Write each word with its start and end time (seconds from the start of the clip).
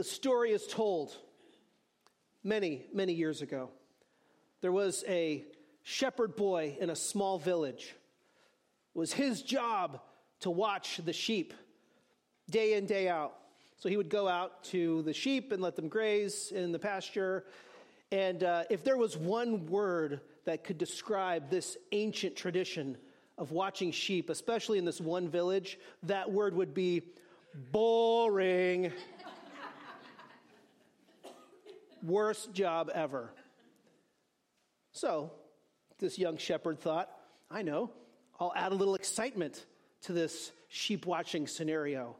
The 0.00 0.04
story 0.04 0.52
is 0.52 0.66
told 0.66 1.14
many, 2.42 2.86
many 2.94 3.12
years 3.12 3.42
ago. 3.42 3.68
There 4.62 4.72
was 4.72 5.04
a 5.06 5.44
shepherd 5.82 6.36
boy 6.36 6.78
in 6.80 6.88
a 6.88 6.96
small 6.96 7.38
village. 7.38 7.94
It 8.94 8.98
was 8.98 9.12
his 9.12 9.42
job 9.42 10.00
to 10.40 10.48
watch 10.48 11.02
the 11.04 11.12
sheep 11.12 11.52
day 12.48 12.78
in, 12.78 12.86
day 12.86 13.10
out. 13.10 13.34
So 13.76 13.90
he 13.90 13.98
would 13.98 14.08
go 14.08 14.26
out 14.26 14.64
to 14.70 15.02
the 15.02 15.12
sheep 15.12 15.52
and 15.52 15.60
let 15.60 15.76
them 15.76 15.88
graze 15.88 16.50
in 16.50 16.72
the 16.72 16.78
pasture. 16.78 17.44
And 18.10 18.42
uh, 18.42 18.64
if 18.70 18.82
there 18.82 18.96
was 18.96 19.18
one 19.18 19.66
word 19.66 20.22
that 20.46 20.64
could 20.64 20.78
describe 20.78 21.50
this 21.50 21.76
ancient 21.92 22.36
tradition 22.36 22.96
of 23.36 23.52
watching 23.52 23.92
sheep, 23.92 24.30
especially 24.30 24.78
in 24.78 24.86
this 24.86 24.98
one 24.98 25.28
village, 25.28 25.78
that 26.04 26.32
word 26.32 26.56
would 26.56 26.72
be 26.72 27.02
boring. 27.70 28.92
Worst 32.02 32.52
job 32.52 32.90
ever. 32.94 33.32
So, 34.92 35.32
this 35.98 36.18
young 36.18 36.36
shepherd 36.36 36.80
thought, 36.80 37.10
I 37.50 37.62
know, 37.62 37.90
I'll 38.38 38.52
add 38.56 38.72
a 38.72 38.74
little 38.74 38.94
excitement 38.94 39.64
to 40.02 40.12
this 40.12 40.50
sheep 40.68 41.06
watching 41.06 41.46
scenario. 41.46 42.16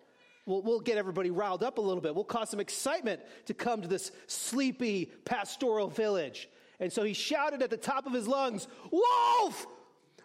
We'll, 0.47 0.63
we'll, 0.63 0.81
get 0.81 0.99
everybody 0.99 1.31
riled 1.31 1.63
up 1.63 1.79
a 1.79 1.81
little 1.81 2.01
bit. 2.01 2.15
We'll 2.15 2.25
cause 2.25 2.51
some 2.51 2.61
excitement 2.61 3.21
to 3.47 3.55
come 3.55 3.83
to 3.83 3.89
this 3.89 4.11
sleepy 4.27 5.07
pastoral 5.25 5.89
village. 5.89 6.49
And 6.79 6.93
so 6.93 7.03
he 7.03 7.13
shouted 7.13 7.63
at 7.63 7.71
the 7.71 7.77
top 7.77 8.07
of 8.07 8.13
his 8.13 8.27
lungs, 8.27 8.67
Wolf! 8.91 9.67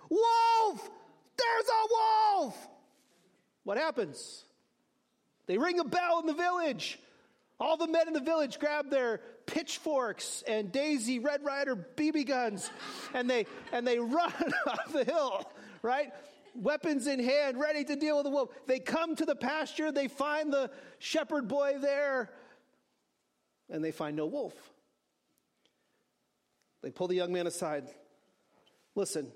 Wolf! 0.10 0.90
There's 1.38 1.66
a 1.68 1.88
wolf! 2.40 2.68
What 3.64 3.78
happens? 3.78 4.44
They 5.48 5.58
ring 5.58 5.80
a 5.80 5.84
bell 5.84 6.20
in 6.20 6.28
the 6.28 6.34
village. 6.34 7.00
All 7.60 7.78
the 7.78 7.88
men 7.88 8.08
in 8.08 8.14
the 8.14 8.22
village 8.22 8.60
grab 8.60 8.90
their 8.90 9.22
pitchforks 9.46 10.44
and 10.48 10.72
Daisy 10.72 11.20
Red 11.20 11.44
Ryder 11.44 11.76
BB 11.76 12.28
guns 12.28 12.70
and 13.14 13.30
they 13.30 13.46
and 13.72 13.86
they 13.88 14.00
run 14.00 14.34
off 14.68 14.92
the 14.92 15.04
hill, 15.04 15.52
right? 15.82 16.12
Weapons 16.56 17.08
in 17.08 17.20
hand, 17.20 17.60
ready 17.60 17.84
to 17.84 17.96
deal 17.96 18.18
with 18.18 18.24
the 18.26 18.30
wolf. 18.30 18.50
They 18.66 18.80
come 18.80 19.16
to 19.18 19.26
the 19.26 19.36
pasture, 19.36 19.92
they 19.92 20.08
find 20.08 20.52
the 20.52 20.72
shepherd 21.00 21.48
boy 21.48 21.76
there, 21.82 22.32
and 23.70 23.84
they 23.84 23.92
find 23.92 24.16
no 24.16 24.26
wolf. 24.26 24.54
They 26.82 26.92
pull 26.92 27.08
the 27.08 27.16
young 27.16 27.34
man 27.34 27.48
aside. 27.48 27.88
Listen, 28.94 29.32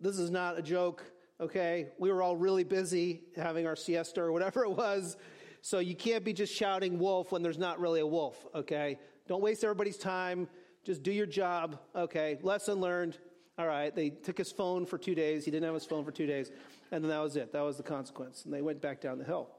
this 0.00 0.18
is 0.18 0.30
not 0.30 0.58
a 0.58 0.62
joke, 0.62 1.04
okay? 1.40 1.88
We 1.98 2.12
were 2.12 2.22
all 2.22 2.36
really 2.36 2.64
busy 2.64 3.22
having 3.34 3.66
our 3.66 3.74
siesta 3.74 4.20
or 4.20 4.30
whatever 4.30 4.64
it 4.64 4.70
was. 4.70 5.16
So 5.62 5.78
you 5.78 5.94
can't 5.94 6.24
be 6.24 6.32
just 6.32 6.54
shouting 6.54 6.98
wolf 6.98 7.32
when 7.32 7.42
there's 7.42 7.58
not 7.58 7.80
really 7.80 8.00
a 8.00 8.06
wolf, 8.06 8.46
okay? 8.54 8.98
Don't 9.26 9.42
waste 9.42 9.64
everybody's 9.64 9.98
time. 9.98 10.48
Just 10.84 11.02
do 11.02 11.12
your 11.12 11.26
job, 11.26 11.78
okay? 11.94 12.38
Lesson 12.42 12.80
learned. 12.80 13.18
All 13.58 13.66
right, 13.66 13.94
they 13.94 14.10
took 14.10 14.38
his 14.38 14.52
phone 14.52 14.86
for 14.86 14.98
two 14.98 15.14
days. 15.16 15.44
He 15.44 15.50
didn't 15.50 15.64
have 15.64 15.74
his 15.74 15.84
phone 15.84 16.04
for 16.04 16.12
two 16.12 16.26
days. 16.26 16.50
And 16.92 17.02
then 17.02 17.10
that 17.10 17.20
was 17.20 17.36
it. 17.36 17.52
That 17.52 17.62
was 17.62 17.76
the 17.76 17.82
consequence. 17.82 18.44
And 18.44 18.54
they 18.54 18.62
went 18.62 18.80
back 18.80 19.00
down 19.00 19.18
the 19.18 19.24
hill. 19.24 19.50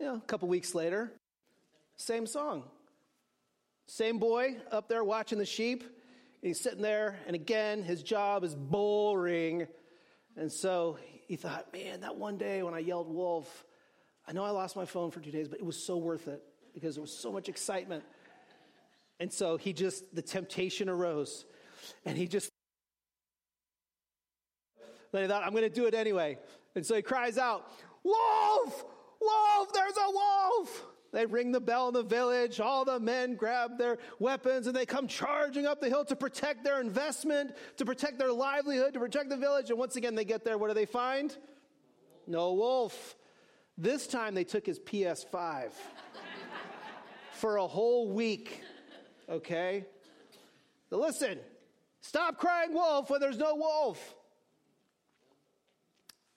Know, 0.00 0.16
a 0.16 0.20
couple 0.22 0.48
weeks 0.48 0.74
later, 0.74 1.12
same 1.96 2.26
song. 2.26 2.64
Same 3.86 4.18
boy 4.18 4.56
up 4.72 4.88
there 4.88 5.04
watching 5.04 5.38
the 5.38 5.46
sheep. 5.46 5.84
he's 6.40 6.58
sitting 6.58 6.82
there, 6.82 7.20
and 7.26 7.36
again, 7.36 7.84
his 7.84 8.02
job 8.02 8.42
is 8.42 8.56
boring. 8.56 9.68
And 10.36 10.50
so 10.50 10.98
he 11.28 11.36
thought, 11.36 11.72
man, 11.72 12.00
that 12.00 12.16
one 12.16 12.36
day 12.36 12.64
when 12.64 12.74
I 12.74 12.80
yelled 12.80 13.08
wolf, 13.08 13.64
I 14.26 14.32
know 14.32 14.44
I 14.44 14.50
lost 14.50 14.76
my 14.76 14.84
phone 14.84 15.10
for 15.10 15.20
two 15.20 15.30
days, 15.30 15.48
but 15.48 15.58
it 15.58 15.64
was 15.64 15.82
so 15.82 15.96
worth 15.96 16.28
it 16.28 16.42
because 16.74 16.94
there 16.94 17.02
was 17.02 17.16
so 17.16 17.32
much 17.32 17.48
excitement. 17.48 18.04
And 19.20 19.32
so 19.32 19.56
he 19.56 19.72
just, 19.72 20.14
the 20.14 20.22
temptation 20.22 20.88
arose, 20.88 21.44
and 22.04 22.16
he 22.16 22.26
just, 22.26 22.50
then 25.12 25.22
he 25.22 25.28
thought, 25.28 25.44
I'm 25.44 25.50
going 25.50 25.62
to 25.62 25.70
do 25.70 25.86
it 25.86 25.94
anyway. 25.94 26.38
And 26.74 26.84
so 26.84 26.94
he 26.94 27.02
cries 27.02 27.38
out, 27.38 27.70
Wolf! 28.02 28.84
Wolf! 29.20 29.72
There's 29.72 29.96
a 29.96 30.10
wolf! 30.10 30.86
They 31.12 31.26
ring 31.26 31.52
the 31.52 31.60
bell 31.60 31.88
in 31.88 31.94
the 31.94 32.02
village. 32.02 32.58
All 32.58 32.86
the 32.86 32.98
men 32.98 33.34
grab 33.34 33.76
their 33.76 33.98
weapons 34.18 34.66
and 34.66 34.74
they 34.74 34.86
come 34.86 35.06
charging 35.06 35.66
up 35.66 35.80
the 35.80 35.88
hill 35.88 36.06
to 36.06 36.16
protect 36.16 36.64
their 36.64 36.80
investment, 36.80 37.54
to 37.76 37.84
protect 37.84 38.18
their 38.18 38.32
livelihood, 38.32 38.94
to 38.94 38.98
protect 38.98 39.28
the 39.28 39.36
village. 39.36 39.68
And 39.68 39.78
once 39.78 39.96
again, 39.96 40.14
they 40.14 40.24
get 40.24 40.42
there. 40.42 40.56
What 40.56 40.68
do 40.68 40.74
they 40.74 40.86
find? 40.86 41.36
No 42.26 42.54
wolf. 42.54 43.14
This 43.78 44.06
time 44.06 44.34
they 44.34 44.44
took 44.44 44.66
his 44.66 44.78
PS5 44.78 45.72
for 47.32 47.56
a 47.56 47.66
whole 47.66 48.08
week. 48.08 48.62
Okay? 49.28 49.86
So 50.90 50.98
listen, 50.98 51.38
stop 52.00 52.38
crying 52.38 52.74
wolf 52.74 53.08
when 53.10 53.20
there's 53.20 53.38
no 53.38 53.54
wolf. 53.54 54.14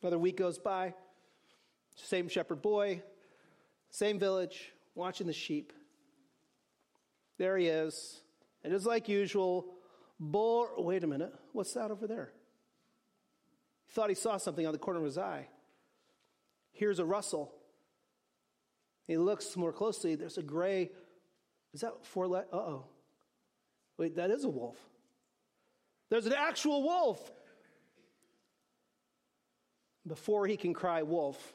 Another 0.01 0.18
week 0.18 0.38
goes 0.38 0.57
by. 0.57 0.94
Same 1.96 2.28
shepherd 2.28 2.62
boy, 2.62 3.01
same 3.90 4.19
village, 4.19 4.73
watching 4.96 5.28
the 5.28 5.34
sheep. 5.34 5.72
There 7.38 7.57
he 7.57 7.67
is. 7.67 8.22
And 8.63 8.73
just 8.73 8.85
like 8.85 9.07
usual, 9.07 9.66
bull. 10.19 10.69
Wait 10.78 11.03
a 11.03 11.07
minute. 11.07 11.34
What's 11.53 11.73
that 11.73 11.91
over 11.91 12.07
there? 12.07 12.31
He 13.88 13.94
thought 13.94 14.09
he 14.09 14.16
saw 14.16 14.38
something 14.38 14.66
on 14.66 14.73
the 14.73 14.79
corner 14.79 15.00
of 15.00 15.06
his 15.06 15.17
eye 15.17 15.47
hears 16.75 17.00
a 17.00 17.06
rustle. 17.06 17.53
He 19.08 19.18
looks 19.18 19.56
more 19.56 19.74
closely. 19.74 20.16
There's 20.16 20.38
a 20.38 20.44
gray. 20.44 20.91
Is 21.74 21.81
that 21.81 22.06
four 22.06 22.28
let? 22.28 22.47
Uh 22.52 22.58
oh. 22.58 22.86
Wait, 23.97 24.16
that 24.16 24.30
is 24.30 24.44
a 24.44 24.50
wolf. 24.50 24.78
There's 26.09 26.25
an 26.25 26.34
actual 26.34 26.84
wolf. 26.84 27.31
Before 30.08 30.46
he 30.46 30.56
can 30.56 30.74
cry 30.74 31.02
wolf, 31.02 31.53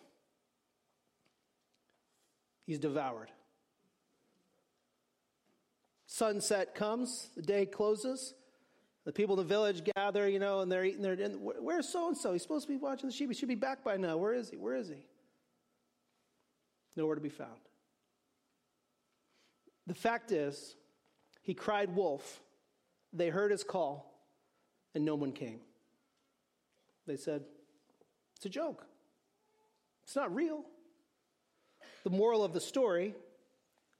he's 2.66 2.80
devoured. 2.80 3.30
Sunset 6.06 6.75
comes, 6.75 7.30
the 7.36 7.42
day 7.42 7.64
closes. 7.64 8.34
The 9.04 9.12
people 9.12 9.38
in 9.38 9.47
the 9.47 9.48
village 9.48 9.82
gather, 9.94 10.28
you 10.28 10.38
know, 10.41 10.60
and 10.60 10.70
they're 10.70 10.84
eating 10.84 11.03
their. 11.03 11.12
And 11.12 11.36
where's 11.41 11.88
so 11.88 12.09
and 12.09 12.16
so? 12.16 12.32
He's 12.32 12.42
supposed 12.42 12.66
to 12.66 12.72
be 12.72 12.76
watching 12.76 13.09
the 13.09 13.14
sheep. 13.14 13.28
He 13.28 13.34
should 13.34 13.48
be 13.48 13.54
back 13.54 13.84
by 13.84 13.97
now. 13.97 14.16
Where 14.16 14.34
is 14.34 14.50
he? 14.50 14.56
Where 14.56 14.75
is 14.75 14.88
he? 14.88 15.06
Nowhere 16.96 17.14
to 17.14 17.20
be 17.20 17.28
found. 17.28 17.60
The 19.86 19.94
fact 19.94 20.32
is, 20.32 20.76
he 21.42 21.54
cried 21.54 21.94
wolf. 21.94 22.40
They 23.12 23.28
heard 23.28 23.50
his 23.50 23.64
call, 23.64 24.22
and 24.94 25.04
no 25.04 25.14
one 25.14 25.32
came. 25.32 25.60
They 27.06 27.16
said, 27.16 27.42
It's 28.36 28.46
a 28.46 28.50
joke. 28.50 28.86
It's 30.04 30.16
not 30.16 30.34
real. 30.34 30.64
The 32.04 32.10
moral 32.10 32.44
of 32.44 32.52
the 32.52 32.60
story 32.60 33.14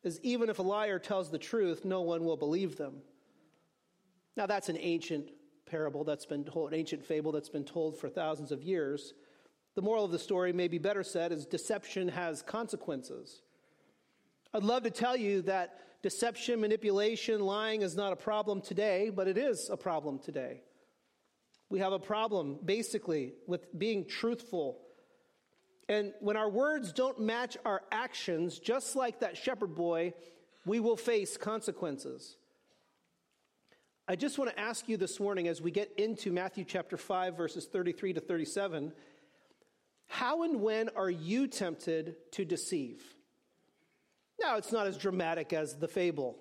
is 0.02 0.20
even 0.22 0.48
if 0.48 0.58
a 0.58 0.62
liar 0.62 0.98
tells 0.98 1.30
the 1.30 1.38
truth, 1.38 1.84
no 1.84 2.00
one 2.00 2.24
will 2.24 2.36
believe 2.36 2.76
them. 2.76 3.02
Now, 4.36 4.46
that's 4.46 4.68
an 4.68 4.78
ancient 4.78 5.30
parable 5.66 6.04
that's 6.04 6.26
been 6.26 6.44
told, 6.44 6.72
an 6.72 6.78
ancient 6.78 7.04
fable 7.04 7.32
that's 7.32 7.48
been 7.48 7.64
told 7.64 7.98
for 7.98 8.08
thousands 8.08 8.52
of 8.52 8.62
years. 8.62 9.12
The 9.75 9.82
moral 9.82 10.04
of 10.04 10.10
the 10.10 10.19
story, 10.19 10.53
may 10.53 10.69
be 10.69 10.78
better 10.78 11.03
said, 11.03 11.32
is 11.32 11.47
deception 11.47 12.08
has 12.08 12.42
consequences. 12.42 13.42
I'd 14.53 14.64
love 14.64 14.82
to 14.82 14.91
tell 14.91 15.16
you 15.16 15.42
that 15.42 15.78
deception, 16.03 16.60
manipulation, 16.60 17.41
lying 17.41 17.82
is 17.82 17.94
not 17.94 18.12
a 18.12 18.16
problem 18.16 18.60
today, 18.60 19.10
but 19.10 19.28
it 19.28 19.38
is 19.38 19.70
a 19.70 19.76
problem 19.76 20.19
today. 20.19 20.62
We 21.69 21.78
have 21.78 21.92
a 21.92 22.00
problem, 22.00 22.59
basically, 22.64 23.34
with 23.47 23.78
being 23.78 24.06
truthful. 24.06 24.80
And 25.88 26.12
when 26.20 26.36
our 26.36 26.50
words 26.50 26.92
don't 26.92 27.20
match 27.20 27.56
our 27.64 27.82
actions, 27.92 28.59
just 28.59 28.97
like 28.97 29.20
that 29.20 29.36
shepherd 29.36 29.77
boy, 29.77 30.15
we 30.66 30.80
will 30.80 30.97
face 30.97 31.36
consequences. 31.36 32.36
I 34.09 34.16
just 34.16 34.36
want 34.39 34.50
to 34.50 34.59
ask 34.59 34.89
you 34.89 34.97
this 34.97 35.21
morning 35.21 35.47
as 35.47 35.62
we 35.62 35.71
get 35.71 35.92
into 35.97 36.33
Matthew 36.33 36.65
chapter 36.65 36.97
5, 36.97 37.36
verses 37.36 37.66
33 37.66 38.15
to 38.15 38.21
37, 38.21 38.92
how 40.10 40.42
and 40.42 40.60
when 40.60 40.89
are 40.97 41.09
you 41.09 41.47
tempted 41.47 42.16
to 42.33 42.45
deceive? 42.45 43.01
Now, 44.42 44.57
it's 44.57 44.72
not 44.72 44.89
as 44.89 44.98
dramatic 44.98 45.53
as 45.53 45.77
the 45.77 45.86
fable, 45.86 46.36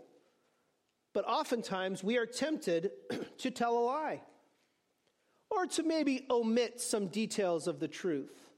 but 1.13 1.23
oftentimes 1.27 2.03
we 2.03 2.17
are 2.17 2.25
tempted 2.25 2.89
to 3.37 3.51
tell 3.51 3.77
a 3.77 3.85
lie 3.85 4.21
or 5.51 5.67
to 5.67 5.83
maybe 5.83 6.25
omit 6.31 6.81
some 6.81 7.07
details 7.09 7.67
of 7.67 7.79
the 7.79 7.87
truth, 7.87 8.49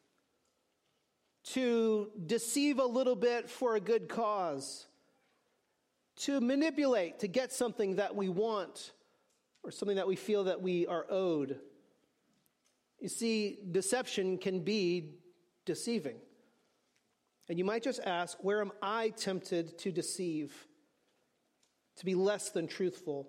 to 1.43 2.09
deceive 2.25 2.79
a 2.79 2.85
little 2.85 3.17
bit 3.17 3.49
for 3.49 3.75
a 3.75 3.81
good 3.81 4.07
cause, 4.07 4.87
to 6.15 6.39
manipulate 6.39 7.19
to 7.19 7.27
get 7.27 7.51
something 7.51 7.97
that 7.97 8.15
we 8.15 8.29
want 8.29 8.93
or 9.63 9.71
something 9.71 9.97
that 9.97 10.07
we 10.07 10.15
feel 10.15 10.45
that 10.45 10.61
we 10.61 10.87
are 10.87 11.05
owed. 11.09 11.59
You 13.01 13.09
see, 13.09 13.57
deception 13.71 14.37
can 14.37 14.59
be 14.59 15.15
deceiving. 15.65 16.17
And 17.49 17.57
you 17.57 17.65
might 17.65 17.83
just 17.83 17.99
ask, 18.05 18.37
where 18.41 18.61
am 18.61 18.71
I 18.81 19.09
tempted 19.09 19.77
to 19.79 19.91
deceive, 19.91 20.53
to 21.97 22.05
be 22.05 22.15
less 22.15 22.51
than 22.51 22.67
truthful? 22.67 23.27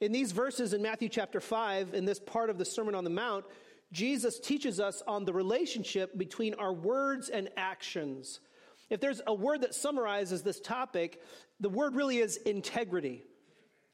In 0.00 0.12
these 0.12 0.30
verses 0.30 0.72
in 0.72 0.80
Matthew 0.80 1.08
chapter 1.08 1.40
5, 1.40 1.92
in 1.92 2.04
this 2.04 2.20
part 2.20 2.50
of 2.50 2.56
the 2.56 2.64
Sermon 2.64 2.94
on 2.94 3.02
the 3.02 3.10
Mount, 3.10 3.44
Jesus 3.90 4.38
teaches 4.38 4.78
us 4.78 5.02
on 5.06 5.24
the 5.24 5.32
relationship 5.32 6.16
between 6.16 6.54
our 6.54 6.72
words 6.72 7.30
and 7.30 7.48
actions. 7.56 8.38
If 8.90 9.00
there's 9.00 9.20
a 9.26 9.34
word 9.34 9.62
that 9.62 9.74
summarizes 9.74 10.42
this 10.42 10.60
topic, 10.60 11.20
the 11.58 11.68
word 11.68 11.96
really 11.96 12.18
is 12.18 12.36
integrity. 12.36 13.24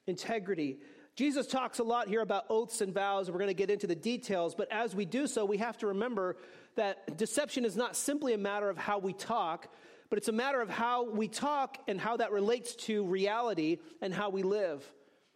Integrity. 0.07 0.79
Jesus 1.17 1.47
talks 1.47 1.79
a 1.79 1.85
lot 1.85 2.09
here 2.09 2.23
about 2.23 2.47
oaths 2.51 2.81
and 2.81 2.93
vows, 2.93 3.31
we're 3.31 3.39
going 3.39 3.47
to 3.47 3.55
get 3.55 3.71
into 3.71 3.87
the 3.87 3.95
details, 3.95 4.55
but 4.55 4.71
as 4.73 4.97
we 4.97 5.05
do 5.05 5.29
so, 5.29 5.45
we 5.45 5.59
have 5.59 5.79
to 5.79 5.89
remember 5.89 6.37
that 6.75 7.17
deception 7.17 7.65
is 7.65 7.77
not 7.77 7.95
simply 7.95 8.33
a 8.35 8.39
matter 8.39 8.69
of 8.69 8.77
how 8.77 8.99
we 8.99 9.13
talk, 9.13 9.69
but 10.11 10.19
it's 10.19 10.27
a 10.27 10.33
matter 10.33 10.61
of 10.61 10.69
how 10.69 11.09
we 11.09 11.29
talk 11.29 11.79
and 11.87 12.01
how 12.01 12.17
that 12.17 12.33
relates 12.33 12.75
to 12.75 13.05
reality 13.05 13.79
and 14.03 14.13
how 14.13 14.31
we 14.31 14.43
live. 14.43 14.85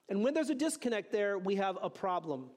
And 0.09 0.25
when 0.25 0.35
there's 0.35 0.51
a 0.51 0.55
disconnect 0.55 1.13
there, 1.13 1.39
we 1.39 1.57
have 1.57 1.79
a 1.81 1.89
problem. 1.89 2.51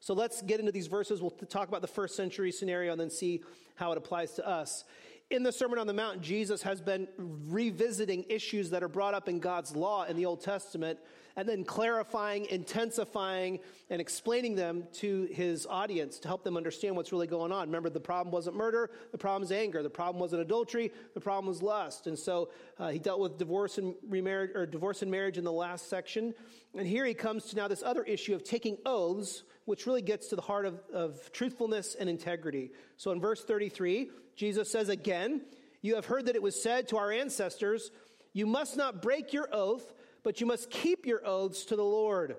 So 0.00 0.14
let's 0.14 0.40
get 0.40 0.60
into 0.60 0.72
these 0.72 0.86
verses. 0.86 1.20
We'll 1.20 1.30
talk 1.30 1.68
about 1.68 1.82
the 1.82 1.88
first 1.88 2.16
century 2.16 2.52
scenario 2.52 2.92
and 2.92 3.00
then 3.00 3.10
see 3.10 3.42
how 3.74 3.92
it 3.92 3.98
applies 3.98 4.32
to 4.34 4.48
us. 4.48 4.84
In 5.30 5.42
the 5.42 5.52
Sermon 5.52 5.78
on 5.78 5.86
the 5.86 5.94
Mount, 5.94 6.22
Jesus 6.22 6.62
has 6.62 6.80
been 6.80 7.08
revisiting 7.18 8.24
issues 8.28 8.70
that 8.70 8.82
are 8.82 8.88
brought 8.88 9.14
up 9.14 9.28
in 9.28 9.40
God's 9.40 9.74
law 9.74 10.04
in 10.04 10.16
the 10.16 10.26
Old 10.26 10.42
Testament 10.42 10.98
and 11.36 11.48
then 11.48 11.64
clarifying, 11.64 12.46
intensifying, 12.46 13.58
and 13.90 14.00
explaining 14.00 14.54
them 14.54 14.84
to 14.92 15.28
his 15.32 15.66
audience 15.66 16.18
to 16.20 16.28
help 16.28 16.44
them 16.44 16.56
understand 16.56 16.96
what's 16.96 17.12
really 17.12 17.26
going 17.26 17.52
on. 17.52 17.66
Remember, 17.66 17.90
the 17.90 18.00
problem 18.00 18.32
wasn't 18.32 18.56
murder, 18.56 18.90
the 19.12 19.18
problem 19.18 19.42
is 19.42 19.50
anger, 19.50 19.82
the 19.82 19.90
problem 19.90 20.20
wasn't 20.20 20.42
adultery, 20.42 20.92
the 21.14 21.20
problem 21.20 21.46
was 21.46 21.62
lust. 21.62 22.06
And 22.06 22.18
so 22.18 22.50
uh, 22.78 22.88
he 22.88 22.98
dealt 22.98 23.20
with 23.20 23.38
divorce 23.38 23.78
and 23.78 23.94
remarriage 24.08 24.52
or 24.54 24.66
divorce 24.66 25.02
and 25.02 25.10
marriage 25.10 25.38
in 25.38 25.44
the 25.44 25.52
last 25.52 25.88
section. 25.88 26.34
And 26.76 26.86
here 26.86 27.04
he 27.04 27.14
comes 27.14 27.46
to 27.46 27.56
now 27.56 27.68
this 27.68 27.82
other 27.82 28.04
issue 28.04 28.34
of 28.34 28.44
taking 28.44 28.78
oaths, 28.86 29.42
which 29.64 29.86
really 29.86 30.02
gets 30.02 30.28
to 30.28 30.36
the 30.36 30.42
heart 30.42 30.66
of, 30.66 30.80
of 30.92 31.32
truthfulness 31.32 31.96
and 31.98 32.08
integrity. 32.08 32.70
So 32.96 33.10
in 33.10 33.20
verse 33.20 33.44
33, 33.44 34.10
Jesus 34.36 34.70
says 34.70 34.88
again, 34.88 35.42
You 35.82 35.96
have 35.96 36.06
heard 36.06 36.26
that 36.26 36.36
it 36.36 36.42
was 36.42 36.60
said 36.60 36.88
to 36.88 36.96
our 36.96 37.10
ancestors, 37.10 37.90
You 38.32 38.46
must 38.46 38.76
not 38.76 39.02
break 39.02 39.32
your 39.32 39.48
oath 39.52 39.92
but 40.24 40.40
you 40.40 40.46
must 40.46 40.70
keep 40.70 41.06
your 41.06 41.24
oaths 41.24 41.66
to 41.66 41.76
the 41.76 41.84
Lord. 41.84 42.36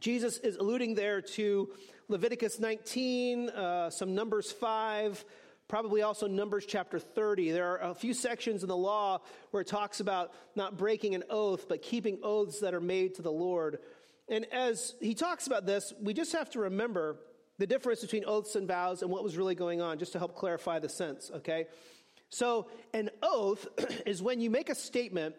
Jesus 0.00 0.38
is 0.38 0.56
alluding 0.56 0.96
there 0.96 1.22
to 1.22 1.70
Leviticus 2.08 2.58
19, 2.58 3.48
uh, 3.48 3.88
some 3.88 4.14
Numbers 4.14 4.52
5, 4.52 5.24
probably 5.68 6.02
also 6.02 6.26
Numbers 6.26 6.66
chapter 6.66 6.98
30. 6.98 7.52
There 7.52 7.78
are 7.78 7.90
a 7.90 7.94
few 7.94 8.12
sections 8.12 8.62
in 8.62 8.68
the 8.68 8.76
law 8.76 9.20
where 9.52 9.62
it 9.62 9.68
talks 9.68 10.00
about 10.00 10.32
not 10.56 10.76
breaking 10.76 11.14
an 11.14 11.22
oath, 11.30 11.68
but 11.68 11.80
keeping 11.80 12.18
oaths 12.22 12.60
that 12.60 12.74
are 12.74 12.80
made 12.80 13.14
to 13.14 13.22
the 13.22 13.32
Lord. 13.32 13.78
And 14.28 14.44
as 14.52 14.94
he 15.00 15.14
talks 15.14 15.46
about 15.46 15.64
this, 15.64 15.94
we 16.02 16.12
just 16.12 16.32
have 16.32 16.50
to 16.50 16.60
remember 16.60 17.16
the 17.58 17.66
difference 17.66 18.00
between 18.00 18.24
oaths 18.26 18.56
and 18.56 18.66
vows 18.66 19.02
and 19.02 19.10
what 19.10 19.22
was 19.22 19.36
really 19.36 19.54
going 19.54 19.80
on, 19.80 19.98
just 19.98 20.12
to 20.12 20.18
help 20.18 20.34
clarify 20.34 20.80
the 20.80 20.88
sense, 20.88 21.30
okay? 21.36 21.66
So, 22.30 22.66
an 22.92 23.10
oath 23.22 23.68
is 24.06 24.20
when 24.20 24.40
you 24.40 24.50
make 24.50 24.70
a 24.70 24.74
statement 24.74 25.36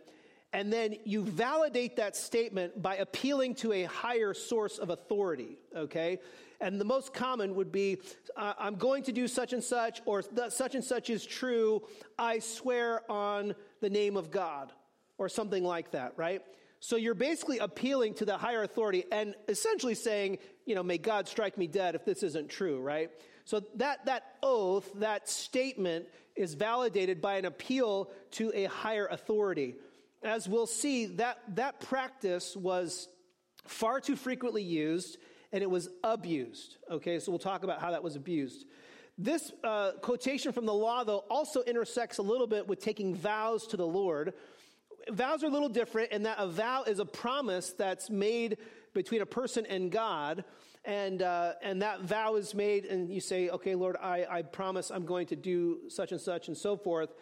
and 0.56 0.72
then 0.72 0.96
you 1.04 1.22
validate 1.22 1.98
that 1.98 2.16
statement 2.16 2.82
by 2.82 2.96
appealing 2.96 3.56
to 3.56 3.74
a 3.74 3.84
higher 3.84 4.34
source 4.34 4.78
of 4.78 4.90
authority, 4.90 5.58
okay? 5.76 6.18
And 6.62 6.80
the 6.80 6.86
most 6.86 7.14
common 7.14 7.56
would 7.56 7.74
be, 7.74 7.98
I'm 8.38 8.76
going 8.76 9.04
to 9.04 9.12
do 9.12 9.28
such 9.28 9.52
and 9.52 9.62
such, 9.62 10.02
or 10.06 10.24
such 10.48 10.76
and 10.76 10.82
such 10.82 11.10
is 11.10 11.26
true, 11.26 11.82
I 12.18 12.40
swear 12.40 13.02
on 13.12 13.54
the 13.82 13.90
name 13.90 14.16
of 14.16 14.32
God, 14.32 14.72
or 15.18 15.28
something 15.28 15.62
like 15.62 15.92
that, 15.92 16.14
right? 16.16 16.42
So 16.80 16.96
you're 16.96 17.16
basically 17.16 17.58
appealing 17.58 18.14
to 18.14 18.26
the 18.26 18.38
higher 18.38 18.64
authority 18.64 19.04
and 19.12 19.36
essentially 19.50 19.96
saying, 19.96 20.38
you 20.66 20.74
know, 20.74 20.84
may 20.84 20.98
God 20.98 21.28
strike 21.28 21.58
me 21.58 21.68
dead 21.68 21.96
if 21.96 22.06
this 22.06 22.24
isn't 22.24 22.48
true, 22.48 22.80
right? 22.80 23.12
So 23.44 23.62
that, 23.76 24.06
that 24.06 24.36
oath, 24.42 24.90
that 24.96 25.28
statement 25.28 26.06
is 26.34 26.54
validated 26.54 27.22
by 27.22 27.36
an 27.36 27.44
appeal 27.44 28.10
to 28.32 28.54
a 28.56 28.66
higher 28.66 29.08
authority 29.08 29.76
as 30.26 30.50
we'll 30.50 30.68
see, 30.68 31.06
that, 31.06 31.38
that 31.56 31.80
practice 31.82 32.56
was 32.56 33.08
far 33.66 34.00
too 34.00 34.16
frequently 34.16 34.64
used 34.64 35.18
and 35.52 35.62
it 35.64 35.70
was 35.70 35.90
abused. 36.04 36.78
Okay, 36.92 37.20
so 37.20 37.32
we'll 37.32 37.40
talk 37.40 37.64
about 37.64 37.80
how 37.80 37.92
that 37.92 38.04
was 38.04 38.16
abused. 38.16 38.66
This 39.18 39.54
uh, 39.64 39.94
quotation 40.02 40.52
from 40.52 40.66
the 40.66 40.74
law, 40.74 41.04
though, 41.06 41.24
also 41.30 41.62
intersects 41.62 42.18
a 42.18 42.22
little 42.22 42.48
bit 42.48 42.68
with 42.68 42.80
taking 42.80 43.16
vows 43.16 43.66
to 43.68 43.78
the 43.78 43.88
Lord. 43.88 44.34
Vows 45.10 45.44
are 45.44 45.48
a 45.48 45.52
little 45.52 45.70
different 45.70 46.12
in 46.12 46.24
that 46.24 46.38
a 46.40 46.48
vow 46.48 46.84
is 46.84 47.00
a 47.00 47.06
promise 47.06 47.70
that's 47.70 48.10
made 48.10 48.58
between 48.94 49.22
a 49.22 49.26
person 49.26 49.66
and 49.68 49.92
God. 49.92 50.44
And, 50.84 51.22
uh, 51.22 51.54
and 51.64 51.82
that 51.82 52.02
vow 52.02 52.36
is 52.36 52.54
made, 52.54 52.86
and 52.86 53.10
you 53.10 53.22
say, 53.22 53.50
okay, 53.50 53.74
Lord, 53.76 53.96
I, 54.02 54.26
I 54.30 54.42
promise 54.42 54.92
I'm 54.92 55.06
going 55.06 55.28
to 55.28 55.36
do 55.36 55.80
such 55.88 56.12
and 56.12 56.20
such 56.20 56.48
and 56.48 56.58
so 56.58 56.76
forth. 56.76 57.14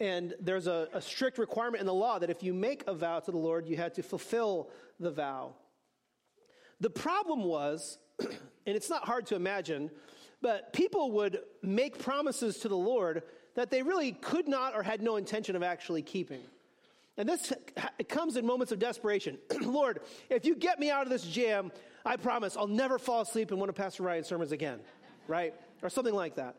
And 0.00 0.34
there's 0.40 0.66
a, 0.66 0.88
a, 0.92 1.00
strict 1.00 1.38
requirement 1.38 1.80
in 1.80 1.86
the 1.86 1.94
law 1.94 2.18
that 2.18 2.28
if 2.28 2.42
you 2.42 2.52
make 2.52 2.82
a 2.88 2.94
vow 2.94 3.20
to 3.20 3.30
the 3.30 3.38
Lord, 3.38 3.66
you 3.66 3.76
had 3.76 3.94
to 3.94 4.02
fulfill 4.02 4.70
the 4.98 5.10
vow. 5.10 5.54
The 6.80 6.90
problem 6.90 7.44
was, 7.44 7.98
and 8.18 8.28
it's 8.66 8.90
not 8.90 9.04
hard 9.04 9.26
to 9.26 9.36
imagine, 9.36 9.90
but 10.42 10.72
people 10.72 11.12
would 11.12 11.38
make 11.62 11.98
promises 11.98 12.58
to 12.58 12.68
the 12.68 12.76
Lord 12.76 13.22
that 13.54 13.70
they 13.70 13.82
really 13.82 14.12
could 14.12 14.48
not 14.48 14.74
or 14.74 14.82
had 14.82 15.00
no 15.00 15.14
intention 15.14 15.54
of 15.54 15.62
actually 15.62 16.02
keeping. 16.02 16.40
And 17.16 17.28
this 17.28 17.52
comes 18.08 18.36
in 18.36 18.44
moments 18.44 18.72
of 18.72 18.80
desperation. 18.80 19.38
Lord, 19.60 20.00
if 20.28 20.44
you 20.44 20.56
get 20.56 20.80
me 20.80 20.90
out 20.90 21.04
of 21.04 21.10
this 21.10 21.22
jam, 21.22 21.70
I 22.04 22.16
promise 22.16 22.56
I'll 22.56 22.66
never 22.66 22.98
fall 22.98 23.20
asleep 23.20 23.52
in 23.52 23.60
one 23.60 23.68
of 23.68 23.76
Pastor 23.76 24.02
Ryan's 24.02 24.26
sermons 24.26 24.50
again, 24.50 24.80
right? 25.28 25.54
Or 25.82 25.88
something 25.88 26.14
like 26.14 26.34
that 26.34 26.56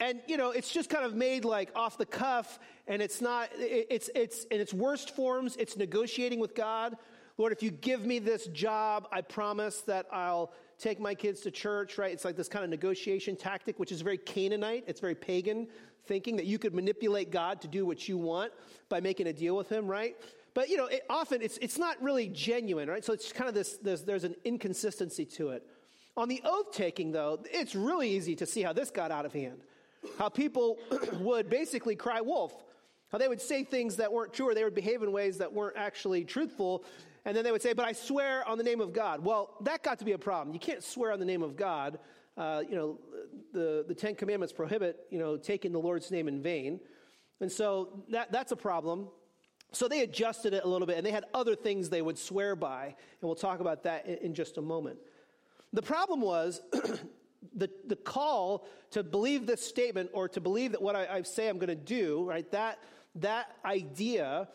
and 0.00 0.20
you 0.26 0.36
know 0.36 0.50
it's 0.50 0.70
just 0.70 0.90
kind 0.90 1.04
of 1.04 1.14
made 1.14 1.44
like 1.44 1.70
off 1.74 1.98
the 1.98 2.06
cuff 2.06 2.58
and 2.86 3.02
it's 3.02 3.20
not 3.20 3.48
it's 3.58 4.10
it's 4.14 4.44
in 4.44 4.60
its 4.60 4.72
worst 4.72 5.14
forms 5.14 5.56
it's 5.56 5.76
negotiating 5.76 6.40
with 6.40 6.54
god. 6.54 6.96
Lord 7.36 7.52
if 7.52 7.62
you 7.62 7.70
give 7.70 8.04
me 8.04 8.18
this 8.18 8.46
job 8.48 9.08
i 9.12 9.20
promise 9.20 9.80
that 9.82 10.06
i'll 10.12 10.52
take 10.78 11.00
my 11.00 11.14
kids 11.14 11.40
to 11.40 11.50
church 11.50 11.98
right? 11.98 12.12
It's 12.12 12.24
like 12.24 12.36
this 12.36 12.48
kind 12.48 12.64
of 12.64 12.70
negotiation 12.70 13.36
tactic 13.36 13.78
which 13.78 13.92
is 13.92 14.00
very 14.00 14.18
canaanite. 14.18 14.84
It's 14.86 15.00
very 15.00 15.14
pagan 15.14 15.68
thinking 16.06 16.36
that 16.36 16.46
you 16.46 16.58
could 16.58 16.74
manipulate 16.74 17.30
god 17.30 17.60
to 17.62 17.68
do 17.68 17.84
what 17.84 18.08
you 18.08 18.16
want 18.16 18.52
by 18.88 19.00
making 19.00 19.26
a 19.26 19.32
deal 19.32 19.56
with 19.56 19.68
him 19.68 19.86
right? 19.86 20.16
But 20.54 20.68
you 20.68 20.76
know 20.76 20.86
it, 20.86 21.04
often 21.10 21.42
it's 21.42 21.58
it's 21.58 21.78
not 21.78 22.00
really 22.02 22.28
genuine 22.28 22.88
right? 22.88 23.04
So 23.04 23.12
it's 23.12 23.32
kind 23.32 23.48
of 23.48 23.54
this, 23.54 23.76
this 23.78 24.02
there's 24.02 24.24
an 24.24 24.36
inconsistency 24.44 25.24
to 25.26 25.50
it. 25.50 25.66
On 26.16 26.28
the 26.28 26.40
oath 26.44 26.72
taking 26.72 27.12
though 27.12 27.40
it's 27.44 27.74
really 27.74 28.10
easy 28.10 28.36
to 28.36 28.46
see 28.46 28.62
how 28.62 28.72
this 28.72 28.90
got 28.90 29.10
out 29.10 29.26
of 29.26 29.32
hand 29.32 29.60
how 30.18 30.28
people 30.28 30.78
would 31.20 31.48
basically 31.48 31.96
cry 31.96 32.20
wolf, 32.20 32.54
how 33.10 33.18
they 33.18 33.28
would 33.28 33.40
say 33.40 33.64
things 33.64 33.96
that 33.96 34.12
weren't 34.12 34.32
true 34.32 34.48
or 34.48 34.54
they 34.54 34.64
would 34.64 34.74
behave 34.74 35.02
in 35.02 35.12
ways 35.12 35.38
that 35.38 35.52
weren't 35.52 35.76
actually 35.76 36.24
truthful. 36.24 36.84
And 37.24 37.36
then 37.36 37.44
they 37.44 37.52
would 37.52 37.62
say, 37.62 37.72
But 37.72 37.86
I 37.86 37.92
swear 37.92 38.46
on 38.48 38.58
the 38.58 38.64
name 38.64 38.80
of 38.80 38.92
God. 38.92 39.24
Well, 39.24 39.54
that 39.62 39.82
got 39.82 39.98
to 39.98 40.04
be 40.04 40.12
a 40.12 40.18
problem. 40.18 40.54
You 40.54 40.60
can't 40.60 40.82
swear 40.82 41.12
on 41.12 41.18
the 41.18 41.26
name 41.26 41.42
of 41.42 41.56
God. 41.56 41.98
Uh, 42.36 42.62
you 42.68 42.76
know, 42.76 42.98
the, 43.52 43.84
the 43.88 43.94
Ten 43.94 44.14
Commandments 44.14 44.52
prohibit, 44.52 45.06
you 45.10 45.18
know, 45.18 45.36
taking 45.36 45.72
the 45.72 45.80
Lord's 45.80 46.10
name 46.10 46.28
in 46.28 46.40
vain. 46.40 46.78
And 47.40 47.50
so 47.50 48.04
that, 48.10 48.30
that's 48.32 48.52
a 48.52 48.56
problem. 48.56 49.08
So 49.72 49.88
they 49.88 50.00
adjusted 50.00 50.54
it 50.54 50.64
a 50.64 50.68
little 50.68 50.86
bit, 50.86 50.96
and 50.96 51.04
they 51.04 51.10
had 51.10 51.24
other 51.34 51.54
things 51.54 51.90
they 51.90 52.00
would 52.00 52.18
swear 52.18 52.56
by. 52.56 52.86
And 52.86 52.94
we'll 53.22 53.34
talk 53.34 53.60
about 53.60 53.82
that 53.82 54.06
in, 54.06 54.18
in 54.18 54.34
just 54.34 54.56
a 54.56 54.62
moment. 54.62 54.98
The 55.72 55.82
problem 55.82 56.20
was 56.20 56.60
the, 57.54 57.70
the 57.86 57.96
call 57.96 58.66
to 58.90 59.02
believe 59.02 59.46
this 59.46 59.64
statement 59.64 60.10
or 60.12 60.28
to 60.28 60.40
believe 60.40 60.72
that 60.72 60.82
what 60.82 60.96
I, 60.96 61.06
I 61.06 61.22
say 61.22 61.48
I'm 61.48 61.58
going 61.58 61.68
to 61.68 61.74
do, 61.74 62.24
right, 62.24 62.50
that, 62.52 62.78
that 63.16 63.54
idea, 63.64 64.48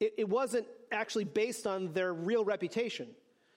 it, 0.00 0.14
it 0.18 0.28
wasn't 0.28 0.66
actually 0.92 1.24
based 1.24 1.66
on 1.66 1.92
their 1.92 2.12
real 2.12 2.44
reputation. 2.44 3.08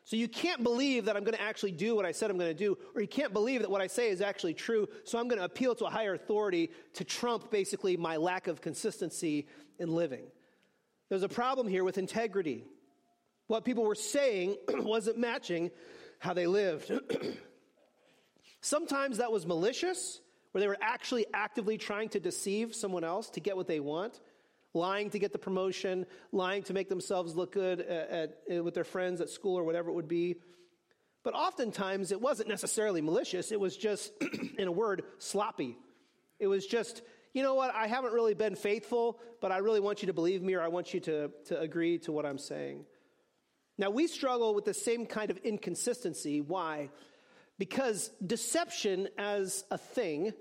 So 0.04 0.16
you 0.16 0.28
can't 0.28 0.64
believe 0.64 1.06
that 1.06 1.16
I'm 1.16 1.24
going 1.24 1.38
to 1.38 1.42
actually 1.42 1.72
do 1.72 1.96
what 1.96 2.06
I 2.06 2.12
said 2.12 2.32
I'm 2.32 2.38
going 2.38 2.50
to 2.50 2.58
do, 2.58 2.78
or 2.96 3.02
you 3.02 3.08
can't 3.08 3.34
believe 3.34 3.62
that 3.62 3.70
what 3.70 3.82
I 3.82 3.88
say 3.88 4.10
is 4.10 4.20
actually 4.20 4.56
true, 4.56 4.88
so 5.04 5.20
I'm 5.20 5.28
going 5.28 5.40
to 5.40 5.46
appeal 5.46 5.76
to 5.76 5.86
a 5.86 5.90
higher 5.90 6.14
authority 6.14 6.72
to 6.96 7.04
trump 7.04 7.52
basically 7.52 7.98
my 7.98 8.18
lack 8.18 8.48
of 8.48 8.62
consistency 8.62 9.48
in 9.80 9.94
living. 9.94 10.24
There's 11.10 11.24
a 11.24 11.30
problem 11.30 11.68
here 11.68 11.84
with 11.84 11.98
integrity. 11.98 12.64
What 13.48 13.64
people 13.64 13.84
were 13.84 13.96
saying 13.96 14.58
wasn't 14.70 15.18
matching 15.18 15.72
how 16.20 16.34
they 16.34 16.48
lived. 16.48 16.92
Sometimes 18.62 19.18
that 19.18 19.32
was 19.32 19.46
malicious, 19.46 20.22
where 20.52 20.62
they 20.62 20.68
were 20.68 20.78
actually 20.82 21.26
actively 21.34 21.78
trying 21.78 22.10
to 22.10 22.20
deceive 22.20 22.76
someone 22.76 23.04
else 23.04 23.30
to 23.32 23.40
get 23.40 23.58
what 23.58 23.68
they 23.68 23.80
want, 23.80 24.20
lying 24.74 25.10
to 25.10 25.20
get 25.20 25.32
the 25.34 25.40
promotion, 25.40 26.06
lying 26.32 26.64
to 26.64 26.74
make 26.74 26.88
themselves 26.88 27.36
look 27.36 27.52
good 27.52 27.82
at, 27.82 28.38
at, 28.50 28.64
with 28.64 28.74
their 28.74 28.84
friends 28.84 29.20
at 29.20 29.30
school 29.30 29.58
or 29.58 29.64
whatever 29.64 29.90
it 29.90 29.94
would 29.94 30.08
be. 30.08 30.36
But 31.24 31.34
oftentimes 31.34 32.12
it 32.12 32.22
wasn't 32.22 32.50
necessarily 32.50 33.02
malicious, 33.02 33.52
it 33.52 33.60
was 33.60 33.76
just, 33.76 34.12
in 34.58 34.68
a 34.68 34.72
word, 34.72 35.04
sloppy. 35.18 35.78
It 36.40 36.48
was 36.48 36.66
just, 36.66 37.02
you 37.34 37.44
know 37.44 37.54
what, 37.54 37.74
I 37.74 37.88
haven't 37.88 38.14
really 38.14 38.34
been 38.34 38.56
faithful, 38.56 39.20
but 39.40 39.52
I 39.52 39.58
really 39.58 39.80
want 39.80 40.02
you 40.02 40.08
to 40.08 40.14
believe 40.14 40.42
me 40.42 40.56
or 40.56 40.62
I 40.62 40.68
want 40.68 40.94
you 40.94 41.00
to, 41.02 41.32
to 41.46 41.60
agree 41.60 42.00
to 42.00 42.12
what 42.12 42.26
I'm 42.26 42.40
saying. 42.40 42.86
Now, 43.78 43.90
we 43.90 44.08
struggle 44.08 44.54
with 44.54 44.66
the 44.66 44.74
same 44.74 45.06
kind 45.06 45.32
of 45.32 45.38
inconsistency. 45.38 46.42
Why? 46.42 46.90
Because 47.62 48.10
deception 48.26 49.08
as 49.20 49.66
a 49.70 49.78
thing, 49.78 50.34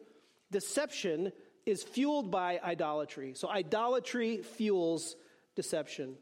deception 0.50 1.32
is 1.66 1.82
fueled 1.82 2.30
by 2.30 2.58
idolatry. 2.64 3.34
So, 3.34 3.46
idolatry 3.46 4.38
fuels 4.38 5.16
deception. 5.54 6.16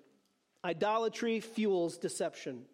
Idolatry 0.64 1.38
fuels 1.38 1.98
deception. 1.98 2.64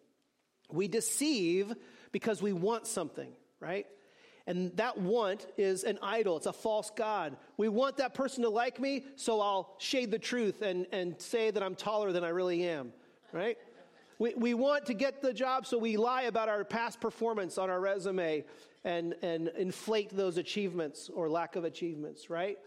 We 0.71 0.87
deceive 0.87 1.71
because 2.11 2.41
we 2.41 2.51
want 2.51 2.87
something, 2.87 3.31
right? 3.59 3.85
And 4.47 4.75
that 4.77 4.97
want 4.97 5.45
is 5.55 5.83
an 5.83 5.99
idol, 6.01 6.37
it's 6.37 6.47
a 6.47 6.53
false 6.53 6.89
God. 6.95 7.37
We 7.57 7.69
want 7.69 7.97
that 7.97 8.15
person 8.15 8.41
to 8.41 8.49
like 8.49 8.79
me, 8.79 9.03
so 9.17 9.39
I'll 9.39 9.75
shade 9.77 10.09
the 10.09 10.17
truth 10.17 10.63
and, 10.63 10.87
and 10.91 11.21
say 11.21 11.51
that 11.51 11.61
I'm 11.61 11.75
taller 11.75 12.11
than 12.11 12.23
I 12.23 12.29
really 12.29 12.67
am, 12.67 12.91
right? 13.31 13.59
We, 14.17 14.33
we 14.35 14.53
want 14.53 14.85
to 14.85 14.93
get 14.93 15.21
the 15.21 15.33
job, 15.33 15.65
so 15.65 15.77
we 15.77 15.97
lie 15.97 16.23
about 16.23 16.47
our 16.47 16.63
past 16.63 17.01
performance 17.01 17.57
on 17.57 17.69
our 17.69 17.79
resume 17.79 18.45
and, 18.83 19.15
and 19.21 19.49
inflate 19.57 20.15
those 20.15 20.37
achievements 20.37 21.09
or 21.13 21.29
lack 21.29 21.55
of 21.55 21.65
achievements, 21.65 22.29
right? 22.29 22.57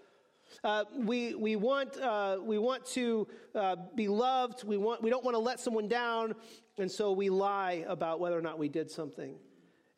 Uh, 0.64 0.85
we, 0.97 1.35
we, 1.35 1.57
want, 1.57 1.99
uh, 1.99 2.38
we 2.43 2.59
want 2.59 2.85
to 2.87 3.26
uh, 3.55 3.76
be 3.95 4.09
loved. 4.09 4.64
We, 4.64 4.76
want, 4.76 5.02
we 5.02 5.11
don't 5.11 5.25
want 5.25 5.35
to 5.35 5.40
let 5.40 5.61
someone 5.61 5.88
down. 5.88 6.35
And 6.78 6.90
so 6.90 7.12
we 7.12 7.31
lie 7.31 7.85
about 7.88 8.21
whether 8.21 8.38
or 8.38 8.43
not 8.43 8.59
we 8.59 8.69
did 8.69 8.90
something. 8.90 9.37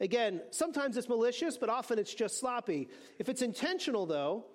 Again, 0.01 0.41
sometimes 0.51 0.97
it's 0.97 1.09
malicious, 1.09 1.59
but 1.59 1.69
often 1.69 1.99
it's 1.99 2.15
just 2.15 2.39
sloppy. 2.39 2.89
If 3.19 3.29
it's 3.29 3.43
intentional, 3.43 4.07
though, 4.07 4.47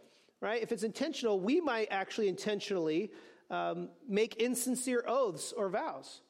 right, 0.41 0.61
if 0.61 0.71
it's 0.71 0.83
intentional, 0.83 1.39
we 1.39 1.61
might 1.61 1.87
actually 1.91 2.27
intentionally 2.27 3.11
um, 3.49 3.89
make 4.07 4.37
insincere 4.37 5.03
oaths 5.07 5.53
or 5.55 5.69
vows. 5.69 6.21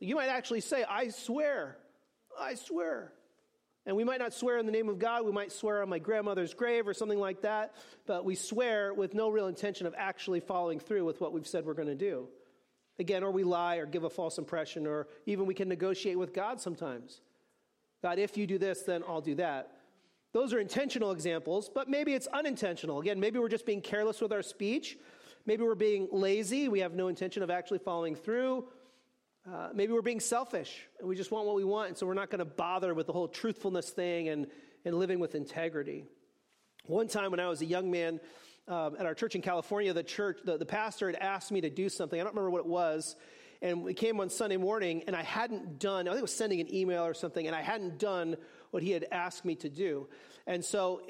You 0.00 0.14
might 0.14 0.28
actually 0.28 0.62
say, 0.62 0.84
I 0.88 1.08
swear, 1.08 1.76
I 2.38 2.54
swear. 2.54 3.12
And 3.86 3.96
we 3.96 4.04
might 4.04 4.18
not 4.18 4.34
swear 4.34 4.58
in 4.58 4.66
the 4.66 4.72
name 4.72 4.88
of 4.88 4.98
God, 4.98 5.24
we 5.24 5.32
might 5.32 5.52
swear 5.52 5.82
on 5.82 5.88
my 5.88 5.98
grandmother's 5.98 6.54
grave 6.54 6.86
or 6.88 6.94
something 6.94 7.18
like 7.18 7.42
that, 7.42 7.74
but 8.06 8.24
we 8.24 8.34
swear 8.34 8.92
with 8.92 9.14
no 9.14 9.30
real 9.30 9.46
intention 9.46 9.86
of 9.86 9.94
actually 9.96 10.40
following 10.40 10.80
through 10.80 11.04
with 11.04 11.20
what 11.20 11.32
we've 11.32 11.46
said 11.46 11.64
we're 11.64 11.74
going 11.74 11.88
to 11.88 11.94
do. 11.94 12.28
Again, 12.98 13.22
or 13.22 13.30
we 13.30 13.44
lie 13.44 13.76
or 13.76 13.86
give 13.86 14.04
a 14.04 14.10
false 14.10 14.36
impression, 14.36 14.86
or 14.86 15.08
even 15.24 15.46
we 15.46 15.54
can 15.54 15.68
negotiate 15.68 16.18
with 16.18 16.34
God 16.34 16.60
sometimes. 16.60 17.20
God, 18.02 18.18
if 18.18 18.36
you 18.36 18.46
do 18.46 18.58
this, 18.58 18.82
then 18.82 19.02
I'll 19.08 19.22
do 19.22 19.34
that. 19.36 19.72
Those 20.32 20.52
are 20.52 20.60
intentional 20.60 21.10
examples, 21.10 21.70
but 21.74 21.88
maybe 21.88 22.14
it's 22.14 22.26
unintentional. 22.26 23.00
Again, 23.00 23.18
maybe 23.18 23.38
we're 23.38 23.48
just 23.48 23.66
being 23.66 23.80
careless 23.80 24.20
with 24.20 24.32
our 24.32 24.42
speech. 24.42 24.98
Maybe 25.46 25.62
we're 25.62 25.74
being 25.74 26.08
lazy. 26.12 26.68
We 26.68 26.80
have 26.80 26.94
no 26.94 27.08
intention 27.08 27.42
of 27.42 27.50
actually 27.50 27.78
following 27.78 28.14
through. 28.14 28.66
Uh, 29.52 29.70
maybe 29.74 29.92
we're 29.92 30.02
being 30.02 30.20
selfish 30.20 30.86
and 30.98 31.08
we 31.08 31.16
just 31.16 31.32
want 31.32 31.46
what 31.46 31.56
we 31.56 31.64
want, 31.64 31.88
and 31.88 31.96
so 31.96 32.06
we're 32.06 32.14
not 32.14 32.30
going 32.30 32.38
to 32.38 32.44
bother 32.44 32.94
with 32.94 33.06
the 33.06 33.12
whole 33.12 33.26
truthfulness 33.26 33.90
thing 33.90 34.28
and, 34.28 34.46
and 34.84 34.94
living 34.94 35.18
with 35.18 35.34
integrity. 35.34 36.04
One 36.86 37.08
time 37.08 37.30
when 37.32 37.40
I 37.40 37.48
was 37.48 37.60
a 37.60 37.66
young 37.66 37.90
man 37.90 38.20
um, 38.68 38.96
at 38.98 39.06
our 39.06 39.14
church 39.14 39.34
in 39.34 39.42
California, 39.42 39.92
the 39.92 40.04
church, 40.04 40.38
the, 40.44 40.56
the 40.56 40.66
pastor 40.66 41.08
had 41.08 41.16
asked 41.16 41.50
me 41.50 41.62
to 41.62 41.70
do 41.70 41.88
something. 41.88 42.20
I 42.20 42.22
don't 42.22 42.34
remember 42.34 42.50
what 42.50 42.60
it 42.60 42.66
was 42.66 43.16
and 43.62 43.82
we 43.82 43.92
came 43.92 44.20
on 44.20 44.30
Sunday 44.30 44.56
morning, 44.56 45.04
and 45.06 45.14
I 45.14 45.22
hadn't 45.22 45.78
done, 45.78 46.08
I 46.08 46.12
think 46.12 46.20
it 46.20 46.22
was 46.22 46.34
sending 46.34 46.60
an 46.60 46.74
email 46.74 47.04
or 47.04 47.12
something, 47.12 47.46
and 47.46 47.54
I 47.54 47.60
hadn't 47.60 47.98
done 47.98 48.36
what 48.70 48.82
he 48.82 48.90
had 48.90 49.06
asked 49.12 49.44
me 49.44 49.54
to 49.56 49.68
do. 49.68 50.08
And 50.46 50.64
so 50.64 51.02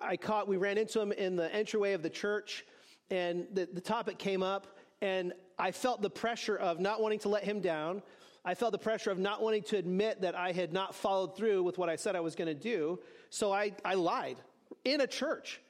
I 0.00 0.16
caught, 0.16 0.48
we 0.48 0.56
ran 0.56 0.78
into 0.78 1.00
him 1.00 1.12
in 1.12 1.36
the 1.36 1.54
entryway 1.54 1.92
of 1.92 2.02
the 2.02 2.10
church, 2.10 2.64
and 3.10 3.46
the, 3.52 3.68
the 3.70 3.80
topic 3.80 4.18
came 4.18 4.42
up, 4.42 4.78
and 5.02 5.34
I 5.58 5.72
felt 5.72 6.02
the 6.02 6.10
pressure 6.10 6.56
of 6.56 6.80
not 6.80 7.00
wanting 7.00 7.18
to 7.20 7.28
let 7.28 7.44
him 7.44 7.60
down. 7.60 8.02
I 8.44 8.54
felt 8.54 8.72
the 8.72 8.78
pressure 8.78 9.10
of 9.10 9.18
not 9.18 9.42
wanting 9.42 9.62
to 9.64 9.76
admit 9.76 10.20
that 10.22 10.34
I 10.34 10.52
had 10.52 10.72
not 10.72 10.94
followed 10.94 11.36
through 11.36 11.64
with 11.64 11.78
what 11.78 11.88
I 11.88 11.96
said 11.96 12.16
I 12.16 12.20
was 12.20 12.34
going 12.34 12.48
to 12.48 12.54
do. 12.54 13.00
So 13.30 13.52
I, 13.52 13.72
I 13.84 13.94
lied 13.94 14.36
in 14.84 15.00
a 15.00 15.06
church. 15.06 15.60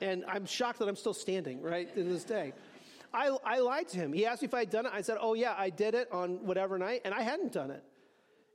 And 0.00 0.24
I'm 0.28 0.46
shocked 0.46 0.78
that 0.80 0.88
I'm 0.88 0.96
still 0.96 1.14
standing, 1.14 1.60
right, 1.60 1.92
to 1.94 2.04
this 2.04 2.24
day. 2.24 2.52
I, 3.12 3.36
I 3.44 3.58
lied 3.60 3.88
to 3.88 3.96
him. 3.98 4.12
He 4.12 4.26
asked 4.26 4.42
me 4.42 4.46
if 4.46 4.54
I 4.54 4.60
had 4.60 4.70
done 4.70 4.86
it. 4.86 4.92
I 4.94 5.00
said, 5.00 5.16
Oh, 5.20 5.34
yeah, 5.34 5.54
I 5.56 5.70
did 5.70 5.94
it 5.94 6.08
on 6.12 6.44
whatever 6.44 6.78
night, 6.78 7.02
and 7.04 7.14
I 7.14 7.22
hadn't 7.22 7.52
done 7.52 7.70
it. 7.70 7.82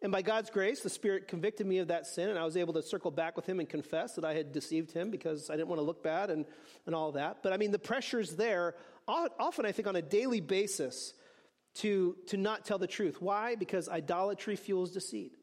And 0.04 0.12
by 0.12 0.22
God's 0.22 0.50
grace, 0.50 0.82
the 0.82 0.90
Spirit 0.90 1.30
convicted 1.30 1.66
me 1.66 1.78
of 1.78 1.88
that 1.88 2.06
sin, 2.06 2.30
and 2.30 2.38
I 2.38 2.44
was 2.44 2.58
able 2.58 2.74
to 2.74 2.82
circle 2.82 3.10
back 3.10 3.38
with 3.38 3.46
him 3.46 3.62
and 3.62 3.70
confess 3.70 4.16
that 4.16 4.26
I 4.26 4.34
had 4.34 4.52
deceived 4.52 4.92
him 4.92 5.10
because 5.10 5.50
I 5.50 5.56
didn't 5.56 5.70
want 5.70 5.80
to 5.80 5.86
look 5.86 6.04
bad 6.04 6.30
and, 6.30 6.46
and 6.86 6.94
all 6.94 7.14
that. 7.14 7.38
But 7.42 7.54
I 7.54 7.58
mean, 7.58 7.72
the 7.72 7.80
pressure's 7.80 8.36
there, 8.36 8.76
often 9.08 9.66
I 9.66 9.72
think 9.72 9.88
on 9.88 9.96
a 9.96 10.02
daily 10.02 10.42
basis, 10.42 11.14
to, 11.76 12.16
to 12.28 12.38
not 12.38 12.66
tell 12.66 12.78
the 12.78 12.88
truth. 12.88 13.22
Why? 13.22 13.56
Because 13.56 13.90
idolatry 13.90 14.56
fuels 14.56 14.92
deceit, 14.92 15.34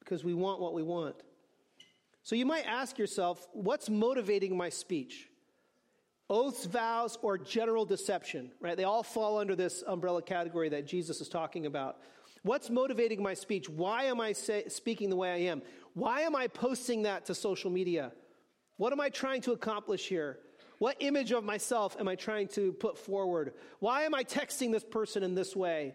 because 0.00 0.24
we 0.24 0.34
want 0.34 0.60
what 0.60 0.74
we 0.74 0.82
want. 0.82 1.16
So 2.22 2.34
you 2.34 2.46
might 2.46 2.66
ask 2.66 2.98
yourself, 2.98 3.46
what's 3.52 3.88
motivating 3.88 4.56
my 4.56 4.68
speech? 4.68 5.28
Oaths, 6.28 6.64
vows, 6.64 7.18
or 7.22 7.38
general 7.38 7.84
deception, 7.84 8.50
right? 8.60 8.76
They 8.76 8.84
all 8.84 9.04
fall 9.04 9.38
under 9.38 9.54
this 9.54 9.84
umbrella 9.86 10.22
category 10.22 10.68
that 10.70 10.86
Jesus 10.86 11.20
is 11.20 11.28
talking 11.28 11.66
about. 11.66 11.98
What's 12.42 12.68
motivating 12.68 13.22
my 13.22 13.34
speech? 13.34 13.68
Why 13.68 14.04
am 14.04 14.20
I 14.20 14.32
say, 14.32 14.64
speaking 14.68 15.08
the 15.08 15.16
way 15.16 15.30
I 15.30 15.50
am? 15.50 15.62
Why 15.94 16.22
am 16.22 16.34
I 16.34 16.48
posting 16.48 17.02
that 17.02 17.26
to 17.26 17.34
social 17.34 17.70
media? 17.70 18.12
What 18.76 18.92
am 18.92 19.00
I 19.00 19.08
trying 19.08 19.42
to 19.42 19.52
accomplish 19.52 20.08
here? 20.08 20.38
What 20.78 20.96
image 21.00 21.32
of 21.32 21.44
myself 21.44 21.96
am 21.98 22.08
I 22.08 22.16
trying 22.16 22.48
to 22.48 22.72
put 22.72 22.98
forward? 22.98 23.54
Why 23.78 24.02
am 24.02 24.14
I 24.14 24.24
texting 24.24 24.72
this 24.72 24.84
person 24.84 25.22
in 25.22 25.34
this 25.34 25.56
way? 25.56 25.94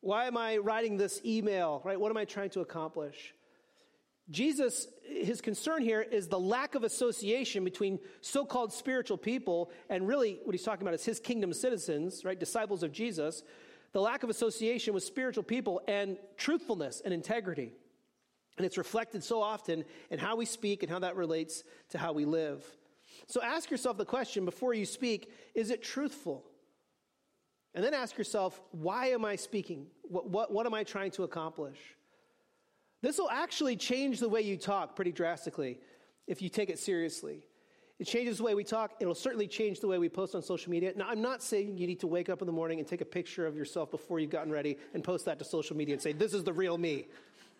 Why 0.00 0.26
am 0.26 0.36
I 0.36 0.58
writing 0.58 0.96
this 0.96 1.20
email, 1.24 1.80
right? 1.84 1.98
What 1.98 2.10
am 2.10 2.16
I 2.16 2.24
trying 2.24 2.50
to 2.50 2.60
accomplish? 2.60 3.34
Jesus, 4.30 4.86
his 5.02 5.40
concern 5.40 5.82
here 5.82 6.00
is 6.00 6.28
the 6.28 6.38
lack 6.38 6.74
of 6.74 6.84
association 6.84 7.64
between 7.64 7.98
so 8.20 8.44
called 8.44 8.72
spiritual 8.72 9.16
people 9.18 9.70
and 9.88 10.06
really 10.06 10.38
what 10.44 10.54
he's 10.54 10.62
talking 10.62 10.82
about 10.82 10.94
is 10.94 11.04
his 11.04 11.18
kingdom 11.18 11.52
citizens, 11.52 12.24
right? 12.24 12.38
Disciples 12.38 12.82
of 12.82 12.92
Jesus. 12.92 13.42
The 13.92 14.00
lack 14.00 14.22
of 14.22 14.30
association 14.30 14.94
with 14.94 15.02
spiritual 15.02 15.42
people 15.42 15.82
and 15.88 16.16
truthfulness 16.36 17.02
and 17.04 17.12
integrity. 17.12 17.72
And 18.56 18.64
it's 18.64 18.78
reflected 18.78 19.24
so 19.24 19.42
often 19.42 19.84
in 20.10 20.18
how 20.18 20.36
we 20.36 20.44
speak 20.44 20.82
and 20.82 20.92
how 20.92 21.00
that 21.00 21.16
relates 21.16 21.64
to 21.90 21.98
how 21.98 22.12
we 22.12 22.24
live. 22.24 22.64
So 23.30 23.40
ask 23.40 23.70
yourself 23.70 23.96
the 23.96 24.04
question 24.04 24.44
before 24.44 24.74
you 24.74 24.84
speak 24.84 25.30
is 25.54 25.70
it 25.70 25.82
truthful? 25.84 26.44
And 27.76 27.84
then 27.84 27.94
ask 27.94 28.18
yourself, 28.18 28.60
why 28.72 29.10
am 29.10 29.24
I 29.24 29.36
speaking? 29.36 29.86
What, 30.02 30.28
what, 30.28 30.52
what 30.52 30.66
am 30.66 30.74
I 30.74 30.82
trying 30.82 31.12
to 31.12 31.22
accomplish? 31.22 31.78
This 33.00 33.18
will 33.18 33.30
actually 33.30 33.76
change 33.76 34.18
the 34.18 34.28
way 34.28 34.40
you 34.40 34.56
talk 34.56 34.96
pretty 34.96 35.12
drastically 35.12 35.78
if 36.26 36.42
you 36.42 36.48
take 36.48 36.70
it 36.70 36.80
seriously. 36.80 37.46
It 38.00 38.06
changes 38.08 38.38
the 38.38 38.42
way 38.42 38.56
we 38.56 38.64
talk. 38.64 38.94
It'll 38.98 39.14
certainly 39.14 39.46
change 39.46 39.78
the 39.78 39.86
way 39.86 39.98
we 39.98 40.08
post 40.08 40.34
on 40.34 40.42
social 40.42 40.72
media. 40.72 40.92
Now, 40.96 41.06
I'm 41.08 41.22
not 41.22 41.40
saying 41.40 41.78
you 41.78 41.86
need 41.86 42.00
to 42.00 42.08
wake 42.08 42.28
up 42.28 42.42
in 42.42 42.46
the 42.46 42.52
morning 42.52 42.80
and 42.80 42.88
take 42.88 43.00
a 43.00 43.04
picture 43.04 43.46
of 43.46 43.54
yourself 43.54 43.92
before 43.92 44.18
you've 44.18 44.30
gotten 44.30 44.50
ready 44.50 44.76
and 44.92 45.04
post 45.04 45.24
that 45.26 45.38
to 45.38 45.44
social 45.44 45.76
media 45.76 45.94
and 45.94 46.02
say, 46.02 46.12
this 46.12 46.34
is 46.34 46.42
the 46.42 46.52
real 46.52 46.76
me. 46.78 47.06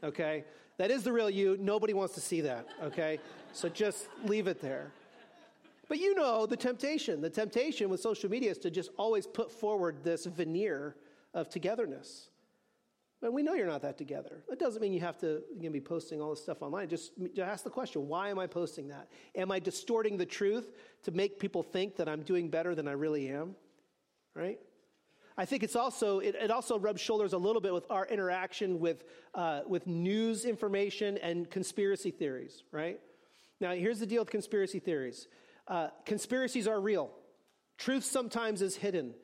Okay? 0.02 0.42
That 0.78 0.90
is 0.90 1.04
the 1.04 1.12
real 1.12 1.30
you. 1.30 1.56
Nobody 1.60 1.92
wants 1.94 2.14
to 2.14 2.20
see 2.20 2.40
that. 2.40 2.66
Okay? 2.82 3.20
So 3.52 3.68
just 3.68 4.08
leave 4.24 4.48
it 4.48 4.60
there. 4.60 4.90
But 5.90 5.98
you 5.98 6.14
know 6.14 6.46
the 6.46 6.56
temptation. 6.56 7.20
The 7.20 7.28
temptation 7.28 7.90
with 7.90 7.98
social 7.98 8.30
media 8.30 8.52
is 8.52 8.58
to 8.58 8.70
just 8.70 8.90
always 8.96 9.26
put 9.26 9.50
forward 9.50 10.04
this 10.04 10.24
veneer 10.24 10.94
of 11.34 11.48
togetherness. 11.48 12.28
And 13.22 13.34
we 13.34 13.42
know 13.42 13.54
you're 13.54 13.66
not 13.66 13.82
that 13.82 13.98
together. 13.98 14.44
That 14.48 14.60
doesn't 14.60 14.80
mean 14.80 14.92
you 14.92 15.00
have 15.00 15.18
to 15.18 15.42
you 15.58 15.68
be 15.68 15.80
posting 15.80 16.22
all 16.22 16.30
this 16.30 16.40
stuff 16.40 16.62
online. 16.62 16.88
Just, 16.88 17.10
just 17.34 17.40
ask 17.40 17.64
the 17.64 17.70
question 17.70 18.06
why 18.06 18.28
am 18.28 18.38
I 18.38 18.46
posting 18.46 18.86
that? 18.88 19.08
Am 19.34 19.50
I 19.50 19.58
distorting 19.58 20.16
the 20.16 20.24
truth 20.24 20.70
to 21.02 21.10
make 21.10 21.40
people 21.40 21.64
think 21.64 21.96
that 21.96 22.08
I'm 22.08 22.22
doing 22.22 22.50
better 22.50 22.76
than 22.76 22.86
I 22.86 22.92
really 22.92 23.28
am? 23.28 23.56
Right? 24.36 24.60
I 25.36 25.44
think 25.44 25.64
it's 25.64 25.74
also, 25.74 26.20
it, 26.20 26.36
it 26.36 26.52
also 26.52 26.78
rubs 26.78 27.00
shoulders 27.00 27.32
a 27.32 27.38
little 27.38 27.60
bit 27.60 27.74
with 27.74 27.90
our 27.90 28.06
interaction 28.06 28.78
with, 28.78 29.02
uh, 29.34 29.62
with 29.66 29.88
news 29.88 30.44
information 30.44 31.18
and 31.18 31.50
conspiracy 31.50 32.12
theories, 32.12 32.62
right? 32.70 33.00
Now, 33.60 33.72
here's 33.72 33.98
the 33.98 34.06
deal 34.06 34.22
with 34.22 34.30
conspiracy 34.30 34.78
theories 34.78 35.26
uh, 35.68 35.88
conspiracies 36.04 36.66
are 36.66 36.80
real, 36.80 37.10
truth 37.78 38.04
sometimes 38.04 38.62
is 38.62 38.76
hidden. 38.76 39.14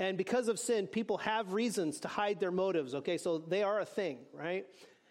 And 0.00 0.16
because 0.16 0.48
of 0.48 0.60
sin, 0.60 0.86
people 0.86 1.18
have 1.18 1.52
reasons 1.52 2.00
to 2.00 2.08
hide 2.08 2.38
their 2.38 2.52
motives, 2.52 2.94
okay? 2.94 3.18
So 3.18 3.38
they 3.38 3.64
are 3.64 3.80
a 3.80 3.84
thing, 3.84 4.18
right? 4.32 4.64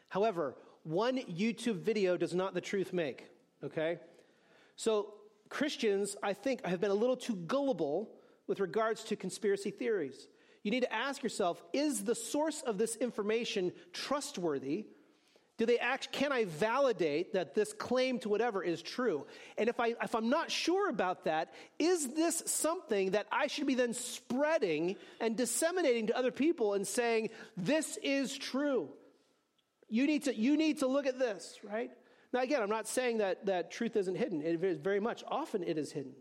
However, 0.07 0.55
one 0.83 1.17
YouTube 1.17 1.81
video 1.81 2.15
does 2.15 2.33
not 2.33 2.53
the 2.53 2.61
truth 2.61 2.93
make, 2.93 3.25
okay? 3.63 3.99
So 4.77 5.13
Christians, 5.49 6.15
I 6.23 6.33
think, 6.33 6.65
have 6.65 6.79
been 6.79 6.91
a 6.91 6.95
little 6.95 7.17
too 7.17 7.35
gullible 7.35 8.09
with 8.47 8.61
regards 8.61 9.03
to 9.05 9.17
conspiracy 9.17 9.71
theories. 9.71 10.27
You 10.63 10.71
need 10.71 10.83
to 10.83 10.93
ask 10.93 11.21
yourself 11.21 11.61
is 11.73 12.03
the 12.03 12.15
source 12.15 12.61
of 12.61 12.77
this 12.77 12.95
information 12.95 13.73
trustworthy? 13.91 14.87
Do 15.57 15.65
they 15.65 15.79
act, 15.79 16.11
can 16.11 16.31
I 16.31 16.45
validate 16.45 17.33
that 17.33 17.55
this 17.55 17.73
claim 17.73 18.19
to 18.19 18.29
whatever 18.29 18.63
is 18.63 18.81
true? 18.81 19.25
And 19.57 19.69
if, 19.69 19.79
I, 19.79 19.95
if 20.03 20.13
I'm 20.13 20.29
not 20.29 20.51
sure 20.51 20.87
about 20.89 21.25
that, 21.25 21.53
is 21.79 22.09
this 22.09 22.43
something 22.45 23.11
that 23.11 23.25
I 23.31 23.47
should 23.47 23.65
be 23.65 23.73
then 23.73 23.95
spreading 23.95 24.97
and 25.19 25.35
disseminating 25.35 26.07
to 26.07 26.17
other 26.17 26.31
people 26.31 26.75
and 26.75 26.87
saying, 26.87 27.31
this 27.55 27.97
is 28.03 28.37
true? 28.37 28.89
You 29.89 30.05
need 30.05 30.25
to, 30.25 30.35
you 30.35 30.57
need 30.57 30.79
to 30.79 30.87
look 30.87 31.07
at 31.07 31.17
this, 31.17 31.57
right? 31.63 31.89
Now, 32.33 32.41
again, 32.41 32.61
I'm 32.61 32.69
not 32.69 32.87
saying 32.87 33.17
that, 33.19 33.47
that 33.47 33.71
truth 33.71 33.95
isn't 33.95 34.15
hidden. 34.15 34.43
It 34.43 34.63
is 34.63 34.77
very 34.77 34.99
much. 34.99 35.23
Often 35.27 35.63
it 35.63 35.79
is 35.79 35.91
hidden. 35.91 36.13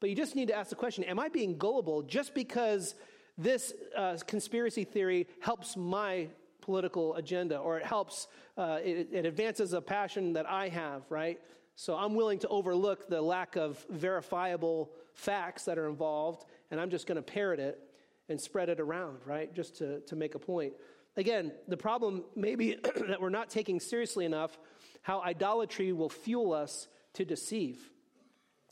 But 0.00 0.08
you 0.08 0.16
just 0.16 0.34
need 0.34 0.48
to 0.48 0.54
ask 0.54 0.70
the 0.70 0.76
question 0.76 1.04
Am 1.04 1.18
I 1.18 1.28
being 1.28 1.58
gullible 1.58 2.02
just 2.02 2.34
because 2.34 2.94
this 3.36 3.74
uh, 3.96 4.16
conspiracy 4.26 4.84
theory 4.84 5.26
helps 5.40 5.76
my 5.76 6.28
political 6.70 7.16
agenda 7.16 7.58
or 7.58 7.78
it 7.78 7.84
helps, 7.84 8.28
uh, 8.56 8.78
it, 8.80 9.08
it 9.10 9.26
advances 9.26 9.72
a 9.72 9.80
passion 9.80 10.34
that 10.34 10.48
I 10.48 10.68
have, 10.68 11.02
right? 11.10 11.40
So 11.74 11.96
I'm 11.96 12.14
willing 12.14 12.38
to 12.40 12.48
overlook 12.48 13.08
the 13.08 13.20
lack 13.20 13.56
of 13.56 13.84
verifiable 13.90 14.92
facts 15.14 15.64
that 15.64 15.78
are 15.78 15.88
involved, 15.88 16.44
and 16.70 16.80
I'm 16.80 16.88
just 16.88 17.08
going 17.08 17.16
to 17.16 17.22
parrot 17.22 17.58
it 17.58 17.80
and 18.28 18.40
spread 18.40 18.68
it 18.68 18.78
around, 18.78 19.18
right? 19.26 19.52
Just 19.52 19.78
to, 19.78 19.98
to 20.02 20.14
make 20.14 20.36
a 20.36 20.38
point. 20.38 20.74
Again, 21.16 21.50
the 21.66 21.76
problem 21.76 22.22
may 22.36 22.54
be 22.54 22.76
that 23.08 23.20
we're 23.20 23.30
not 23.30 23.50
taking 23.50 23.80
seriously 23.80 24.24
enough 24.24 24.56
how 25.02 25.20
idolatry 25.22 25.92
will 25.92 26.08
fuel 26.08 26.52
us 26.52 26.86
to 27.14 27.24
deceive. 27.24 27.80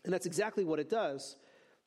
And 0.05 0.13
that's 0.13 0.27
exactly 0.27 0.65
what 0.65 0.79
it 0.79 0.89
does. 0.89 1.35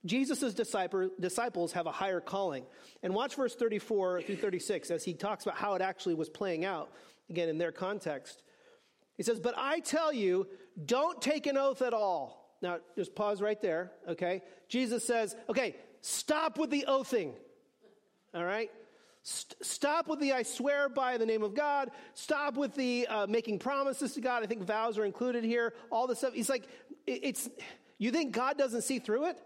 Jesus' 0.06 0.54
disciples 0.54 1.74
have 1.74 1.86
a 1.86 1.92
higher 1.92 2.20
calling. 2.20 2.66
And 3.04 3.14
watch 3.14 3.36
verse 3.36 3.56
34 3.56 4.24
through 4.24 4.38
36 4.38 4.90
as 4.90 5.04
he 5.04 5.14
talks 5.14 5.46
about 5.46 5.58
how 5.58 5.76
it 5.76 5.82
actually 5.82 6.16
was 6.16 6.30
playing 6.30 6.66
out, 6.66 6.92
again, 7.30 7.50
in 7.50 7.58
their 7.58 7.72
context. 7.72 8.42
He 9.16 9.24
says, 9.24 9.40
But 9.40 9.54
I 9.58 9.80
tell 9.80 10.12
you, 10.12 10.48
don't 10.84 11.22
take 11.22 11.46
an 11.46 11.58
oath 11.58 11.82
at 11.82 11.94
all. 11.94 12.58
Now, 12.62 12.80
just 12.96 13.16
pause 13.16 13.42
right 13.42 13.62
there, 13.62 13.92
okay? 14.08 14.42
Jesus 14.68 15.06
says, 15.06 15.36
Okay, 15.50 15.76
stop 16.02 16.58
with 16.58 16.72
the 16.72 16.86
oathing, 16.88 17.34
all 18.34 18.44
right? 18.44 18.72
St- 19.24 19.64
stop 19.64 20.08
with 20.08 20.20
the 20.20 20.34
I 20.34 20.42
swear 20.42 20.90
by 20.90 21.18
the 21.18 21.28
name 21.28 21.44
of 21.44 21.54
God. 21.54 21.92
Stop 22.16 22.56
with 22.56 22.74
the 22.74 23.06
uh, 23.08 23.28
making 23.28 23.60
promises 23.60 24.14
to 24.14 24.22
God. 24.22 24.42
I 24.42 24.48
think 24.48 24.64
vows 24.64 24.98
are 24.98 25.06
included 25.06 25.44
here. 25.44 25.76
All 25.92 26.08
this 26.08 26.18
stuff. 26.20 26.34
He's 26.34 26.50
like, 26.50 26.68
it's, 27.06 27.48
you 28.00 28.10
think 28.10 28.32
God 28.32 28.58
doesn't 28.58 28.82
see 28.82 28.98
through 28.98 29.26
it? 29.26 29.40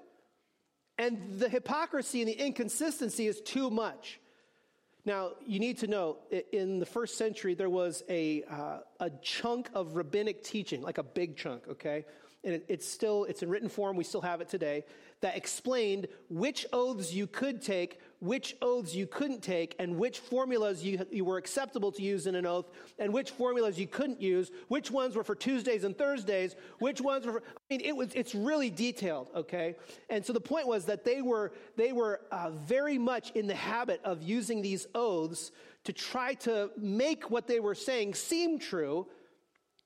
And 0.97 1.39
the 1.39 1.49
hypocrisy 1.49 2.21
and 2.21 2.29
the 2.29 2.45
inconsistency 2.45 3.27
is 3.27 3.41
too 3.41 3.69
much. 3.69 4.19
Now, 5.05 5.31
you 5.45 5.59
need 5.59 5.77
to 5.79 5.87
know, 5.87 6.17
in 6.51 6.79
the 6.79 6.85
first 6.85 7.17
century, 7.17 7.53
there 7.53 7.69
was 7.69 8.03
a, 8.09 8.43
uh, 8.49 8.79
a 8.99 9.11
chunk 9.21 9.69
of 9.75 9.95
rabbinic 9.95 10.43
teaching, 10.43 10.81
like 10.81 10.97
a 10.97 11.03
big 11.03 11.37
chunk, 11.37 11.67
okay? 11.69 12.05
And 12.43 12.55
it, 12.55 12.65
it's 12.67 12.87
still, 12.87 13.25
it's 13.25 13.43
in 13.43 13.49
written 13.49 13.69
form, 13.69 13.97
we 13.97 14.03
still 14.03 14.21
have 14.21 14.41
it 14.41 14.49
today, 14.49 14.83
that 15.21 15.37
explained 15.37 16.07
which 16.29 16.65
oaths 16.73 17.13
you 17.13 17.27
could 17.27 17.61
take, 17.61 17.99
which 18.19 18.55
oaths 18.61 18.95
you 18.95 19.07
couldn't 19.07 19.41
take, 19.41 19.75
and 19.79 19.97
which 19.97 20.19
formulas 20.19 20.83
you, 20.83 21.05
you 21.11 21.25
were 21.25 21.37
acceptable 21.37 21.91
to 21.91 22.01
use 22.01 22.27
in 22.27 22.35
an 22.35 22.45
oath, 22.45 22.69
and 22.97 23.13
which 23.13 23.31
formulas 23.31 23.79
you 23.79 23.87
couldn't 23.87 24.21
use, 24.21 24.51
which 24.67 24.89
ones 24.89 25.15
were 25.15 25.23
for 25.23 25.35
Tuesdays 25.35 25.83
and 25.83 25.97
Thursdays, 25.97 26.55
which 26.79 27.01
ones 27.01 27.25
were 27.25 27.33
for, 27.33 27.39
I 27.41 27.61
mean, 27.69 27.81
it 27.81 27.95
was, 27.95 28.13
it's 28.13 28.33
really 28.33 28.69
detailed, 28.69 29.29
okay? 29.35 29.75
And 30.09 30.25
so 30.25 30.33
the 30.33 30.41
point 30.41 30.67
was 30.67 30.85
that 30.85 31.03
they 31.03 31.21
were, 31.21 31.53
they 31.75 31.91
were 31.91 32.21
uh, 32.31 32.51
very 32.51 32.97
much 32.97 33.31
in 33.31 33.47
the 33.47 33.55
habit 33.55 34.01
of 34.03 34.23
using 34.23 34.61
these 34.61 34.87
oaths 34.95 35.51
to 35.83 35.93
try 35.93 36.33
to 36.33 36.71
make 36.77 37.29
what 37.29 37.47
they 37.47 37.59
were 37.59 37.75
saying 37.75 38.15
seem 38.15 38.59
true 38.59 39.07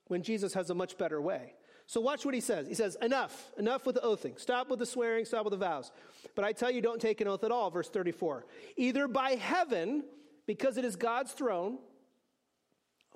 when 0.07 0.23
Jesus 0.23 0.53
has 0.53 0.69
a 0.69 0.75
much 0.75 0.97
better 0.97 1.21
way. 1.21 1.53
So 1.89 1.99
watch 1.99 2.23
what 2.23 2.35
he 2.35 2.39
says. 2.39 2.67
He 2.67 2.75
says, 2.75 2.97
Enough, 3.01 3.49
enough 3.57 3.87
with 3.87 3.95
the 3.95 4.03
oathing. 4.03 4.35
Stop 4.37 4.69
with 4.69 4.77
the 4.77 4.85
swearing, 4.85 5.25
stop 5.25 5.43
with 5.43 5.53
the 5.53 5.57
vows. 5.57 5.91
But 6.35 6.45
I 6.45 6.53
tell 6.53 6.69
you, 6.69 6.81
don't 6.81 7.01
take 7.01 7.19
an 7.19 7.27
oath 7.27 7.43
at 7.43 7.49
all. 7.49 7.71
Verse 7.71 7.89
34. 7.89 8.45
Either 8.77 9.07
by 9.07 9.31
heaven, 9.31 10.03
because 10.45 10.77
it 10.77 10.85
is 10.85 10.95
God's 10.95 11.31
throne. 11.31 11.79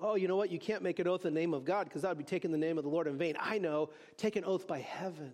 Oh, 0.00 0.16
you 0.16 0.26
know 0.26 0.34
what? 0.34 0.50
You 0.50 0.58
can't 0.58 0.82
make 0.82 0.98
an 0.98 1.06
oath 1.06 1.24
in 1.24 1.32
the 1.32 1.40
name 1.40 1.54
of 1.54 1.64
God 1.64 1.84
because 1.84 2.02
that 2.02 2.08
would 2.08 2.18
be 2.18 2.24
taking 2.24 2.50
the 2.50 2.58
name 2.58 2.76
of 2.76 2.82
the 2.82 2.90
Lord 2.90 3.06
in 3.06 3.16
vain. 3.16 3.36
I 3.38 3.58
know. 3.58 3.90
Take 4.16 4.34
an 4.34 4.44
oath 4.44 4.66
by 4.66 4.80
heaven, 4.80 5.30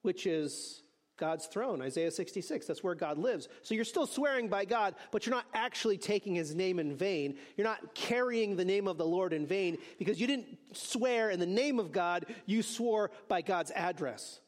which 0.00 0.26
is 0.26 0.82
God's 1.20 1.46
throne, 1.46 1.82
Isaiah 1.82 2.10
66. 2.10 2.66
That's 2.66 2.82
where 2.82 2.94
God 2.94 3.18
lives. 3.18 3.48
So 3.62 3.74
you're 3.74 3.84
still 3.84 4.06
swearing 4.06 4.48
by 4.48 4.64
God, 4.64 4.94
but 5.12 5.26
you're 5.26 5.34
not 5.34 5.46
actually 5.54 5.98
taking 5.98 6.34
his 6.34 6.54
name 6.54 6.78
in 6.78 6.96
vain. 6.96 7.36
You're 7.56 7.66
not 7.66 7.94
carrying 7.94 8.56
the 8.56 8.64
name 8.64 8.88
of 8.88 8.96
the 8.96 9.04
Lord 9.04 9.34
in 9.34 9.46
vain 9.46 9.76
because 9.98 10.18
you 10.18 10.26
didn't 10.26 10.58
swear 10.72 11.30
in 11.30 11.38
the 11.38 11.46
name 11.46 11.78
of 11.78 11.92
God, 11.92 12.26
you 12.46 12.62
swore 12.62 13.10
by 13.28 13.42
God's 13.42 13.70
address. 13.72 14.40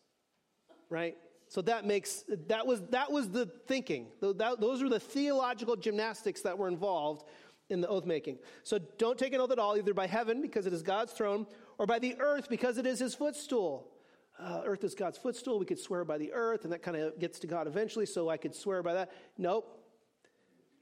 Right? 0.89 1.17
So 1.49 1.61
that 1.63 1.85
makes 1.85 2.25
that 2.49 2.67
was 2.67 2.81
that 2.91 3.13
was 3.13 3.29
the 3.29 3.47
thinking. 3.67 4.07
those 4.21 4.83
were 4.83 4.89
the 4.89 4.99
theological 4.99 5.77
gymnastics 5.77 6.41
that 6.41 6.57
were 6.57 6.69
involved 6.69 7.29
in 7.69 7.83
the 7.83 7.89
oath 7.89 8.07
making. 8.07 8.39
So 8.63 8.79
don't 8.99 9.19
take 9.19 9.35
an 9.35 9.41
oath 9.41 9.51
at 9.51 9.59
all, 9.59 9.77
either 9.77 9.93
by 9.95 10.07
heaven 10.07 10.41
because 10.41 10.67
it 10.67 10.73
is 10.73 10.83
God's 10.83 11.13
throne, 11.13 11.47
or 11.79 11.85
by 11.85 11.99
the 11.99 12.17
earth 12.19 12.49
because 12.49 12.79
it 12.79 12.87
is 12.87 12.99
His 12.99 13.15
footstool 13.15 13.93
uh, 14.39 14.63
earth 14.65 14.85
is 14.85 14.95
God's 14.95 15.19
footstool. 15.19 15.59
We 15.59 15.67
could 15.67 15.79
swear 15.79 16.05
by 16.05 16.19
the 16.19 16.33
earth, 16.33 16.65
and 16.65 16.73
that 16.73 16.83
kind 16.83 16.97
of 16.97 17.19
gets 17.19 17.39
to 17.41 17.47
God 17.47 17.67
eventually, 17.67 18.07
so 18.07 18.29
I 18.29 18.37
could 18.37 18.55
swear 18.55 18.83
by 18.83 18.95
that. 18.95 19.13
Nope. 19.39 19.79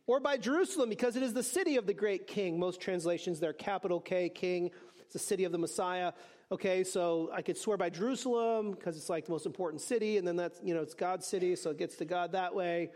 Or 0.07 0.19
by 0.19 0.39
Jerusalem, 0.39 0.89
because 0.89 1.17
it 1.17 1.23
is 1.23 1.35
the 1.35 1.43
city 1.43 1.77
of 1.77 1.87
the 1.87 1.95
great 1.95 2.27
king. 2.27 2.59
Most 2.59 2.81
translations, 2.81 3.39
they're 3.39 3.53
capital 3.53 4.01
K, 4.01 4.29
king. 4.29 4.71
It's 5.03 5.13
the 5.13 5.19
city 5.19 5.45
of 5.45 5.53
the 5.53 5.59
Messiah. 5.59 6.13
Okay, 6.53 6.83
so 6.83 7.31
I 7.33 7.43
could 7.43 7.57
swear 7.57 7.77
by 7.77 7.91
Jerusalem 7.91 8.73
because 8.73 8.97
it's 8.97 9.09
like 9.09 9.27
the 9.27 9.33
most 9.33 9.47
important 9.47 9.83
city, 9.83 10.19
and 10.19 10.27
then 10.27 10.37
that's, 10.37 10.61
you 10.65 10.75
know, 10.75 10.83
it's 10.83 10.95
God's 10.95 11.27
city, 11.27 11.55
so 11.55 11.71
it 11.71 11.79
gets 11.79 11.97
to 11.97 12.05
God 12.05 12.33
that 12.33 12.55
way. 12.55 12.91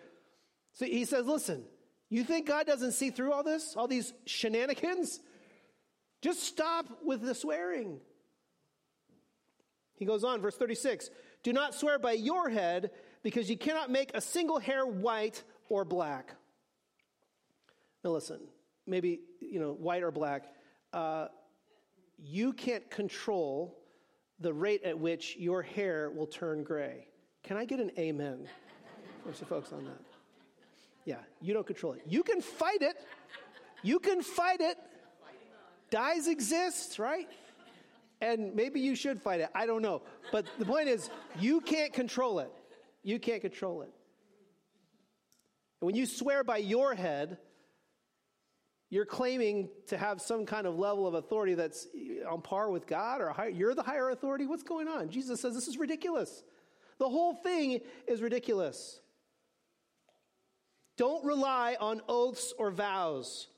So 0.73 0.87
he 0.87 1.05
says, 1.05 1.27
listen, 1.27 1.65
you 2.11 2.25
think 2.25 2.49
God 2.49 2.67
doesn't 2.67 2.93
see 2.93 3.11
through 3.11 3.33
all 3.33 3.45
this, 3.45 3.75
all 3.77 3.87
these 3.87 4.13
shenanigans? 4.27 5.21
Just 6.21 6.43
stop 6.43 6.87
with 7.05 7.21
the 7.21 7.35
swearing. 7.35 8.01
He 9.97 10.05
goes 10.05 10.25
on, 10.25 10.41
verse 10.41 10.57
36 10.57 11.11
Do 11.43 11.53
not 11.53 11.75
swear 11.75 11.99
by 11.99 12.13
your 12.13 12.49
head, 12.49 12.91
because 13.23 13.49
you 13.49 13.57
cannot 13.57 13.91
make 13.91 14.11
a 14.15 14.21
single 14.21 14.59
hair 14.59 14.87
white 14.87 15.43
or 15.69 15.85
black. 15.85 16.35
Now, 18.05 18.11
listen, 18.11 18.41
maybe, 18.87 19.21
you 19.41 19.59
know, 19.59 19.73
white 19.73 20.03
or 20.03 20.11
black. 20.11 20.53
Uh, 20.93 21.29
you 22.19 22.53
can't 22.53 22.89
control 22.91 23.79
the 24.41 24.53
rate 24.53 24.83
at 24.85 24.99
which 24.99 25.37
your 25.39 25.63
hair 25.63 26.11
will 26.11 26.27
turn 26.27 26.63
gray. 26.63 27.09
Can 27.43 27.57
I 27.57 27.65
get 27.65 27.81
an 27.81 27.91
amen 27.99 28.49
from 29.23 29.35
some 29.35 29.49
folks 29.49 29.73
on 29.73 29.85
that? 29.85 30.01
Yeah, 31.05 31.19
you 31.41 31.53
don't 31.53 31.67
control 31.67 31.93
it. 31.93 32.03
You 32.07 32.23
can 32.23 32.41
fight 32.41 32.83
it. 32.83 32.97
You 33.83 33.99
can 33.99 34.23
fight 34.23 34.61
it. 34.61 34.79
Dyes 35.91 36.27
exist, 36.29 36.99
right? 36.99 37.29
And 38.25 38.55
maybe 38.55 38.81
you 38.81 38.97
should 38.97 39.21
fight 39.21 39.41
it. 39.41 39.51
I 39.55 39.67
don't 39.67 39.83
know. 39.83 40.01
But 40.33 40.47
the 40.59 40.65
point 40.65 40.89
is, 40.89 41.11
you 41.39 41.61
can't 41.61 41.93
control 41.93 42.39
it. 42.39 42.51
You 43.03 43.19
can't 43.19 43.43
control 43.43 43.83
it. 43.83 43.91
And 45.81 45.87
when 45.87 45.95
you 45.95 46.07
swear 46.07 46.43
by 46.43 46.57
your 46.57 46.95
head, 46.95 47.37
you're 48.89 49.05
claiming 49.05 49.69
to 49.89 49.99
have 49.99 50.23
some 50.23 50.47
kind 50.47 50.67
of 50.67 50.79
level 50.79 51.07
of 51.07 51.13
authority 51.13 51.53
that's 51.53 51.87
on 52.27 52.41
par 52.41 52.71
with 52.71 52.87
God 52.87 53.21
or 53.21 53.29
higher, 53.29 53.51
you're 53.51 53.75
the 53.75 53.83
higher 53.83 54.09
authority. 54.09 54.47
What's 54.47 54.63
going 54.63 54.89
on? 54.89 55.11
Jesus 55.11 55.43
says 55.43 55.53
this 55.53 55.69
is 55.69 55.77
ridiculous. 55.77 56.45
The 56.99 57.09
whole 57.11 57.35
thing 57.35 57.81
is 58.09 58.23
ridiculous. 58.23 59.01
Don't 60.97 61.27
rely 61.27 61.77
on 61.79 62.01
oaths 62.09 62.55
or 62.57 62.71
vows. 62.71 63.49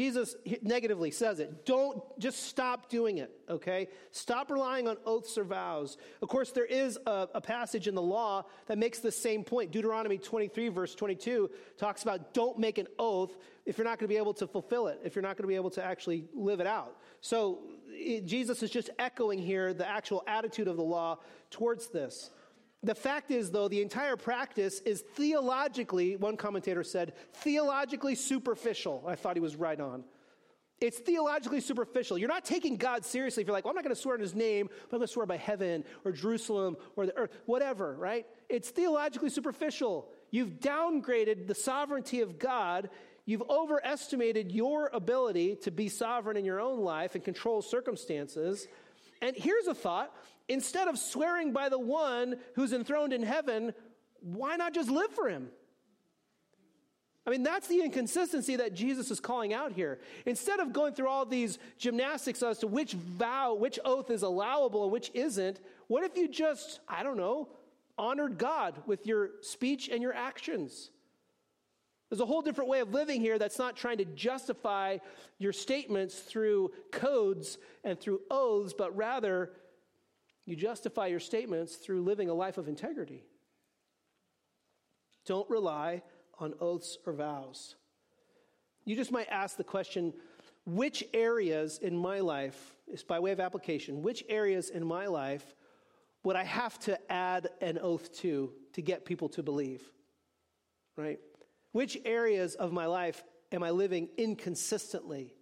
Jesus 0.00 0.34
negatively 0.62 1.10
says 1.10 1.40
it. 1.40 1.66
Don't 1.66 2.02
just 2.18 2.44
stop 2.44 2.88
doing 2.88 3.18
it, 3.18 3.30
okay? 3.50 3.88
Stop 4.12 4.50
relying 4.50 4.88
on 4.88 4.96
oaths 5.04 5.36
or 5.36 5.44
vows. 5.44 5.98
Of 6.22 6.30
course, 6.30 6.52
there 6.52 6.64
is 6.64 6.98
a, 7.04 7.28
a, 7.34 7.40
passage 7.42 7.86
in 7.86 7.94
the 7.94 8.00
law 8.00 8.46
that 8.64 8.78
makes 8.78 9.00
the 9.00 9.12
same 9.12 9.44
point. 9.44 9.72
Deuteronomy 9.72 10.16
23, 10.16 10.68
verse 10.70 10.94
22, 10.94 11.50
talks 11.76 12.02
about 12.02 12.32
don't 12.32 12.58
make 12.58 12.78
an 12.78 12.86
oath 12.98 13.36
if 13.66 13.76
you're 13.76 13.84
not 13.84 13.98
going 13.98 14.08
to 14.08 14.14
be 14.14 14.16
able 14.16 14.32
to 14.32 14.46
fulfill 14.46 14.86
it, 14.86 14.98
if 15.04 15.14
you're 15.14 15.20
not 15.22 15.36
going 15.36 15.44
to 15.44 15.48
be 15.48 15.54
able 15.54 15.68
to 15.68 15.84
actually 15.84 16.24
live 16.32 16.60
it 16.60 16.66
out. 16.66 16.96
So 17.20 17.58
it, 17.90 18.24
Jesus 18.24 18.62
is 18.62 18.70
just 18.70 18.88
echoing 18.98 19.38
here 19.38 19.74
the 19.74 19.86
actual 19.86 20.24
attitude 20.26 20.66
of 20.66 20.78
the 20.78 20.82
law 20.82 21.18
towards 21.50 21.88
this. 21.88 22.30
The 22.82 22.94
fact 22.94 23.30
is, 23.30 23.50
though, 23.50 23.68
the 23.68 23.82
entire 23.82 24.16
practice 24.16 24.80
is 24.80 25.02
theologically, 25.14 26.16
one 26.16 26.36
commentator 26.36 26.82
said, 26.82 27.12
theologically 27.34 28.14
superficial. 28.14 29.04
I 29.06 29.16
thought 29.16 29.36
he 29.36 29.40
was 29.40 29.56
right 29.56 29.78
on. 29.78 30.04
It's 30.80 30.98
theologically 30.98 31.60
superficial. 31.60 32.16
You're 32.16 32.30
not 32.30 32.46
taking 32.46 32.78
God 32.78 33.04
seriously 33.04 33.42
if 33.42 33.46
you're 33.46 33.52
like, 33.52 33.66
well, 33.66 33.72
I'm 33.72 33.76
not 33.76 33.84
going 33.84 33.94
to 33.94 34.00
swear 34.00 34.14
in 34.14 34.22
his 34.22 34.34
name, 34.34 34.68
but 34.68 34.96
I'm 34.96 35.00
going 35.00 35.08
to 35.08 35.12
swear 35.12 35.26
by 35.26 35.36
heaven 35.36 35.84
or 36.06 36.12
Jerusalem 36.12 36.78
or 36.96 37.04
the 37.04 37.16
earth, 37.18 37.36
whatever, 37.44 37.94
right? 37.96 38.24
It's 38.48 38.70
theologically 38.70 39.28
superficial. 39.28 40.08
You've 40.30 40.60
downgraded 40.60 41.48
the 41.48 41.54
sovereignty 41.54 42.22
of 42.22 42.38
God 42.38 42.88
You've 43.30 43.48
overestimated 43.48 44.50
your 44.50 44.90
ability 44.92 45.54
to 45.62 45.70
be 45.70 45.88
sovereign 45.88 46.36
in 46.36 46.44
your 46.44 46.60
own 46.60 46.80
life 46.80 47.14
and 47.14 47.22
control 47.22 47.62
circumstances. 47.62 48.66
And 49.20 49.36
here's 49.36 49.66
a 49.66 49.74
thought 49.74 50.14
instead 50.48 50.88
of 50.88 50.98
swearing 50.98 51.52
by 51.52 51.68
the 51.68 51.78
one 51.78 52.36
who's 52.54 52.72
enthroned 52.72 53.12
in 53.12 53.22
heaven, 53.22 53.72
why 54.20 54.56
not 54.56 54.74
just 54.74 54.90
live 54.90 55.10
for 55.12 55.28
him? 55.28 55.48
I 57.26 57.30
mean, 57.30 57.42
that's 57.42 57.68
the 57.68 57.82
inconsistency 57.82 58.56
that 58.56 58.74
Jesus 58.74 59.10
is 59.10 59.20
calling 59.20 59.52
out 59.52 59.72
here. 59.72 60.00
Instead 60.26 60.58
of 60.58 60.72
going 60.72 60.94
through 60.94 61.08
all 61.08 61.26
these 61.26 61.58
gymnastics 61.78 62.42
as 62.42 62.58
to 62.58 62.66
which 62.66 62.94
vow, 62.94 63.54
which 63.54 63.78
oath 63.84 64.10
is 64.10 64.22
allowable 64.22 64.84
and 64.84 64.92
which 64.92 65.10
isn't, 65.14 65.60
what 65.86 66.02
if 66.02 66.16
you 66.16 66.28
just, 66.28 66.80
I 66.88 67.02
don't 67.02 67.18
know, 67.18 67.48
honored 67.98 68.38
God 68.38 68.82
with 68.86 69.06
your 69.06 69.30
speech 69.42 69.88
and 69.88 70.02
your 70.02 70.14
actions? 70.14 70.90
There's 72.10 72.20
a 72.20 72.26
whole 72.26 72.42
different 72.42 72.68
way 72.68 72.80
of 72.80 72.92
living 72.92 73.20
here 73.20 73.38
that's 73.38 73.58
not 73.58 73.76
trying 73.76 73.98
to 73.98 74.04
justify 74.04 74.98
your 75.38 75.52
statements 75.52 76.18
through 76.18 76.72
codes 76.90 77.56
and 77.84 77.98
through 77.98 78.20
oaths, 78.30 78.74
but 78.76 78.96
rather 78.96 79.52
you 80.44 80.56
justify 80.56 81.06
your 81.06 81.20
statements 81.20 81.76
through 81.76 82.02
living 82.02 82.28
a 82.28 82.34
life 82.34 82.58
of 82.58 82.66
integrity. 82.66 83.22
Don't 85.24 85.48
rely 85.48 86.02
on 86.40 86.54
oaths 86.60 86.98
or 87.06 87.12
vows. 87.12 87.76
You 88.84 88.96
just 88.96 89.12
might 89.12 89.28
ask 89.28 89.56
the 89.56 89.64
question 89.64 90.12
which 90.66 91.04
areas 91.14 91.78
in 91.78 91.96
my 91.96 92.20
life, 92.20 92.74
is 92.88 93.04
by 93.04 93.20
way 93.20 93.30
of 93.30 93.38
application, 93.38 94.02
which 94.02 94.24
areas 94.28 94.70
in 94.70 94.84
my 94.84 95.06
life 95.06 95.54
would 96.24 96.36
I 96.36 96.44
have 96.44 96.78
to 96.80 96.98
add 97.10 97.48
an 97.60 97.78
oath 97.78 98.12
to 98.18 98.52
to 98.72 98.82
get 98.82 99.04
people 99.04 99.28
to 99.30 99.42
believe? 99.42 99.82
Right? 100.96 101.20
Which 101.72 101.98
areas 102.04 102.54
of 102.54 102.72
my 102.72 102.86
life 102.86 103.22
am 103.52 103.62
I 103.62 103.70
living 103.70 104.08
inconsistently? 104.16 105.34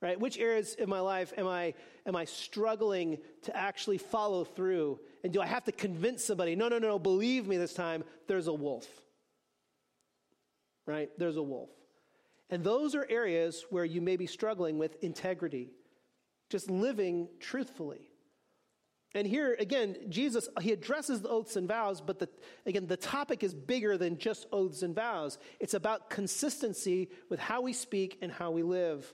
Right? 0.00 0.18
Which 0.18 0.38
areas 0.38 0.76
of 0.78 0.88
my 0.88 1.00
life 1.00 1.32
am 1.36 1.46
I 1.48 1.74
am 2.06 2.14
I 2.14 2.24
struggling 2.24 3.18
to 3.42 3.56
actually 3.56 3.98
follow 3.98 4.44
through? 4.44 5.00
And 5.24 5.32
do 5.32 5.40
I 5.40 5.46
have 5.46 5.64
to 5.64 5.72
convince 5.72 6.24
somebody, 6.24 6.54
no, 6.54 6.68
no, 6.68 6.78
no, 6.78 6.98
believe 6.98 7.46
me 7.46 7.56
this 7.56 7.74
time, 7.74 8.04
there's 8.28 8.46
a 8.46 8.52
wolf? 8.52 8.86
Right? 10.86 11.10
There's 11.18 11.36
a 11.36 11.42
wolf. 11.42 11.70
And 12.48 12.64
those 12.64 12.94
are 12.94 13.06
areas 13.10 13.64
where 13.70 13.84
you 13.84 14.00
may 14.00 14.16
be 14.16 14.26
struggling 14.26 14.78
with 14.78 15.02
integrity, 15.02 15.70
just 16.48 16.70
living 16.70 17.28
truthfully. 17.40 18.08
And 19.18 19.26
here, 19.26 19.56
again, 19.58 19.96
Jesus, 20.08 20.48
he 20.60 20.70
addresses 20.70 21.22
the 21.22 21.28
oaths 21.28 21.56
and 21.56 21.66
vows, 21.66 22.00
but 22.00 22.20
the, 22.20 22.28
again, 22.66 22.86
the 22.86 22.96
topic 22.96 23.42
is 23.42 23.52
bigger 23.52 23.98
than 23.98 24.16
just 24.16 24.46
oaths 24.52 24.82
and 24.82 24.94
vows. 24.94 25.38
It's 25.58 25.74
about 25.74 26.08
consistency 26.08 27.08
with 27.28 27.40
how 27.40 27.62
we 27.62 27.72
speak 27.72 28.18
and 28.22 28.30
how 28.30 28.52
we 28.52 28.62
live. 28.62 29.12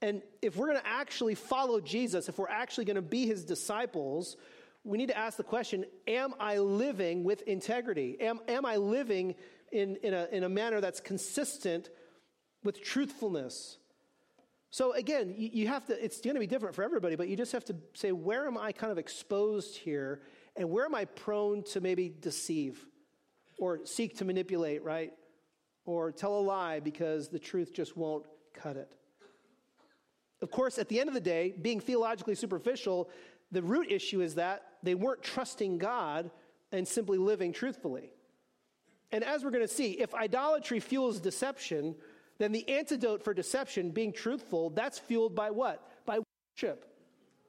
And 0.00 0.22
if 0.42 0.56
we're 0.56 0.66
going 0.66 0.80
to 0.80 0.88
actually 0.88 1.36
follow 1.36 1.80
Jesus, 1.80 2.28
if 2.28 2.36
we're 2.36 2.48
actually 2.48 2.84
going 2.84 2.96
to 2.96 3.00
be 3.00 3.24
his 3.24 3.44
disciples, 3.44 4.36
we 4.82 4.98
need 4.98 5.10
to 5.10 5.16
ask 5.16 5.36
the 5.36 5.44
question 5.44 5.84
Am 6.08 6.34
I 6.40 6.58
living 6.58 7.22
with 7.22 7.42
integrity? 7.42 8.16
Am, 8.20 8.40
am 8.48 8.66
I 8.66 8.78
living 8.78 9.36
in, 9.70 9.98
in, 10.02 10.14
a, 10.14 10.26
in 10.32 10.42
a 10.42 10.48
manner 10.48 10.80
that's 10.80 10.98
consistent 10.98 11.90
with 12.64 12.82
truthfulness? 12.82 13.78
So 14.72 14.94
again, 14.94 15.34
you, 15.36 15.50
you 15.52 15.68
have 15.68 15.84
to, 15.86 16.04
it's 16.04 16.22
going 16.22 16.34
to 16.34 16.40
be 16.40 16.46
different 16.46 16.74
for 16.74 16.82
everybody, 16.82 17.14
but 17.14 17.28
you 17.28 17.36
just 17.36 17.52
have 17.52 17.64
to 17.66 17.76
say, 17.92 18.10
where 18.10 18.46
am 18.46 18.56
I 18.56 18.72
kind 18.72 18.90
of 18.90 18.96
exposed 18.96 19.76
here? 19.76 20.22
And 20.56 20.70
where 20.70 20.86
am 20.86 20.94
I 20.94 21.04
prone 21.04 21.62
to 21.64 21.80
maybe 21.82 22.08
deceive 22.08 22.84
or 23.58 23.80
seek 23.84 24.16
to 24.18 24.24
manipulate, 24.24 24.82
right? 24.82 25.12
Or 25.84 26.10
tell 26.10 26.38
a 26.38 26.40
lie 26.40 26.80
because 26.80 27.28
the 27.28 27.38
truth 27.38 27.74
just 27.74 27.98
won't 27.98 28.24
cut 28.54 28.76
it. 28.76 28.90
Of 30.40 30.50
course, 30.50 30.78
at 30.78 30.88
the 30.88 30.98
end 30.98 31.08
of 31.08 31.14
the 31.14 31.20
day, 31.20 31.54
being 31.60 31.78
theologically 31.78 32.34
superficial, 32.34 33.10
the 33.50 33.62
root 33.62 33.92
issue 33.92 34.22
is 34.22 34.36
that 34.36 34.62
they 34.82 34.94
weren't 34.94 35.22
trusting 35.22 35.76
God 35.76 36.30
and 36.72 36.88
simply 36.88 37.18
living 37.18 37.52
truthfully. 37.52 38.10
And 39.12 39.22
as 39.22 39.44
we're 39.44 39.50
going 39.50 39.68
to 39.68 39.72
see, 39.72 39.92
if 40.00 40.14
idolatry 40.14 40.80
fuels 40.80 41.20
deception, 41.20 41.94
then 42.42 42.52
the 42.52 42.68
antidote 42.68 43.22
for 43.22 43.32
deception, 43.32 43.90
being 43.90 44.12
truthful, 44.12 44.70
that's 44.70 44.98
fueled 44.98 45.34
by 45.34 45.50
what? 45.50 45.86
By 46.04 46.18
worship. 46.56 46.84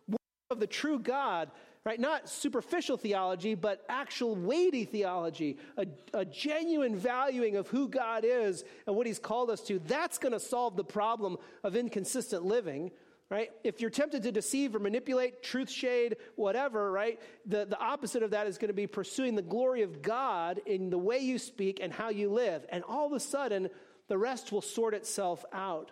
Worship 0.07 0.51
of 0.51 0.59
the 0.59 0.67
true 0.67 0.99
God, 0.99 1.49
right? 1.83 1.99
Not 1.99 2.29
superficial 2.29 2.97
theology, 2.97 3.55
but 3.55 3.83
actual 3.89 4.35
weighty 4.35 4.85
theology, 4.85 5.57
a, 5.77 5.87
a 6.13 6.25
genuine 6.25 6.95
valuing 6.95 7.55
of 7.55 7.67
who 7.69 7.87
God 7.87 8.23
is 8.23 8.63
and 8.85 8.95
what 8.95 9.07
He's 9.07 9.19
called 9.19 9.49
us 9.49 9.61
to. 9.61 9.79
That's 9.79 10.19
going 10.19 10.33
to 10.33 10.39
solve 10.39 10.75
the 10.75 10.83
problem 10.83 11.37
of 11.63 11.75
inconsistent 11.75 12.45
living 12.45 12.91
right? 13.33 13.49
If 13.63 13.81
you're 13.81 13.89
tempted 13.89 14.21
to 14.23 14.31
deceive 14.31 14.75
or 14.75 14.79
manipulate, 14.79 15.41
truth 15.41 15.71
shade, 15.71 16.17
whatever, 16.35 16.91
right? 16.91 17.19
The, 17.47 17.65
the 17.65 17.79
opposite 17.79 18.21
of 18.21 18.29
that 18.29 18.45
is 18.45 18.59
going 18.59 18.67
to 18.67 18.75
be 18.75 18.85
pursuing 18.85 19.33
the 19.33 19.41
glory 19.41 19.81
of 19.81 20.03
God 20.03 20.61
in 20.67 20.91
the 20.91 20.99
way 20.99 21.17
you 21.17 21.39
speak 21.39 21.79
and 21.81 21.91
how 21.91 22.09
you 22.09 22.29
live. 22.29 22.63
And 22.69 22.83
all 22.83 23.07
of 23.07 23.13
a 23.13 23.19
sudden, 23.19 23.69
the 24.13 24.17
rest 24.19 24.51
will 24.51 24.61
sort 24.61 24.93
itself 24.93 25.43
out. 25.51 25.89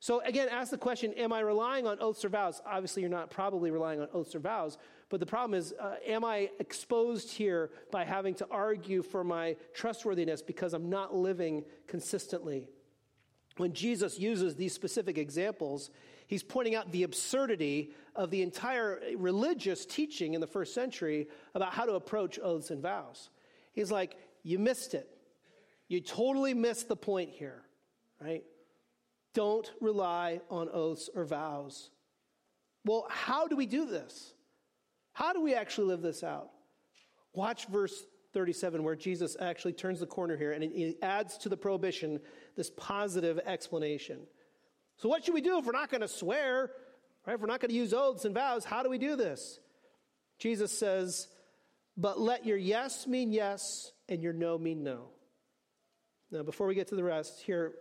So, 0.00 0.20
again, 0.22 0.48
ask 0.50 0.72
the 0.72 0.78
question 0.78 1.12
Am 1.12 1.32
I 1.32 1.38
relying 1.38 1.86
on 1.86 1.96
oaths 2.00 2.24
or 2.24 2.28
vows? 2.28 2.60
Obviously, 2.66 3.02
you're 3.02 3.08
not 3.08 3.30
probably 3.30 3.70
relying 3.70 4.00
on 4.00 4.08
oaths 4.12 4.34
or 4.34 4.40
vows, 4.40 4.78
but 5.10 5.20
the 5.20 5.26
problem 5.26 5.56
is 5.56 5.72
uh, 5.80 5.94
Am 6.04 6.24
I 6.24 6.50
exposed 6.58 7.30
here 7.30 7.70
by 7.92 8.04
having 8.04 8.34
to 8.34 8.48
argue 8.50 9.00
for 9.00 9.22
my 9.22 9.54
trustworthiness 9.74 10.42
because 10.42 10.74
I'm 10.74 10.90
not 10.90 11.14
living 11.14 11.64
consistently? 11.86 12.68
When 13.58 13.72
Jesus 13.72 14.18
uses 14.18 14.56
these 14.56 14.74
specific 14.74 15.16
examples, 15.16 15.90
he's 16.26 16.42
pointing 16.42 16.74
out 16.74 16.90
the 16.90 17.04
absurdity 17.04 17.92
of 18.16 18.32
the 18.32 18.42
entire 18.42 19.00
religious 19.16 19.86
teaching 19.86 20.34
in 20.34 20.40
the 20.40 20.48
first 20.48 20.74
century 20.74 21.28
about 21.54 21.72
how 21.74 21.84
to 21.84 21.92
approach 21.92 22.40
oaths 22.42 22.72
and 22.72 22.82
vows. 22.82 23.30
He's 23.70 23.92
like, 23.92 24.16
You 24.42 24.58
missed 24.58 24.94
it. 24.94 25.15
You 25.88 26.00
totally 26.00 26.54
missed 26.54 26.88
the 26.88 26.96
point 26.96 27.30
here, 27.30 27.62
right? 28.20 28.42
Don't 29.34 29.70
rely 29.80 30.40
on 30.50 30.68
oaths 30.72 31.08
or 31.14 31.24
vows. 31.24 31.90
Well, 32.84 33.06
how 33.10 33.48
do 33.48 33.56
we 33.56 33.66
do 33.66 33.86
this? 33.86 34.32
How 35.12 35.32
do 35.32 35.42
we 35.42 35.54
actually 35.54 35.88
live 35.88 36.02
this 36.02 36.22
out? 36.22 36.50
Watch 37.32 37.66
verse 37.66 38.06
37, 38.32 38.82
where 38.82 38.96
Jesus 38.96 39.36
actually 39.40 39.72
turns 39.72 40.00
the 40.00 40.06
corner 40.06 40.36
here 40.36 40.52
and 40.52 40.62
he 40.62 40.96
adds 41.02 41.38
to 41.38 41.48
the 41.48 41.56
prohibition 41.56 42.20
this 42.56 42.70
positive 42.70 43.38
explanation. 43.46 44.20
So, 44.98 45.08
what 45.08 45.24
should 45.24 45.34
we 45.34 45.40
do 45.40 45.58
if 45.58 45.66
we're 45.66 45.72
not 45.72 45.90
going 45.90 46.00
to 46.00 46.08
swear, 46.08 46.70
right? 47.26 47.34
If 47.34 47.40
we're 47.40 47.46
not 47.46 47.60
going 47.60 47.70
to 47.70 47.76
use 47.76 47.92
oaths 47.92 48.24
and 48.24 48.34
vows, 48.34 48.64
how 48.64 48.82
do 48.82 48.90
we 48.90 48.98
do 48.98 49.16
this? 49.16 49.58
Jesus 50.38 50.76
says, 50.76 51.28
But 51.96 52.18
let 52.18 52.46
your 52.46 52.56
yes 52.56 53.06
mean 53.06 53.32
yes 53.32 53.92
and 54.08 54.22
your 54.22 54.32
no 54.32 54.58
mean 54.58 54.82
no. 54.82 55.10
Now, 56.30 56.42
before 56.42 56.66
we 56.66 56.74
get 56.74 56.88
to 56.88 56.96
the 56.96 57.04
rest, 57.04 57.40
here, 57.40 57.72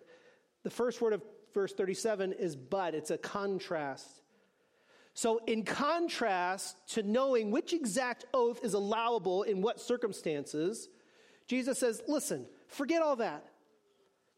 the 0.63 0.69
first 0.69 1.01
word 1.01 1.13
of 1.13 1.21
verse 1.53 1.73
37 1.73 2.33
is 2.33 2.55
but. 2.55 2.93
It's 2.93 3.11
a 3.11 3.17
contrast. 3.17 4.21
So, 5.13 5.39
in 5.47 5.63
contrast 5.63 6.75
to 6.89 7.03
knowing 7.03 7.49
which 7.49 7.73
exact 7.73 8.25
oath 8.33 8.63
is 8.63 8.73
allowable 8.73 9.43
in 9.43 9.61
what 9.61 9.79
circumstances, 9.79 10.89
Jesus 11.47 11.79
says, 11.79 12.01
listen, 12.07 12.45
forget 12.67 13.01
all 13.01 13.15
that. 13.15 13.45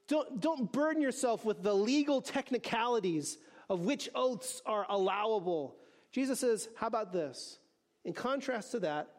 Don't, 0.08 0.40
don't 0.40 0.72
burden 0.72 1.02
yourself 1.02 1.44
with 1.44 1.64
the 1.64 1.74
legal 1.74 2.22
technicalities 2.22 3.38
of 3.70 3.82
which 3.82 4.08
oaths 4.16 4.62
are 4.66 4.86
allowable. 4.90 5.76
Jesus 6.12 6.40
says, 6.40 6.70
how 6.78 6.88
about 6.88 7.12
this? 7.12 7.60
In 8.06 8.14
contrast 8.14 8.72
to 8.72 8.80
that, 8.82 9.10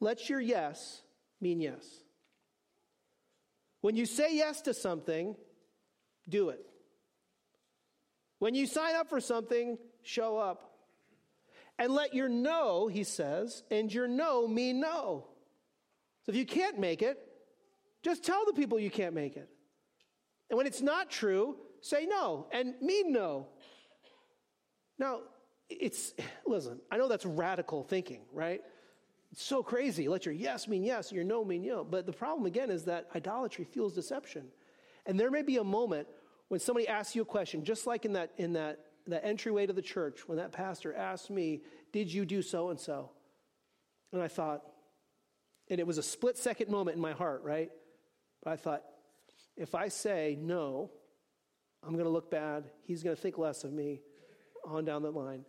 let 0.00 0.28
your 0.28 0.40
yes 0.40 1.02
mean 1.40 1.60
yes. 1.60 1.84
When 3.80 3.96
you 3.96 4.06
say 4.06 4.36
yes 4.36 4.60
to 4.62 4.74
something, 4.74 5.36
do 6.28 6.50
it. 6.50 6.64
When 8.38 8.54
you 8.54 8.66
sign 8.66 8.94
up 8.94 9.08
for 9.08 9.20
something, 9.20 9.78
show 10.02 10.38
up. 10.38 10.66
And 11.78 11.92
let 11.92 12.14
your 12.14 12.28
no, 12.28 12.88
he 12.88 13.04
says, 13.04 13.62
and 13.70 13.92
your 13.92 14.06
no 14.06 14.46
mean 14.46 14.80
no. 14.80 15.26
So 16.24 16.32
if 16.32 16.36
you 16.36 16.44
can't 16.44 16.78
make 16.78 17.00
it, 17.00 17.18
just 18.02 18.22
tell 18.24 18.44
the 18.44 18.52
people 18.52 18.78
you 18.78 18.90
can't 18.90 19.14
make 19.14 19.36
it. 19.36 19.48
And 20.50 20.56
when 20.56 20.66
it's 20.66 20.82
not 20.82 21.10
true, 21.10 21.56
say 21.80 22.06
no 22.06 22.46
and 22.52 22.74
mean 22.82 23.12
no. 23.12 23.46
Now, 24.98 25.20
it's, 25.70 26.12
listen, 26.46 26.80
I 26.90 26.98
know 26.98 27.08
that's 27.08 27.24
radical 27.24 27.84
thinking, 27.84 28.22
right? 28.32 28.60
So 29.34 29.62
crazy. 29.62 30.08
Let 30.08 30.26
your 30.26 30.34
yes 30.34 30.66
mean 30.66 30.82
yes, 30.82 31.12
your 31.12 31.24
no 31.24 31.44
mean 31.44 31.66
no. 31.66 31.84
But 31.84 32.06
the 32.06 32.12
problem 32.12 32.46
again 32.46 32.70
is 32.70 32.84
that 32.84 33.08
idolatry 33.14 33.64
fuels 33.64 33.94
deception. 33.94 34.46
And 35.06 35.18
there 35.18 35.30
may 35.30 35.42
be 35.42 35.56
a 35.58 35.64
moment 35.64 36.08
when 36.48 36.58
somebody 36.60 36.88
asks 36.88 37.14
you 37.14 37.22
a 37.22 37.26
question, 37.26 37.64
just 37.64 37.86
like 37.86 38.04
in 38.04 38.14
that 38.14 38.32
in 38.36 38.54
that 38.54 38.80
that 39.06 39.24
entryway 39.24 39.66
to 39.66 39.72
the 39.72 39.82
church, 39.82 40.28
when 40.28 40.38
that 40.38 40.52
pastor 40.52 40.94
asked 40.94 41.30
me, 41.30 41.62
Did 41.92 42.12
you 42.12 42.24
do 42.24 42.42
so 42.42 42.70
and 42.70 42.78
so? 42.78 43.10
And 44.12 44.20
I 44.20 44.28
thought, 44.28 44.62
and 45.68 45.78
it 45.78 45.86
was 45.86 45.98
a 45.98 46.02
split 46.02 46.36
second 46.36 46.68
moment 46.68 46.96
in 46.96 47.00
my 47.00 47.12
heart, 47.12 47.42
right? 47.44 47.70
But 48.42 48.52
I 48.52 48.56
thought, 48.56 48.82
if 49.56 49.74
I 49.74 49.88
say 49.88 50.36
no, 50.40 50.90
I'm 51.84 51.92
going 51.92 52.04
to 52.04 52.10
look 52.10 52.30
bad. 52.30 52.64
He's 52.82 53.02
going 53.02 53.14
to 53.14 53.20
think 53.20 53.38
less 53.38 53.62
of 53.64 53.72
me 53.72 54.00
on 54.64 54.84
down 54.84 55.02
the 55.02 55.10
line. 55.10 55.44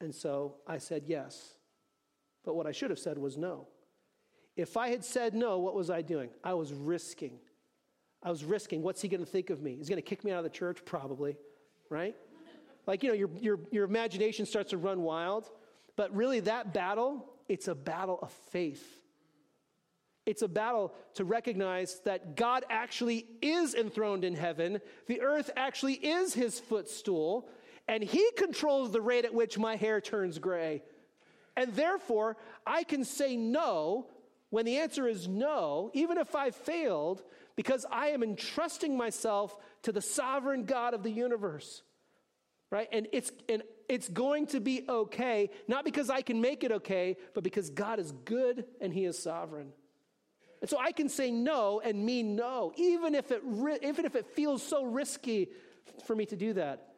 And 0.00 0.14
so 0.14 0.56
I 0.66 0.78
said 0.78 1.04
yes. 1.06 1.55
But 2.46 2.54
what 2.54 2.66
I 2.66 2.72
should 2.72 2.88
have 2.88 2.98
said 2.98 3.18
was 3.18 3.36
no. 3.36 3.66
If 4.56 4.78
I 4.78 4.88
had 4.88 5.04
said 5.04 5.34
no, 5.34 5.58
what 5.58 5.74
was 5.74 5.90
I 5.90 6.00
doing? 6.00 6.30
I 6.42 6.54
was 6.54 6.72
risking. 6.72 7.38
I 8.22 8.30
was 8.30 8.42
risking. 8.44 8.82
What's 8.82 9.02
he 9.02 9.08
going 9.08 9.22
to 9.22 9.30
think 9.30 9.50
of 9.50 9.60
me? 9.60 9.74
He's 9.76 9.90
going 9.90 10.00
to 10.00 10.08
kick 10.08 10.24
me 10.24 10.30
out 10.30 10.38
of 10.38 10.44
the 10.44 10.50
church? 10.50 10.78
Probably, 10.86 11.36
right? 11.90 12.16
Like, 12.86 13.02
you 13.02 13.10
know, 13.10 13.14
your, 13.14 13.28
your, 13.40 13.58
your 13.70 13.84
imagination 13.84 14.46
starts 14.46 14.70
to 14.70 14.78
run 14.78 15.02
wild. 15.02 15.50
But 15.96 16.14
really, 16.14 16.40
that 16.40 16.72
battle, 16.72 17.26
it's 17.48 17.68
a 17.68 17.74
battle 17.74 18.18
of 18.22 18.30
faith. 18.50 19.02
It's 20.24 20.42
a 20.42 20.48
battle 20.48 20.94
to 21.14 21.24
recognize 21.24 22.00
that 22.04 22.36
God 22.36 22.64
actually 22.70 23.26
is 23.42 23.74
enthroned 23.74 24.24
in 24.24 24.34
heaven. 24.34 24.80
The 25.08 25.20
earth 25.20 25.50
actually 25.56 25.94
is 25.94 26.34
his 26.34 26.58
footstool, 26.58 27.48
and 27.86 28.02
he 28.02 28.30
controls 28.36 28.90
the 28.90 29.00
rate 29.00 29.24
at 29.24 29.34
which 29.34 29.58
my 29.58 29.76
hair 29.76 30.00
turns 30.00 30.38
gray. 30.38 30.82
And 31.56 31.74
therefore, 31.74 32.36
I 32.66 32.84
can 32.84 33.04
say 33.04 33.36
no 33.36 34.06
when 34.50 34.64
the 34.64 34.78
answer 34.78 35.08
is 35.08 35.26
no, 35.26 35.90
even 35.94 36.18
if 36.18 36.34
I 36.34 36.50
failed, 36.50 37.22
because 37.56 37.84
I 37.90 38.08
am 38.08 38.22
entrusting 38.22 38.96
myself 38.96 39.56
to 39.82 39.92
the 39.92 40.02
sovereign 40.02 40.64
God 40.64 40.94
of 40.94 41.02
the 41.02 41.10
universe. 41.10 41.82
Right? 42.70 42.88
And 42.92 43.06
it's, 43.12 43.32
and 43.48 43.62
it's 43.88 44.08
going 44.08 44.48
to 44.48 44.60
be 44.60 44.84
okay, 44.88 45.50
not 45.68 45.84
because 45.84 46.10
I 46.10 46.22
can 46.22 46.40
make 46.40 46.64
it 46.64 46.72
okay, 46.72 47.16
but 47.32 47.44
because 47.44 47.70
God 47.70 47.98
is 47.98 48.12
good 48.24 48.64
and 48.80 48.92
he 48.92 49.04
is 49.04 49.18
sovereign. 49.18 49.72
And 50.60 50.70
so 50.70 50.78
I 50.78 50.92
can 50.92 51.08
say 51.08 51.30
no 51.30 51.80
and 51.84 52.04
mean 52.04 52.34
no, 52.34 52.72
even 52.76 53.14
if 53.14 53.30
it, 53.30 53.42
even 53.82 54.04
if 54.04 54.16
it 54.16 54.26
feels 54.34 54.62
so 54.62 54.84
risky 54.84 55.48
for 56.06 56.16
me 56.16 56.26
to 56.26 56.36
do 56.36 56.54
that. 56.54 56.88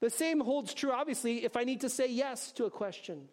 The 0.00 0.10
same 0.10 0.40
holds 0.40 0.74
true, 0.74 0.92
obviously, 0.92 1.44
if 1.44 1.56
I 1.56 1.64
need 1.64 1.82
to 1.82 1.88
say 1.88 2.10
yes 2.10 2.52
to 2.52 2.64
a 2.64 2.70
question. 2.70 3.28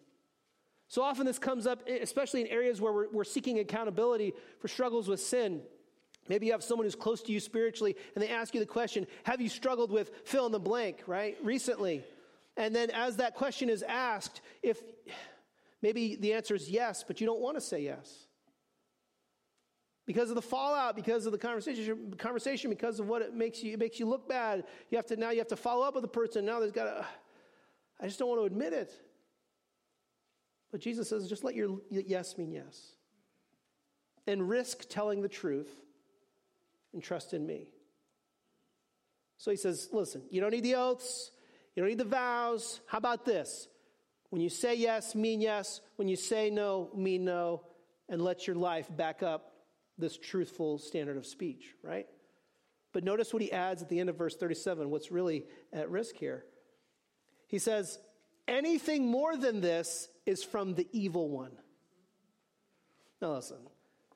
So 0.88 1.02
often 1.02 1.26
this 1.26 1.38
comes 1.38 1.66
up, 1.66 1.82
eh, 1.86 1.98
especially 2.00 2.42
in 2.42 2.46
areas 2.46 2.80
where 2.80 2.92
we're, 2.92 3.08
we're 3.10 3.24
seeking 3.24 3.58
accountability 3.58 4.34
for 4.60 4.68
struggles 4.68 5.08
with 5.08 5.20
sin. 5.20 5.62
Maybe 6.28 6.46
you 6.46 6.52
have 6.52 6.62
someone 6.62 6.86
who's 6.86 6.94
close 6.94 7.22
to 7.22 7.32
you 7.32 7.40
spiritually 7.40 7.96
and 8.14 8.22
they 8.22 8.28
ask 8.28 8.54
you 8.54 8.60
the 8.60 8.66
question, 8.66 9.06
Have 9.24 9.40
you 9.40 9.48
struggled 9.48 9.90
with 9.90 10.10
fill 10.24 10.46
in 10.46 10.52
the 10.52 10.60
blank, 10.60 11.02
right, 11.06 11.36
recently? 11.42 12.04
And 12.56 12.74
then 12.74 12.90
as 12.90 13.16
that 13.16 13.34
question 13.34 13.68
is 13.68 13.82
asked, 13.82 14.40
if 14.62 14.82
maybe 15.82 16.16
the 16.16 16.32
answer 16.32 16.54
is 16.54 16.70
yes, 16.70 17.04
but 17.06 17.20
you 17.20 17.26
don't 17.26 17.40
want 17.40 17.56
to 17.56 17.60
say 17.60 17.80
yes 17.80 18.26
because 20.06 20.30
of 20.30 20.36
the 20.36 20.42
fallout, 20.42 20.94
because 20.94 21.26
of 21.26 21.32
the 21.32 21.38
conversation, 21.38 22.14
conversation, 22.16 22.70
because 22.70 23.00
of 23.00 23.08
what 23.08 23.22
it 23.22 23.34
makes 23.34 23.62
you, 23.62 23.72
it 23.72 23.78
makes 23.78 23.98
you 23.98 24.06
look 24.06 24.28
bad. 24.28 24.64
You 24.88 24.96
have 24.96 25.06
to 25.06 25.16
now 25.16 25.30
you 25.30 25.38
have 25.38 25.48
to 25.48 25.56
follow 25.56 25.84
up 25.84 25.94
with 25.94 26.02
the 26.02 26.08
person. 26.08 26.44
Now 26.46 26.60
there's 26.60 26.72
got 26.72 26.84
to. 26.84 27.06
I 28.00 28.06
just 28.06 28.18
don't 28.18 28.28
want 28.28 28.40
to 28.40 28.44
admit 28.44 28.72
it. 28.72 28.92
But 30.72 30.80
Jesus 30.80 31.08
says, 31.08 31.28
just 31.28 31.44
let 31.44 31.54
your 31.54 31.80
yes 31.90 32.36
mean 32.36 32.52
yes, 32.52 32.92
and 34.26 34.48
risk 34.48 34.88
telling 34.88 35.22
the 35.22 35.28
truth, 35.28 35.70
and 36.92 37.02
trust 37.02 37.34
in 37.34 37.46
me. 37.46 37.68
So 39.38 39.50
he 39.50 39.56
says, 39.56 39.88
listen, 39.92 40.22
you 40.30 40.40
don't 40.40 40.50
need 40.50 40.64
the 40.64 40.74
oaths, 40.74 41.30
you 41.74 41.82
don't 41.82 41.90
need 41.90 41.98
the 41.98 42.04
vows. 42.04 42.80
How 42.86 42.98
about 42.98 43.24
this? 43.24 43.68
When 44.30 44.42
you 44.42 44.48
say 44.48 44.74
yes, 44.74 45.14
mean 45.14 45.40
yes. 45.40 45.80
When 45.96 46.08
you 46.08 46.16
say 46.16 46.50
no, 46.50 46.90
mean 46.94 47.24
no, 47.24 47.62
and 48.08 48.20
let 48.20 48.46
your 48.46 48.56
life 48.56 48.88
back 48.94 49.22
up 49.22 49.52
this 49.98 50.18
truthful 50.18 50.78
standard 50.78 51.16
of 51.16 51.26
speech, 51.26 51.74
right? 51.82 52.06
But 52.92 53.04
notice 53.04 53.32
what 53.32 53.42
he 53.42 53.52
adds 53.52 53.82
at 53.82 53.88
the 53.88 54.00
end 54.00 54.08
of 54.08 54.16
verse 54.16 54.36
37, 54.36 54.90
what's 54.90 55.10
really 55.10 55.44
at 55.72 55.90
risk 55.90 56.16
here. 56.16 56.44
He 57.46 57.58
says, 57.58 57.98
Anything 58.48 59.06
more 59.06 59.36
than 59.36 59.60
this 59.60 60.08
is 60.24 60.44
from 60.44 60.74
the 60.74 60.86
evil 60.92 61.28
one. 61.28 61.52
Now, 63.20 63.34
listen, 63.34 63.58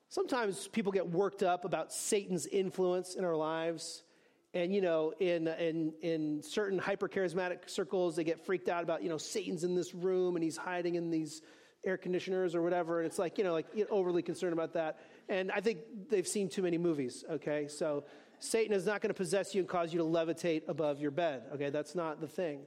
sometimes 0.08 0.68
people 0.68 0.92
get 0.92 1.08
worked 1.08 1.42
up 1.42 1.64
about 1.64 1.92
Satan's 1.92 2.46
influence 2.46 3.14
in 3.14 3.24
our 3.24 3.36
lives. 3.36 4.04
And, 4.52 4.74
you 4.74 4.80
know, 4.80 5.12
in, 5.20 5.46
in, 5.48 5.92
in 6.02 6.42
certain 6.42 6.78
hyper 6.78 7.08
charismatic 7.08 7.70
circles, 7.70 8.16
they 8.16 8.24
get 8.24 8.44
freaked 8.44 8.68
out 8.68 8.82
about, 8.82 9.02
you 9.02 9.08
know, 9.08 9.18
Satan's 9.18 9.64
in 9.64 9.74
this 9.74 9.94
room 9.94 10.36
and 10.36 10.42
he's 10.42 10.56
hiding 10.56 10.96
in 10.96 11.10
these 11.10 11.42
air 11.84 11.96
conditioners 11.96 12.54
or 12.54 12.62
whatever. 12.62 12.98
And 12.98 13.06
it's 13.06 13.18
like, 13.18 13.38
you 13.38 13.44
know, 13.44 13.52
like 13.52 13.66
you 13.74 13.84
know, 13.84 13.90
overly 13.90 14.22
concerned 14.22 14.52
about 14.52 14.74
that. 14.74 14.98
And 15.28 15.50
I 15.52 15.60
think 15.60 15.78
they've 16.08 16.26
seen 16.26 16.48
too 16.48 16.62
many 16.62 16.78
movies, 16.78 17.24
okay? 17.30 17.68
So 17.68 18.04
Satan 18.40 18.74
is 18.74 18.86
not 18.86 19.00
going 19.00 19.08
to 19.08 19.14
possess 19.14 19.54
you 19.54 19.60
and 19.60 19.68
cause 19.68 19.92
you 19.92 19.98
to 20.00 20.04
levitate 20.04 20.62
above 20.68 21.00
your 21.00 21.10
bed, 21.10 21.44
okay? 21.54 21.70
That's 21.70 21.94
not 21.94 22.20
the 22.20 22.26
thing. 22.28 22.62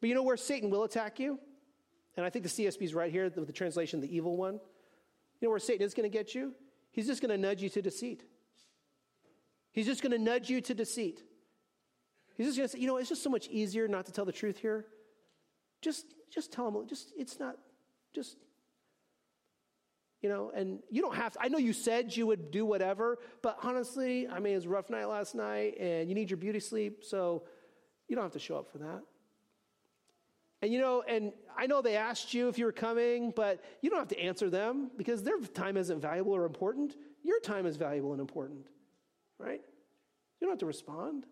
But 0.00 0.08
you 0.08 0.14
know 0.14 0.22
where 0.22 0.36
Satan 0.36 0.70
will 0.70 0.84
attack 0.84 1.18
you? 1.18 1.38
And 2.16 2.26
I 2.26 2.30
think 2.30 2.44
the 2.44 2.50
CSB 2.50 2.82
is 2.82 2.94
right 2.94 3.12
here 3.12 3.30
with 3.34 3.46
the 3.46 3.52
translation, 3.52 4.00
the 4.00 4.14
evil 4.14 4.36
one. 4.36 4.54
You 4.54 5.46
know 5.46 5.50
where 5.50 5.58
Satan 5.58 5.86
is 5.86 5.94
going 5.94 6.10
to 6.10 6.16
get 6.16 6.34
you? 6.34 6.52
He's 6.90 7.06
just 7.06 7.22
going 7.22 7.30
to 7.30 7.38
nudge 7.38 7.62
you 7.62 7.68
to 7.70 7.82
deceit. 7.82 8.24
He's 9.72 9.86
just 9.86 10.02
going 10.02 10.12
to 10.12 10.18
nudge 10.18 10.50
you 10.50 10.60
to 10.62 10.74
deceit. 10.74 11.22
He's 12.36 12.46
just 12.46 12.58
going 12.58 12.68
to 12.68 12.72
say, 12.72 12.80
you 12.80 12.86
know, 12.86 12.96
it's 12.96 13.08
just 13.08 13.22
so 13.22 13.30
much 13.30 13.48
easier 13.48 13.86
not 13.86 14.06
to 14.06 14.12
tell 14.12 14.24
the 14.24 14.32
truth 14.32 14.58
here. 14.58 14.86
Just, 15.80 16.06
just 16.32 16.52
tell 16.52 16.68
him, 16.68 16.86
just, 16.88 17.12
it's 17.16 17.38
not, 17.38 17.56
just, 18.14 18.36
you 20.20 20.28
know, 20.28 20.50
and 20.54 20.80
you 20.90 21.02
don't 21.02 21.14
have 21.14 21.34
to, 21.34 21.42
I 21.42 21.48
know 21.48 21.58
you 21.58 21.72
said 21.72 22.16
you 22.16 22.26
would 22.26 22.50
do 22.50 22.64
whatever, 22.64 23.18
but 23.42 23.58
honestly, 23.62 24.26
I 24.26 24.40
mean, 24.40 24.54
it 24.54 24.56
was 24.56 24.66
a 24.66 24.70
rough 24.70 24.90
night 24.90 25.04
last 25.04 25.34
night 25.34 25.76
and 25.78 26.08
you 26.08 26.14
need 26.14 26.30
your 26.30 26.36
beauty 26.36 26.60
sleep, 26.60 27.04
so 27.04 27.44
you 28.08 28.16
don't 28.16 28.24
have 28.24 28.32
to 28.32 28.40
show 28.40 28.56
up 28.56 28.70
for 28.72 28.78
that. 28.78 29.02
And 30.60 30.72
you 30.72 30.80
know, 30.80 31.02
and 31.06 31.32
I 31.56 31.66
know 31.66 31.82
they 31.82 31.96
asked 31.96 32.34
you 32.34 32.48
if 32.48 32.58
you 32.58 32.64
were 32.64 32.72
coming, 32.72 33.32
but 33.34 33.62
you 33.80 33.90
don't 33.90 34.00
have 34.00 34.08
to 34.08 34.20
answer 34.20 34.50
them 34.50 34.90
because 34.96 35.22
their 35.22 35.38
time 35.40 35.76
isn't 35.76 36.00
valuable 36.00 36.34
or 36.34 36.44
important. 36.44 36.96
Your 37.22 37.40
time 37.40 37.66
is 37.66 37.76
valuable 37.76 38.12
and 38.12 38.20
important, 38.20 38.66
right? 39.38 39.60
You 40.40 40.46
don't 40.46 40.52
have 40.52 40.60
to 40.60 40.66
respond. 40.66 41.26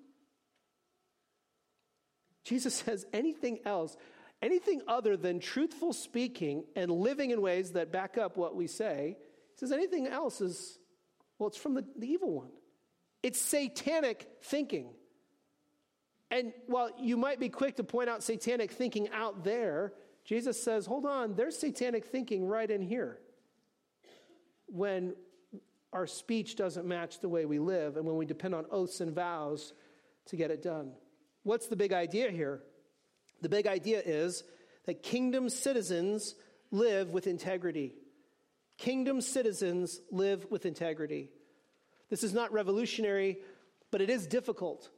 Jesus 2.44 2.74
says 2.86 3.06
anything 3.12 3.60
else, 3.64 3.96
anything 4.40 4.82
other 4.86 5.16
than 5.16 5.40
truthful 5.40 5.92
speaking 5.92 6.64
and 6.76 6.90
living 6.90 7.30
in 7.30 7.40
ways 7.40 7.72
that 7.72 7.92
back 7.92 8.16
up 8.16 8.36
what 8.36 8.54
we 8.54 8.68
say, 8.68 9.16
he 9.18 9.58
says 9.58 9.72
anything 9.72 10.06
else 10.06 10.40
is, 10.40 10.78
well, 11.38 11.48
it's 11.48 11.58
from 11.58 11.74
the, 11.74 11.84
the 11.98 12.06
evil 12.06 12.32
one. 12.32 12.50
It's 13.22 13.40
satanic 13.40 14.28
thinking. 14.42 14.90
And 16.30 16.52
while 16.66 16.90
you 16.98 17.16
might 17.16 17.38
be 17.38 17.48
quick 17.48 17.76
to 17.76 17.84
point 17.84 18.08
out 18.08 18.22
satanic 18.22 18.72
thinking 18.72 19.08
out 19.10 19.44
there, 19.44 19.92
Jesus 20.24 20.60
says, 20.62 20.86
hold 20.86 21.06
on, 21.06 21.36
there's 21.36 21.56
satanic 21.56 22.06
thinking 22.06 22.46
right 22.46 22.70
in 22.70 22.82
here. 22.82 23.18
When 24.66 25.14
our 25.92 26.06
speech 26.06 26.56
doesn't 26.56 26.86
match 26.86 27.20
the 27.20 27.28
way 27.28 27.44
we 27.46 27.58
live 27.58 27.96
and 27.96 28.04
when 28.04 28.16
we 28.16 28.26
depend 28.26 28.54
on 28.54 28.66
oaths 28.70 29.00
and 29.00 29.14
vows 29.14 29.72
to 30.26 30.36
get 30.36 30.50
it 30.50 30.62
done. 30.62 30.92
What's 31.44 31.68
the 31.68 31.76
big 31.76 31.92
idea 31.92 32.30
here? 32.30 32.60
The 33.40 33.48
big 33.48 33.68
idea 33.68 34.02
is 34.04 34.42
that 34.86 35.02
kingdom 35.04 35.48
citizens 35.48 36.34
live 36.72 37.10
with 37.10 37.28
integrity. 37.28 37.94
Kingdom 38.78 39.20
citizens 39.20 40.00
live 40.10 40.46
with 40.50 40.66
integrity. 40.66 41.30
This 42.10 42.24
is 42.24 42.34
not 42.34 42.52
revolutionary, 42.52 43.38
but 43.92 44.00
it 44.00 44.10
is 44.10 44.26
difficult 44.26 44.90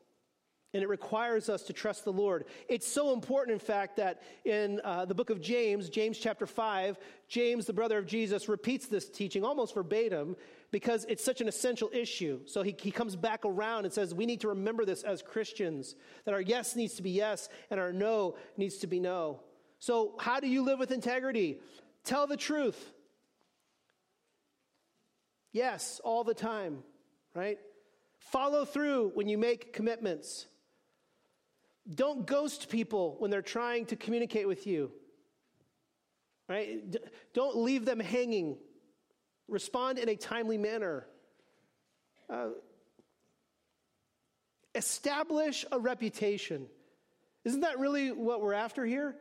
and 0.75 0.83
it 0.83 0.89
requires 0.89 1.49
us 1.49 1.63
to 1.63 1.73
trust 1.73 2.05
the 2.05 2.13
Lord. 2.13 2.45
It's 2.69 2.87
so 2.87 3.13
important, 3.15 3.55
in 3.55 3.59
fact, 3.59 3.97
that 3.97 4.23
in 4.45 4.81
uh, 4.85 5.07
the 5.07 5.15
book 5.15 5.31
of 5.31 5.41
James, 5.41 5.89
James 5.89 6.19
chapter 6.19 6.47
5, 6.47 6.99
James, 7.29 7.65
the 7.65 7.73
brother 7.73 7.97
of 7.97 8.07
Jesus, 8.07 8.49
repeats 8.49 8.87
this 8.87 9.09
teaching 9.09 9.45
almost 9.45 9.75
verbatim 9.75 10.37
because 10.71 11.07
it's 11.09 11.25
such 11.25 11.41
an 11.41 11.49
essential 11.49 11.89
issue. 11.93 12.41
So 12.45 12.63
he, 12.63 12.77
he 12.79 12.91
comes 12.91 13.17
back 13.17 13.47
around 13.47 13.87
and 13.87 13.95
says, 13.95 14.15
We 14.15 14.27
need 14.27 14.43
to 14.43 14.49
remember 14.49 14.85
this 14.85 15.05
as 15.05 15.23
Christians, 15.23 15.95
that 16.27 16.35
our 16.35 16.41
yes 16.41 16.77
needs 16.77 16.95
to 16.95 17.03
be 17.03 17.11
yes 17.11 17.49
and 17.71 17.81
our 17.81 17.93
no 17.93 18.37
needs 18.59 18.77
to 18.79 18.87
be 18.87 19.01
no. 19.01 19.41
So, 19.79 20.17
how 20.19 20.41
do 20.41 20.49
you 20.49 20.63
live 20.63 20.79
with 20.79 20.91
integrity? 20.91 21.59
Tell 22.05 22.27
the 22.27 22.37
truth. 22.37 22.93
Yes, 25.53 26.01
all 26.05 26.25
the 26.25 26.35
time, 26.35 26.83
right? 27.35 27.59
Follow 28.19 28.67
through 28.67 29.13
when 29.15 29.29
you 29.29 29.39
make 29.39 29.73
commitments. 29.73 30.47
Don't 31.93 32.27
ghost 32.27 32.69
people 32.69 33.17
when 33.19 33.31
they're 33.31 33.43
trying 33.43 33.87
to 33.87 33.97
communicate 33.97 34.47
with 34.47 34.67
you. 34.67 34.93
Right? 36.49 36.97
Don't 37.35 37.57
leave 37.57 37.85
them 37.85 38.01
hanging. 38.01 38.59
Respond 39.49 39.99
in 39.99 40.09
a 40.09 40.17
timely 40.17 40.59
manner. 40.59 41.07
Uh, 42.29 42.49
establish 44.75 45.65
a 45.73 45.79
reputation. 45.79 46.67
Isn't 47.45 47.61
that 47.61 47.79
really 47.79 48.13
what 48.13 48.43
we're 48.43 48.53
after 48.55 48.85
here? 48.85 49.17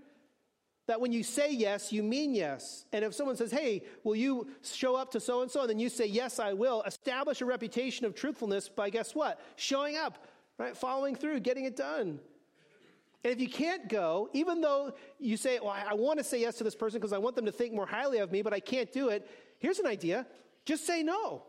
That 0.88 1.02
when 1.02 1.12
you 1.12 1.24
say 1.24 1.52
yes, 1.52 1.92
you 1.92 2.02
mean 2.02 2.34
yes. 2.34 2.86
And 2.94 3.04
if 3.04 3.14
someone 3.14 3.36
says, 3.36 3.52
hey, 3.52 3.84
will 4.04 4.16
you 4.16 4.48
show 4.62 4.96
up 4.96 5.12
to 5.12 5.20
so 5.20 5.42
and 5.42 5.52
so? 5.52 5.62
And 5.62 5.70
then 5.70 5.80
you 5.80 5.90
say, 5.90 6.06
yes, 6.06 6.40
I 6.40 6.54
will, 6.54 6.82
establish 6.84 7.42
a 7.42 7.46
reputation 7.46 8.06
of 8.06 8.16
truthfulness 8.16 8.70
by 8.70 8.90
guess 8.90 9.14
what? 9.14 9.42
Showing 9.58 9.98
up, 9.98 10.26
right? 10.58 10.76
Following 10.76 11.16
through, 11.16 11.42
getting 11.42 11.66
it 11.66 11.76
done. 11.76 12.20
And 13.28 13.34
if 13.34 13.42
you 13.42 13.50
can't 13.50 13.90
go, 13.90 14.30
even 14.32 14.62
though 14.62 14.94
you 15.20 15.36
say, 15.36 15.60
well, 15.60 15.76
I 15.86 15.96
want 15.96 16.18
to 16.18 16.24
say 16.24 16.40
yes 16.40 16.56
to 16.60 16.64
this 16.64 16.76
person 16.76 16.98
because 16.98 17.12
I 17.12 17.18
want 17.18 17.36
them 17.36 17.44
to 17.44 17.52
think 17.52 17.74
more 17.74 17.86
highly 17.86 18.20
of 18.20 18.32
me, 18.32 18.42
but 18.42 18.54
I 18.54 18.62
can't 18.62 18.90
do 18.94 19.10
it, 19.10 19.30
here's 19.60 19.80
an 19.80 19.86
idea 19.86 20.26
just 20.64 20.88
say 20.88 21.04
no. 21.04 21.44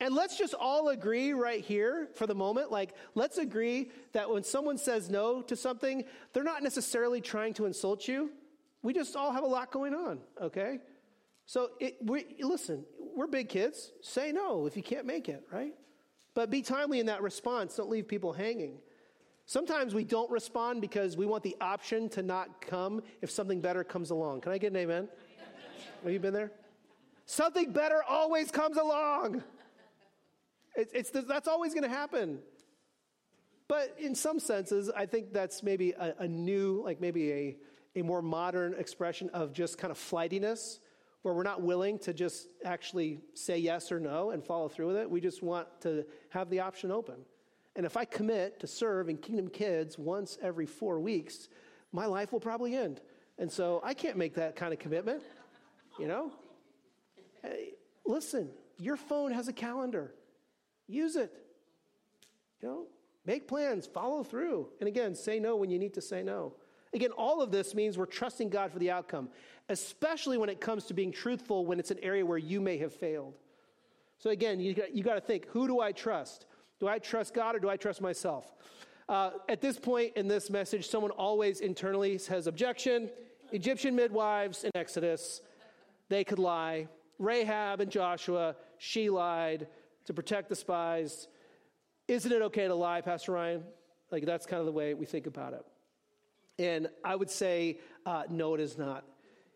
And 0.00 0.16
let's 0.16 0.36
just 0.36 0.52
all 0.52 0.88
agree 0.88 1.32
right 1.32 1.60
here 1.60 2.08
for 2.16 2.26
the 2.26 2.34
moment. 2.34 2.72
Like, 2.72 2.94
let's 3.14 3.38
agree 3.38 3.92
that 4.14 4.28
when 4.28 4.42
someone 4.42 4.78
says 4.78 5.08
no 5.08 5.42
to 5.42 5.54
something, 5.54 6.02
they're 6.32 6.42
not 6.42 6.64
necessarily 6.64 7.20
trying 7.20 7.54
to 7.54 7.66
insult 7.66 8.08
you. 8.08 8.32
We 8.82 8.92
just 8.92 9.14
all 9.14 9.30
have 9.30 9.44
a 9.44 9.46
lot 9.46 9.70
going 9.70 9.94
on, 9.94 10.18
okay? 10.42 10.80
So, 11.46 11.70
it, 11.78 11.98
we, 12.02 12.34
listen, 12.40 12.84
we're 13.14 13.28
big 13.28 13.48
kids. 13.48 13.92
Say 14.02 14.32
no 14.32 14.66
if 14.66 14.76
you 14.76 14.82
can't 14.82 15.06
make 15.06 15.28
it, 15.28 15.44
right? 15.52 15.74
But 16.34 16.50
be 16.50 16.62
timely 16.62 16.98
in 16.98 17.06
that 17.06 17.22
response. 17.22 17.76
Don't 17.76 17.90
leave 17.90 18.08
people 18.08 18.32
hanging. 18.32 18.78
Sometimes 19.50 19.96
we 19.96 20.04
don't 20.04 20.30
respond 20.30 20.80
because 20.80 21.16
we 21.16 21.26
want 21.26 21.42
the 21.42 21.56
option 21.60 22.08
to 22.10 22.22
not 22.22 22.60
come 22.60 23.02
if 23.20 23.32
something 23.32 23.60
better 23.60 23.82
comes 23.82 24.10
along. 24.10 24.42
Can 24.42 24.52
I 24.52 24.58
get 24.58 24.70
an 24.70 24.76
amen? 24.76 25.08
Have 26.04 26.12
you 26.12 26.20
been 26.20 26.32
there? 26.32 26.52
Something 27.26 27.72
better 27.72 28.00
always 28.08 28.52
comes 28.52 28.76
along. 28.76 29.42
It's, 30.76 30.92
it's 30.92 31.10
that's 31.26 31.48
always 31.48 31.74
going 31.74 31.82
to 31.82 31.88
happen. 31.88 32.38
But 33.66 33.96
in 33.98 34.14
some 34.14 34.38
senses, 34.38 34.88
I 34.88 35.04
think 35.04 35.32
that's 35.32 35.64
maybe 35.64 35.94
a, 35.98 36.14
a 36.20 36.28
new, 36.28 36.80
like 36.84 37.00
maybe 37.00 37.32
a, 37.32 37.56
a 37.96 38.02
more 38.02 38.22
modern 38.22 38.74
expression 38.78 39.30
of 39.30 39.52
just 39.52 39.78
kind 39.78 39.90
of 39.90 39.98
flightiness, 39.98 40.78
where 41.22 41.34
we're 41.34 41.42
not 41.42 41.60
willing 41.60 41.98
to 41.98 42.14
just 42.14 42.46
actually 42.64 43.18
say 43.34 43.58
yes 43.58 43.90
or 43.90 43.98
no 43.98 44.30
and 44.30 44.44
follow 44.44 44.68
through 44.68 44.86
with 44.86 44.96
it. 44.96 45.10
We 45.10 45.20
just 45.20 45.42
want 45.42 45.66
to 45.80 46.04
have 46.28 46.50
the 46.50 46.60
option 46.60 46.92
open. 46.92 47.16
And 47.80 47.86
if 47.86 47.96
I 47.96 48.04
commit 48.04 48.60
to 48.60 48.66
serve 48.66 49.08
in 49.08 49.16
Kingdom 49.16 49.48
Kids 49.48 49.98
once 49.98 50.36
every 50.42 50.66
four 50.66 51.00
weeks, 51.00 51.48
my 51.92 52.04
life 52.04 52.30
will 52.30 52.38
probably 52.38 52.76
end. 52.76 53.00
And 53.38 53.50
so 53.50 53.80
I 53.82 53.94
can't 53.94 54.18
make 54.18 54.34
that 54.34 54.54
kind 54.54 54.74
of 54.74 54.78
commitment, 54.78 55.22
you 55.98 56.06
know? 56.06 56.30
Hey, 57.42 57.70
listen, 58.04 58.50
your 58.76 58.98
phone 58.98 59.32
has 59.32 59.48
a 59.48 59.54
calendar. 59.54 60.12
Use 60.88 61.16
it. 61.16 61.32
You 62.60 62.68
know, 62.68 62.86
make 63.24 63.48
plans, 63.48 63.86
follow 63.86 64.24
through. 64.24 64.68
And 64.80 64.86
again, 64.86 65.14
say 65.14 65.40
no 65.40 65.56
when 65.56 65.70
you 65.70 65.78
need 65.78 65.94
to 65.94 66.02
say 66.02 66.22
no. 66.22 66.52
Again, 66.92 67.12
all 67.12 67.40
of 67.40 67.50
this 67.50 67.74
means 67.74 67.96
we're 67.96 68.04
trusting 68.04 68.50
God 68.50 68.72
for 68.72 68.78
the 68.78 68.90
outcome, 68.90 69.30
especially 69.70 70.36
when 70.36 70.50
it 70.50 70.60
comes 70.60 70.84
to 70.84 70.92
being 70.92 71.12
truthful 71.12 71.64
when 71.64 71.80
it's 71.80 71.90
an 71.90 72.00
area 72.02 72.26
where 72.26 72.36
you 72.36 72.60
may 72.60 72.76
have 72.76 72.92
failed. 72.92 73.38
So 74.18 74.28
again, 74.28 74.60
you 74.60 74.74
got, 74.74 74.94
you 74.94 75.02
got 75.02 75.14
to 75.14 75.22
think 75.22 75.46
who 75.46 75.66
do 75.66 75.80
I 75.80 75.92
trust? 75.92 76.44
Do 76.80 76.88
I 76.88 76.98
trust 76.98 77.34
God 77.34 77.54
or 77.54 77.58
do 77.58 77.68
I 77.68 77.76
trust 77.76 78.00
myself? 78.00 78.52
Uh, 79.08 79.32
at 79.48 79.60
this 79.60 79.78
point 79.78 80.14
in 80.16 80.28
this 80.28 80.50
message, 80.50 80.88
someone 80.88 81.10
always 81.10 81.60
internally 81.60 82.16
says 82.16 82.46
objection. 82.46 83.10
Egyptian 83.52 83.94
midwives 83.94 84.64
in 84.64 84.70
Exodus, 84.74 85.42
they 86.08 86.24
could 86.24 86.38
lie. 86.38 86.88
Rahab 87.18 87.80
and 87.80 87.90
Joshua, 87.90 88.56
she 88.78 89.10
lied 89.10 89.68
to 90.06 90.14
protect 90.14 90.48
the 90.48 90.56
spies. 90.56 91.28
Isn't 92.08 92.32
it 92.32 92.40
okay 92.42 92.66
to 92.66 92.74
lie, 92.74 93.02
Pastor 93.02 93.32
Ryan? 93.32 93.64
Like, 94.10 94.24
that's 94.24 94.46
kind 94.46 94.60
of 94.60 94.66
the 94.66 94.72
way 94.72 94.94
we 94.94 95.06
think 95.06 95.26
about 95.26 95.52
it. 95.52 95.64
And 96.58 96.88
I 97.04 97.14
would 97.14 97.30
say, 97.30 97.78
uh, 98.06 98.24
no, 98.30 98.54
it 98.54 98.60
is 98.60 98.78
not. 98.78 99.04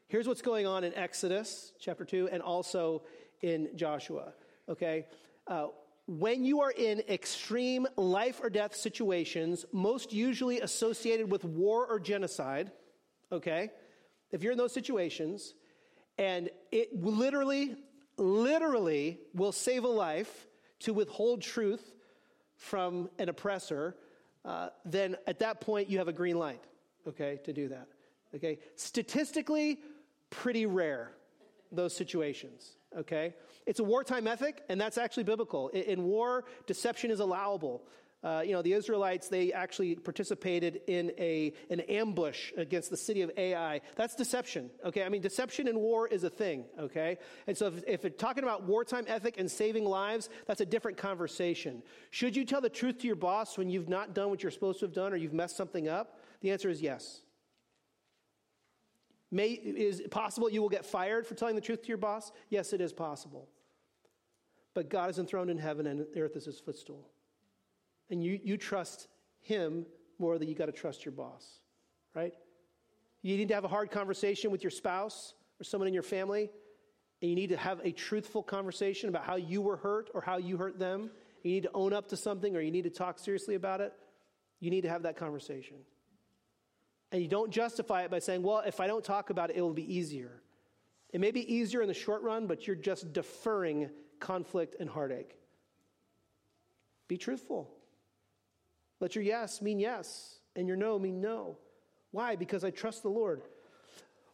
Here's 0.09 0.29
what's 0.29 0.43
going 0.43 0.67
on 0.67 0.85
in 0.85 0.95
Exodus 0.95 1.73
chapter 1.81 2.05
2 2.05 2.29
and 2.31 2.43
also 2.43 3.03
in 3.43 3.71
Joshua, 3.75 4.33
okay? 4.69 5.07
Uh, 5.47 5.69
when 6.07 6.45
you 6.45 6.61
are 6.61 6.71
in 6.71 7.03
extreme 7.09 7.87
life 7.97 8.40
or 8.43 8.51
death 8.51 8.75
situations, 8.75 9.64
most 9.73 10.12
usually 10.12 10.61
associated 10.61 11.31
with 11.31 11.45
war 11.45 11.87
or 11.87 11.99
genocide, 11.99 12.71
okay? 13.33 13.71
If 14.31 14.43
you're 14.43 14.53
in 14.53 14.59
those 14.59 14.73
situations, 14.73 15.55
and 16.19 16.51
it 16.71 17.03
literally 17.03 17.77
literally 18.17 19.19
will 19.35 19.53
save 19.53 19.85
a 19.85 19.88
life 19.88 20.47
to 20.81 20.93
withhold 20.93 21.43
truth 21.43 21.95
from 22.57 23.11
an 23.19 23.29
oppressor, 23.29 23.97
uh, 24.45 24.69
then 24.85 25.17
at 25.27 25.40
that 25.40 25.61
point 25.61 25.88
you 25.88 25.99
have 25.99 26.09
a 26.09 26.12
green 26.12 26.38
light, 26.38 26.62
okay, 27.09 27.40
to 27.45 27.53
do 27.53 27.69
that. 27.69 27.88
Okay? 28.35 28.59
Statistically, 28.77 29.81
pretty 30.31 30.67
rare, 30.67 31.12
those 31.73 31.97
situations, 31.97 32.77
okay? 32.98 33.35
It's 33.66 33.80
a 33.80 33.85
wartime 33.85 34.26
ethic, 34.26 34.62
and 34.68 34.80
that's 34.80 34.98
actually 34.98 35.24
biblical. 35.24 35.68
In, 35.68 35.83
in 35.83 36.04
war, 36.04 36.44
deception 36.66 37.11
is 37.11 37.20
allowable. 37.20 37.83
Uh, 38.24 38.40
you 38.40 38.52
know, 38.52 38.62
the 38.62 38.72
Israelites, 38.72 39.28
they 39.28 39.52
actually 39.52 39.94
participated 39.96 40.80
in 40.87 41.12
a, 41.18 41.52
an 41.68 41.80
ambush 41.80 42.52
against 42.57 42.88
the 42.88 42.96
city 42.96 43.20
of 43.20 43.30
Ai. 43.37 43.83
That's 43.96 44.14
deception, 44.14 44.70
okay? 44.83 45.02
I 45.02 45.11
mean, 45.11 45.20
deception 45.20 45.68
in 45.68 45.78
war 45.78 46.09
is 46.09 46.24
a 46.24 46.30
thing, 46.30 46.64
okay? 46.80 47.18
And 47.46 47.54
so 47.54 47.66
if, 47.66 47.85
if 47.87 48.02
you're 48.02 48.11
talking 48.11 48.42
about 48.42 48.62
wartime 48.62 49.04
ethic 49.09 49.35
and 49.37 49.50
saving 49.50 49.85
lives, 49.85 50.30
that's 50.46 50.62
a 50.62 50.66
different 50.66 50.96
conversation. 50.96 51.83
Should 52.12 52.35
you 52.35 52.46
tell 52.46 52.62
the 52.62 52.70
truth 52.70 53.00
to 53.00 53.07
your 53.07 53.16
boss 53.16 53.59
when 53.59 53.68
you've 53.68 53.90
not 53.90 54.14
done 54.14 54.30
what 54.30 54.42
you're 54.42 54.52
supposed 54.52 54.80
to 54.80 54.87
have 54.87 54.94
done 54.94 55.12
or 55.12 55.16
you've 55.16 55.35
messed 55.35 55.59
something 55.59 55.87
up? 55.87 56.18
The 56.40 56.50
answer 56.50 56.70
is 56.70 56.80
yes. 56.80 57.24
May, 59.35 59.51
is 59.51 60.01
it 60.01 60.11
possible 60.11 60.49
you 60.49 60.62
will 60.62 60.68
get 60.68 60.87
fired 60.87 61.27
for 61.27 61.35
telling 61.35 61.55
the 61.55 61.61
truth 61.61 61.83
to 61.83 61.88
your 61.88 61.99
boss? 61.99 62.33
Yes, 62.51 62.73
it 62.73 62.81
is 62.81 62.92
possible. 62.92 63.49
But 64.75 64.88
God 64.88 65.11
is 65.11 65.18
enthroned 65.18 65.51
in 65.51 65.59
heaven 65.59 65.87
and 65.87 66.07
the 66.14 66.20
earth 66.20 66.37
is 66.37 66.44
his 66.44 66.61
footstool 66.61 67.11
and 68.11 68.23
you, 68.23 68.38
you 68.42 68.57
trust 68.57 69.09
him 69.40 69.87
more 70.18 70.38
than 70.38 70.49
you 70.49 70.55
got 70.55 70.66
to 70.66 70.73
trust 70.73 71.05
your 71.05 71.12
boss, 71.12 71.61
right? 72.14 72.35
You 73.23 73.37
need 73.37 73.49
to 73.49 73.55
have 73.55 73.64
a 73.64 73.68
hard 73.68 73.90
conversation 73.90 74.51
with 74.51 74.62
your 74.62 74.70
spouse 74.70 75.35
or 75.61 75.64
someone 75.64 75.88
in 75.88 75.94
your 75.94 76.03
family, 76.03 76.51
and 77.23 77.29
you 77.31 77.35
need 77.35 77.49
to 77.49 77.57
have 77.57 77.81
a 77.85 77.92
truthful 77.92 78.42
conversation 78.42 79.09
about 79.09 79.25
how 79.25 79.37
you 79.37 79.62
were 79.62 79.77
hurt 79.77 80.11
or 80.14 80.20
how 80.20 80.37
you 80.37 80.57
hurt 80.57 80.79
them. 80.79 81.11
You 81.42 81.53
need 81.53 81.62
to 81.64 81.70
own 81.75 81.92
up 81.92 82.09
to 82.09 82.16
something 82.16 82.55
or 82.57 82.61
you 82.61 82.70
need 82.70 82.85
to 82.85 82.90
talk 82.90 83.18
seriously 83.18 83.55
about 83.55 83.81
it. 83.81 83.92
You 84.61 84.70
need 84.70 84.83
to 84.83 84.88
have 84.88 85.03
that 85.03 85.16
conversation. 85.16 85.77
And 87.14 87.22
you 87.22 87.29
don't 87.29 87.53
justify 87.53 88.03
it 88.03 88.11
by 88.11 88.18
saying, 88.18 88.42
well, 88.42 88.64
if 88.66 88.81
I 88.81 88.88
don't 88.88 89.05
talk 89.05 89.31
about 89.31 89.50
it, 89.50 89.57
it 89.57 89.61
will 89.61 89.72
be 89.72 89.94
easier. 89.94 90.42
It 91.12 91.20
may 91.20 91.31
be 91.31 91.55
easier 91.55 91.81
in 91.81 91.87
the 91.87 91.94
short 91.94 92.22
run, 92.22 92.48
but 92.48 92.66
you're 92.66 92.74
just 92.74 93.12
deferring 93.12 93.88
conflict 94.18 94.74
and 94.81 94.90
heartache. 94.90 95.38
Be 97.07 97.16
truthful. 97.16 97.70
Let 98.98 99.14
your 99.14 99.22
yes 99.22 99.62
mean 99.62 99.79
yes, 99.79 100.40
and 100.57 100.66
your 100.66 100.77
no 100.77 100.98
mean 100.98 101.20
no. 101.20 101.57
Why? 102.11 102.35
Because 102.35 102.64
I 102.64 102.70
trust 102.70 103.05
the 103.05 103.11
Lord. 103.11 103.42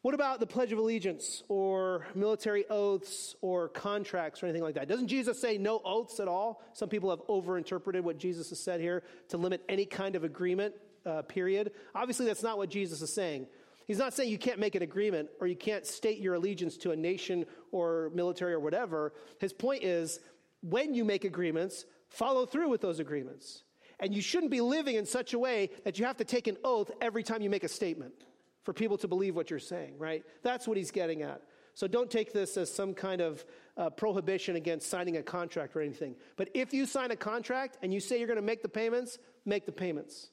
What 0.00 0.14
about 0.14 0.40
the 0.40 0.46
Pledge 0.46 0.72
of 0.72 0.78
Allegiance 0.78 1.42
or 1.48 2.06
military 2.14 2.64
oaths 2.70 3.36
or 3.42 3.68
contracts 3.68 4.42
or 4.42 4.46
anything 4.46 4.62
like 4.62 4.76
that? 4.76 4.88
Doesn't 4.88 5.08
Jesus 5.08 5.38
say 5.38 5.58
no 5.58 5.82
oaths 5.84 6.18
at 6.18 6.28
all? 6.28 6.62
Some 6.72 6.88
people 6.88 7.10
have 7.10 7.20
overinterpreted 7.26 8.00
what 8.00 8.16
Jesus 8.16 8.48
has 8.48 8.58
said 8.58 8.80
here 8.80 9.02
to 9.28 9.36
limit 9.36 9.62
any 9.68 9.84
kind 9.84 10.16
of 10.16 10.24
agreement, 10.24 10.74
uh, 11.06 11.22
period. 11.22 11.72
Obviously, 11.94 12.26
that's 12.26 12.42
not 12.42 12.58
what 12.58 12.70
Jesus 12.70 13.02
is 13.02 13.12
saying. 13.12 13.46
He's 13.86 13.98
not 13.98 14.14
saying 14.14 14.30
you 14.30 14.38
can't 14.38 14.60
make 14.60 14.74
an 14.74 14.82
agreement 14.82 15.30
or 15.40 15.46
you 15.46 15.56
can't 15.56 15.84
state 15.84 16.18
your 16.18 16.34
allegiance 16.34 16.76
to 16.78 16.92
a 16.92 16.96
nation 16.96 17.44
or 17.72 18.10
military 18.14 18.52
or 18.52 18.60
whatever. 18.60 19.12
His 19.40 19.52
point 19.52 19.82
is 19.82 20.20
when 20.62 20.94
you 20.94 21.04
make 21.04 21.24
agreements, 21.24 21.86
follow 22.08 22.46
through 22.46 22.68
with 22.68 22.80
those 22.80 23.00
agreements. 23.00 23.64
And 23.98 24.14
you 24.14 24.22
shouldn't 24.22 24.50
be 24.50 24.60
living 24.60 24.96
in 24.96 25.06
such 25.06 25.34
a 25.34 25.38
way 25.38 25.70
that 25.84 25.98
you 25.98 26.06
have 26.06 26.16
to 26.18 26.24
take 26.24 26.46
an 26.46 26.56
oath 26.64 26.90
every 27.00 27.22
time 27.22 27.42
you 27.42 27.50
make 27.50 27.64
a 27.64 27.68
statement 27.68 28.14
for 28.62 28.72
people 28.72 28.96
to 28.98 29.08
believe 29.08 29.34
what 29.34 29.50
you're 29.50 29.58
saying, 29.58 29.98
right? 29.98 30.22
That's 30.42 30.68
what 30.68 30.76
he's 30.76 30.90
getting 30.90 31.22
at. 31.22 31.42
So 31.74 31.86
don't 31.86 32.10
take 32.10 32.32
this 32.32 32.56
as 32.56 32.72
some 32.72 32.94
kind 32.94 33.20
of 33.20 33.44
uh, 33.76 33.90
prohibition 33.90 34.56
against 34.56 34.88
signing 34.88 35.16
a 35.16 35.22
contract 35.22 35.76
or 35.76 35.80
anything. 35.80 36.14
But 36.36 36.50
if 36.54 36.74
you 36.74 36.86
sign 36.86 37.10
a 37.10 37.16
contract 37.16 37.78
and 37.82 37.92
you 37.92 38.00
say 38.00 38.18
you're 38.18 38.26
going 38.26 38.36
to 38.36 38.42
make 38.42 38.62
the 38.62 38.68
payments, 38.68 39.18
make 39.44 39.66
the 39.66 39.72
payments, 39.72 40.28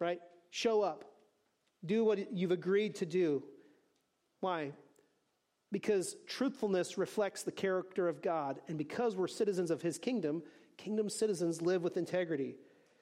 right? 0.00 0.20
Show 0.50 0.82
up. 0.82 1.04
Do 1.84 2.04
what 2.04 2.32
you've 2.32 2.50
agreed 2.50 2.96
to 2.96 3.06
do. 3.06 3.42
Why? 4.40 4.72
Because 5.72 6.16
truthfulness 6.26 6.98
reflects 6.98 7.42
the 7.42 7.52
character 7.52 8.08
of 8.08 8.22
God. 8.22 8.60
And 8.68 8.78
because 8.78 9.16
we're 9.16 9.28
citizens 9.28 9.70
of 9.70 9.82
his 9.82 9.98
kingdom, 9.98 10.42
kingdom 10.76 11.08
citizens 11.08 11.62
live 11.62 11.82
with 11.82 11.96
integrity. 11.96 12.56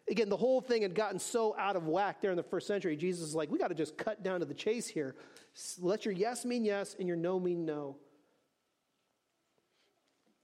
Again, 0.09 0.29
the 0.29 0.37
whole 0.37 0.61
thing 0.61 0.83
had 0.83 0.95
gotten 0.95 1.19
so 1.19 1.57
out 1.59 1.77
of 1.77 1.87
whack 1.87 2.21
there 2.21 2.31
in 2.31 2.37
the 2.37 2.43
first 2.43 2.67
century. 2.67 2.97
Jesus 2.97 3.29
is 3.29 3.35
like, 3.35 3.51
we 3.51 3.59
got 3.59 3.69
to 3.69 3.75
just 3.75 3.97
cut 3.97 4.23
down 4.23 4.41
to 4.41 4.47
the 4.47 4.55
chase 4.55 4.87
here. 4.87 5.17
Let 5.79 6.05
your 6.05 6.13
yes 6.13 6.45
mean 6.45 6.65
yes 6.65 6.95
and 6.99 7.09
your 7.09 7.17
no 7.17 7.41
mean 7.41 7.65
no. 7.65 7.97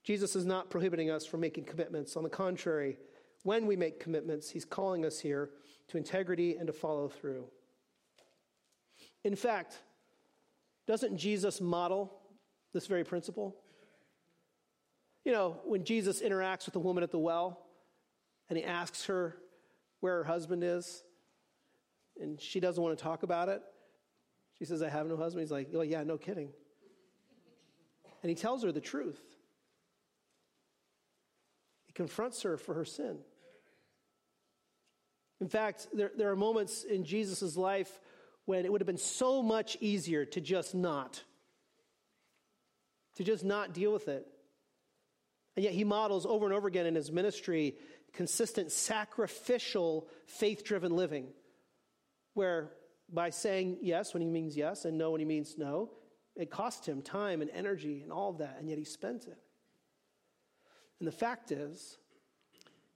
Jesus 0.03 0.35
is 0.35 0.47
not 0.47 0.71
prohibiting 0.71 1.11
us 1.11 1.27
from 1.27 1.41
making 1.41 1.65
commitments. 1.65 2.17
On 2.17 2.23
the 2.23 2.31
contrary, 2.31 2.97
when 3.43 3.67
we 3.67 3.77
make 3.77 4.01
commitments, 4.01 4.49
he's 4.51 4.65
calling 4.65 5.05
us 5.05 5.21
here 5.21 5.51
to 5.91 5.97
integrity 5.97 6.57
and 6.57 6.67
to 6.67 6.73
follow 6.73 7.09
through. 7.09 7.45
In 9.25 9.37
fact, 9.37 9.79
doesn't 10.87 11.17
Jesus 11.17 11.61
model 11.61 12.13
this 12.73 12.87
very 12.87 13.05
principle? 13.05 13.57
You 15.25 15.33
know, 15.33 15.61
when 15.65 15.85
Jesus 15.85 16.23
interacts 16.23 16.65
with 16.65 16.73
the 16.73 16.81
woman 16.81 17.03
at 17.03 17.11
the 17.11 17.19
well 17.19 17.67
and 18.49 18.59
he 18.59 18.65
asks 18.65 19.05
her 19.07 19.37
where 20.01 20.17
her 20.19 20.25
husband 20.25 20.65
is, 20.65 21.03
and 22.21 22.41
she 22.41 22.61
doesn't 22.61 22.83
want 22.83 22.97
to 22.97 23.03
talk 23.03 23.23
about 23.23 23.49
it, 23.49 23.63
she 24.59 24.65
says, 24.65 24.83
I 24.83 24.89
have 24.89 25.07
no 25.07 25.17
husband. 25.17 25.43
He's 25.43 25.53
like, 25.53 25.69
Oh, 25.75 25.83
yeah, 25.83 26.03
no 26.03 26.17
kidding. 26.17 26.51
And 28.23 28.29
he 28.29 28.35
tells 28.35 28.63
her 28.63 28.73
the 28.73 28.81
truth. 28.81 29.21
He 31.87 31.93
confronts 31.93 32.43
her 32.43 32.57
for 32.57 32.75
her 32.75 32.85
sin. 32.85 33.19
In 35.41 35.49
fact, 35.49 35.89
there, 35.93 36.11
there 36.17 36.31
are 36.31 36.37
moments 36.37 36.85
in 36.85 37.05
Jesus' 37.05 37.57
life 37.57 38.01
when 38.45 38.65
it 38.65 38.73
would 38.73 38.81
have 38.81 38.87
been 38.87 38.99
so 38.99 39.43
much 39.43 39.77
easier 39.81 40.25
to 40.27 40.41
just 40.41 40.75
not, 40.75 41.23
to 43.17 43.25
just 43.25 43.45
not 43.45 43.73
deal 43.73 43.93
with 43.93 44.09
it. 44.09 44.27
And 45.57 45.65
yet 45.65 45.73
he 45.73 45.85
models 45.85 46.27
over 46.27 46.45
and 46.45 46.55
over 46.55 46.69
again 46.69 46.87
in 46.87 46.95
his 46.95 47.11
ministry 47.11 47.77
consistent 48.13 48.73
sacrificial, 48.73 50.09
faith 50.27 50.65
driven 50.65 50.97
living, 50.97 51.29
where 52.35 52.73
by 53.13 53.31
saying 53.31 53.79
yes 53.83 54.13
when 54.15 54.23
he 54.23 54.29
means 54.29 54.57
yes 54.57 54.85
and 54.85 54.99
no 54.99 55.11
when 55.13 55.21
he 55.21 55.25
means 55.25 55.57
no, 55.57 55.91
it 56.37 56.51
cost 56.51 56.87
him 56.87 57.03
time 57.03 57.43
and 57.43 57.51
energy 57.51 58.03
and 58.03 58.13
all 58.13 58.31
of 58.31 58.39
that, 58.39 58.57
and 58.59 58.69
yet 58.69 58.79
he 58.79 58.85
spent 58.85 59.25
it. 59.25 59.39
And 60.99 61.07
the 61.07 61.13
fact 61.13 61.51
is, 61.51 61.99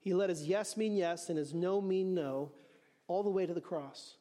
he 0.05 0.13
let 0.13 0.29
his 0.29 0.47
yes 0.47 0.77
mean 0.77 0.95
yes 0.95 1.31
and 1.31 1.39
his 1.39 1.55
no 1.55 1.81
mean 1.81 2.15
no 2.15 2.53
all 3.09 3.23
the 3.23 3.31
way 3.31 3.47
to 3.47 3.55
the 3.55 3.61
cross. 3.61 4.19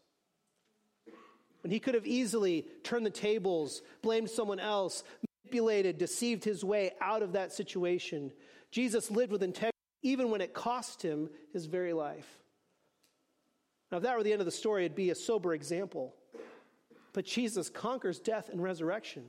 When 1.62 1.72
he 1.72 1.80
could 1.80 1.94
have 1.94 2.08
easily 2.08 2.66
turned 2.84 3.06
the 3.06 3.10
tables, 3.10 3.82
blamed 4.02 4.30
someone 4.30 4.62
else, 4.62 5.04
manipulated, 5.44 5.98
deceived 5.98 6.46
his 6.46 6.64
way 6.64 6.92
out 7.02 7.22
of 7.22 7.34
that 7.34 7.52
situation, 7.52 8.32
Jesus 8.72 9.12
lived 9.12 9.34
with 9.34 9.44
integrity 9.44 9.72
even 10.02 10.30
when 10.30 10.40
it 10.40 10.54
cost 10.54 11.02
him 11.02 11.30
his 11.52 11.66
very 11.66 11.92
life. 11.92 12.28
Now, 13.92 13.98
if 13.98 14.04
that 14.04 14.18
were 14.18 14.24
the 14.24 14.32
end 14.32 14.42
of 14.42 14.46
the 14.46 14.52
story, 14.52 14.86
it'd 14.86 14.96
be 14.96 15.10
a 15.10 15.16
sober 15.16 15.54
example. 15.54 16.16
But 17.12 17.26
Jesus 17.26 17.70
conquers 17.70 18.20
death 18.20 18.50
and 18.50 18.64
resurrection. 18.64 19.26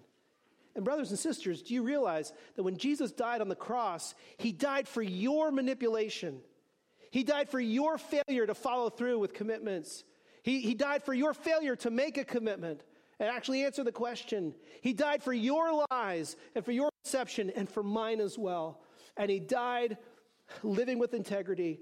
And, 0.75 0.85
brothers 0.85 1.11
and 1.11 1.19
sisters, 1.19 1.63
do 1.63 1.75
you 1.75 1.83
realize 1.83 2.33
that 2.57 2.63
when 2.63 2.77
Jesus 2.77 3.13
died 3.13 3.41
on 3.41 3.49
the 3.49 3.55
cross, 3.55 4.15
he 4.39 4.51
died 4.53 4.89
for 4.89 5.03
your 5.03 5.51
manipulation? 5.51 6.41
He 7.11 7.23
died 7.23 7.49
for 7.49 7.61
your 7.61 7.97
failure 7.97 8.47
to 8.47 8.55
follow 8.55 8.91
through 8.91 9.21
with 9.21 9.35
commitments. 9.35 10.03
He, 10.43 10.61
he 10.61 10.75
died 10.75 11.05
for 11.05 11.15
your 11.15 11.33
failure 11.33 11.77
to 11.77 11.91
make 11.91 12.19
a 12.19 12.25
commitment 12.25 12.83
and 13.21 13.29
actually 13.29 13.65
answer 13.65 13.85
the 13.85 13.93
question. 13.93 14.55
He 14.81 14.93
died 14.93 15.23
for 15.23 15.33
your 15.33 15.87
lies 15.91 16.37
and 16.57 16.65
for 16.65 16.73
your 16.73 16.91
deception 17.05 17.51
and 17.51 17.69
for 17.69 17.83
mine 17.83 18.21
as 18.21 18.37
well. 18.37 18.81
And 19.17 19.31
he 19.31 19.39
died 19.39 19.97
living 20.63 20.99
with 20.99 21.15
integrity, 21.15 21.81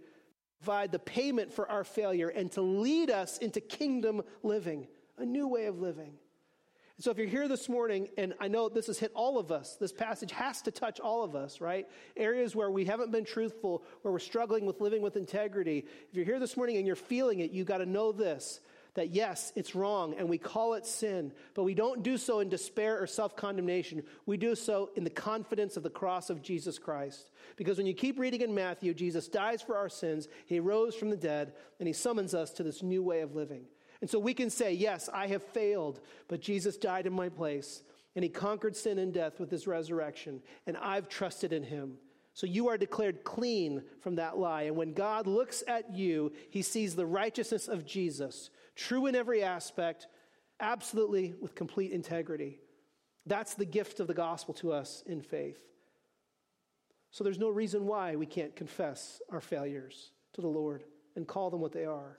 provide 0.60 0.92
the 0.92 0.98
payment 0.98 1.52
for 1.52 1.68
our 1.70 1.82
failure, 1.84 2.28
and 2.28 2.52
to 2.52 2.60
lead 2.60 3.10
us 3.10 3.38
into 3.38 3.60
kingdom 3.60 4.22
living, 4.42 4.86
a 5.18 5.24
new 5.24 5.48
way 5.48 5.64
of 5.64 5.80
living. 5.80 6.12
So 7.00 7.10
if 7.10 7.18
you're 7.18 7.26
here 7.26 7.48
this 7.48 7.68
morning, 7.68 8.08
and 8.18 8.34
I 8.38 8.48
know 8.48 8.68
this 8.68 8.86
has 8.86 8.98
hit 8.98 9.10
all 9.14 9.38
of 9.38 9.50
us, 9.50 9.76
this 9.80 9.92
passage 9.92 10.30
has 10.32 10.62
to 10.62 10.70
touch 10.70 11.00
all 11.00 11.24
of 11.24 11.34
us, 11.34 11.60
right? 11.60 11.88
Areas 12.16 12.54
where 12.54 12.70
we 12.70 12.84
haven't 12.84 13.10
been 13.10 13.24
truthful, 13.24 13.82
where 14.02 14.12
we're 14.12 14.18
struggling 14.18 14.66
with 14.66 14.80
living 14.80 15.02
with 15.02 15.16
integrity. 15.16 15.86
If 16.08 16.14
you're 16.14 16.24
here 16.24 16.38
this 16.38 16.56
morning 16.56 16.76
and 16.76 16.86
you're 16.86 16.94
feeling 16.94 17.40
it, 17.40 17.50
you've 17.50 17.66
got 17.66 17.78
to 17.78 17.86
know 17.86 18.12
this 18.12 18.60
that 18.94 19.10
yes, 19.10 19.52
it's 19.56 19.74
wrong 19.74 20.14
and 20.18 20.28
we 20.28 20.36
call 20.38 20.74
it 20.74 20.84
sin, 20.84 21.32
but 21.54 21.64
we 21.64 21.74
don't 21.74 22.02
do 22.02 22.18
so 22.18 22.40
in 22.40 22.48
despair 22.48 23.00
or 23.00 23.06
self 23.06 23.34
condemnation. 23.36 24.02
We 24.26 24.36
do 24.36 24.54
so 24.54 24.90
in 24.96 25.04
the 25.04 25.10
confidence 25.10 25.76
of 25.76 25.82
the 25.82 25.90
cross 25.90 26.28
of 26.28 26.42
Jesus 26.42 26.78
Christ. 26.78 27.30
Because 27.56 27.78
when 27.78 27.86
you 27.86 27.94
keep 27.94 28.18
reading 28.18 28.42
in 28.42 28.54
Matthew, 28.54 28.92
Jesus 28.92 29.28
dies 29.28 29.62
for 29.62 29.76
our 29.76 29.88
sins, 29.88 30.28
he 30.46 30.60
rose 30.60 30.94
from 30.94 31.10
the 31.10 31.16
dead, 31.16 31.54
and 31.78 31.86
he 31.86 31.94
summons 31.94 32.34
us 32.34 32.50
to 32.52 32.62
this 32.62 32.82
new 32.82 33.02
way 33.02 33.22
of 33.22 33.34
living. 33.34 33.64
And 34.02 34.10
so 34.10 34.18
we 34.18 34.34
can 34.34 34.50
say, 34.50 34.74
Yes, 34.74 35.08
I 35.10 35.28
have 35.28 35.42
failed, 35.42 36.00
but 36.28 36.42
Jesus 36.42 36.76
died 36.76 37.06
in 37.06 37.12
my 37.14 37.30
place, 37.30 37.84
and 38.14 38.22
he 38.22 38.28
conquered 38.28 38.76
sin 38.76 38.98
and 38.98 39.14
death 39.14 39.40
with 39.40 39.50
his 39.50 39.66
resurrection, 39.66 40.42
and 40.66 40.76
I've 40.76 41.08
trusted 41.08 41.54
in 41.54 41.62
him. 41.62 41.96
So 42.34 42.46
you 42.46 42.68
are 42.68 42.76
declared 42.76 43.24
clean 43.24 43.82
from 44.00 44.16
that 44.16 44.38
lie. 44.38 44.62
And 44.62 44.76
when 44.76 44.94
God 44.94 45.26
looks 45.26 45.62
at 45.68 45.94
you, 45.94 46.32
he 46.50 46.62
sees 46.62 46.96
the 46.96 47.06
righteousness 47.06 47.68
of 47.68 47.86
Jesus, 47.86 48.50
true 48.74 49.06
in 49.06 49.14
every 49.14 49.42
aspect, 49.42 50.08
absolutely 50.58 51.34
with 51.40 51.54
complete 51.54 51.92
integrity. 51.92 52.58
That's 53.26 53.54
the 53.54 53.66
gift 53.66 54.00
of 54.00 54.06
the 54.06 54.14
gospel 54.14 54.54
to 54.54 54.72
us 54.72 55.02
in 55.06 55.20
faith. 55.20 55.62
So 57.10 57.22
there's 57.22 57.38
no 57.38 57.50
reason 57.50 57.86
why 57.86 58.16
we 58.16 58.26
can't 58.26 58.56
confess 58.56 59.20
our 59.30 59.40
failures 59.40 60.10
to 60.32 60.40
the 60.40 60.48
Lord 60.48 60.82
and 61.14 61.28
call 61.28 61.50
them 61.50 61.60
what 61.60 61.72
they 61.72 61.84
are. 61.84 62.18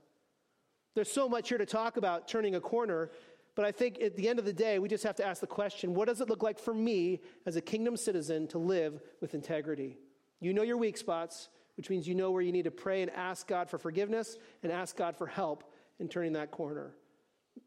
There's 0.95 1.11
so 1.11 1.27
much 1.27 1.49
here 1.49 1.57
to 1.57 1.65
talk 1.65 1.97
about 1.97 2.27
turning 2.27 2.55
a 2.55 2.61
corner, 2.61 3.11
but 3.55 3.65
I 3.65 3.71
think 3.71 4.01
at 4.01 4.15
the 4.15 4.27
end 4.27 4.39
of 4.39 4.45
the 4.45 4.53
day, 4.53 4.79
we 4.79 4.87
just 4.87 5.03
have 5.03 5.15
to 5.15 5.25
ask 5.25 5.41
the 5.41 5.47
question 5.47 5.93
what 5.93 6.07
does 6.07 6.21
it 6.21 6.29
look 6.29 6.43
like 6.43 6.59
for 6.59 6.73
me 6.73 7.21
as 7.45 7.55
a 7.55 7.61
kingdom 7.61 7.97
citizen 7.97 8.47
to 8.49 8.57
live 8.57 9.01
with 9.21 9.33
integrity? 9.33 9.97
You 10.39 10.53
know 10.53 10.63
your 10.63 10.77
weak 10.77 10.97
spots, 10.97 11.49
which 11.77 11.89
means 11.89 12.07
you 12.07 12.15
know 12.15 12.31
where 12.31 12.41
you 12.41 12.51
need 12.51 12.65
to 12.65 12.71
pray 12.71 13.01
and 13.01 13.11
ask 13.11 13.47
God 13.47 13.69
for 13.69 13.77
forgiveness 13.77 14.37
and 14.61 14.71
ask 14.71 14.95
God 14.95 15.15
for 15.15 15.25
help 15.27 15.63
in 15.99 16.07
turning 16.07 16.33
that 16.33 16.51
corner. 16.51 16.95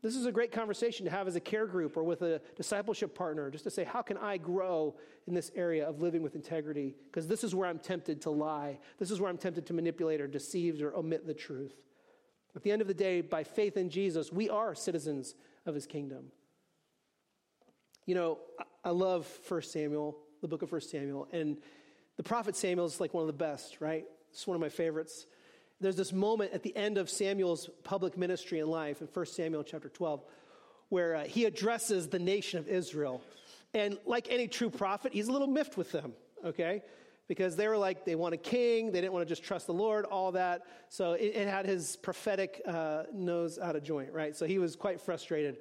This 0.03 0.17
is 0.17 0.27
a 0.27 0.33
great 0.33 0.51
conversation 0.51 1.05
to 1.05 1.11
have 1.11 1.29
as 1.29 1.37
a 1.37 1.41
care 1.41 1.67
group 1.67 1.97
or 1.97 2.03
with 2.03 2.23
a 2.23 2.41
discipleship 2.57 3.15
partner, 3.15 3.51
just 3.51 3.65
to 3.65 3.71
say, 3.71 3.85
how 3.85 4.03
can 4.03 4.17
I 4.17 4.37
grow 4.37 4.97
in 5.27 5.35
this 5.35 5.51
area 5.55 5.89
of 5.89 6.01
living 6.01 6.23
with 6.23 6.35
integrity? 6.35 6.95
Because 7.07 7.29
this 7.29 7.45
is 7.45 7.55
where 7.55 7.69
I'm 7.69 7.79
tempted 7.79 8.21
to 8.23 8.31
lie. 8.31 8.79
This 8.99 9.11
is 9.11 9.21
where 9.21 9.31
I'm 9.31 9.39
tempted 9.39 9.65
to 9.67 9.73
manipulate 9.73 10.21
or 10.21 10.27
deceive 10.27 10.83
or 10.83 10.95
omit 10.95 11.27
the 11.27 11.35
truth. 11.35 11.75
At 12.57 12.63
the 12.63 12.73
end 12.73 12.81
of 12.81 12.89
the 12.89 12.95
day, 12.95 13.21
by 13.21 13.45
faith 13.45 13.77
in 13.77 13.91
Jesus, 13.91 14.33
we 14.33 14.49
are 14.49 14.75
citizens 14.75 15.35
of 15.67 15.75
his 15.75 15.87
kingdom. 15.87 16.33
You 18.07 18.15
know, 18.15 18.39
I 18.83 18.91
love 18.91 19.29
1 19.47 19.63
Samuel, 19.63 20.17
the 20.41 20.49
book 20.49 20.63
of 20.63 20.73
1 20.73 20.81
Samuel, 20.81 21.29
and 21.33 21.59
the 22.17 22.23
prophet 22.23 22.57
Samuel 22.57 22.87
is 22.87 22.99
like 22.99 23.13
one 23.13 23.23
of 23.23 23.27
the 23.27 23.35
best, 23.35 23.81
right? 23.81 24.07
It's 24.31 24.47
one 24.47 24.55
of 24.55 24.61
my 24.63 24.71
favorites. 24.71 25.27
There's 25.81 25.97
this 25.97 26.15
moment 26.15 26.55
at 26.55 26.63
the 26.63 26.75
end 26.75 26.97
of 26.97 27.11
Samuel's 27.11 27.69
public 27.85 28.17
ministry 28.17 28.61
in 28.61 28.69
life 28.69 29.03
in 29.03 29.09
1 29.09 29.27
Samuel 29.27 29.63
chapter 29.63 29.91
12 29.91 30.25
where 30.89 31.17
uh, 31.17 31.25
he 31.25 31.45
addresses 31.45 32.09
the 32.09 32.19
nation 32.19 32.59
of 32.59 32.69
Israel. 32.69 33.21
And 33.75 33.99
like 34.07 34.29
any 34.31 34.49
true 34.49 34.71
prophet, 34.71 35.13
he's 35.13 35.29
a 35.29 35.33
little 35.33 35.49
miffed 35.49 35.77
with 35.77 35.93
them, 35.93 36.15
okay? 36.45 36.83
Because 37.29 37.57
they 37.57 37.67
were 37.69 37.77
like, 37.77 38.05
they 38.05 38.15
want 38.15 38.35
a 38.35 38.39
king, 38.39 38.93
they 38.93 39.01
didn't 39.01 39.13
want 39.13 39.27
to 39.27 39.29
just 39.29 39.43
trust 39.43 39.67
the 39.67 39.75
Lord, 39.75 40.05
all 40.05 40.33
that. 40.33 40.63
So 40.89 41.13
it, 41.13 41.33
it 41.35 41.49
had 41.49 41.67
his 41.67 41.97
prophetic 41.97 42.63
uh, 42.67 43.05
nose 43.13 43.59
out 43.59 43.77
of 43.77 43.83
joint, 43.83 44.13
right? 44.13 44.37
So 44.37 44.47
he 44.47 44.59
was 44.59 44.77
quite 44.77 45.01
frustrated 45.01 45.59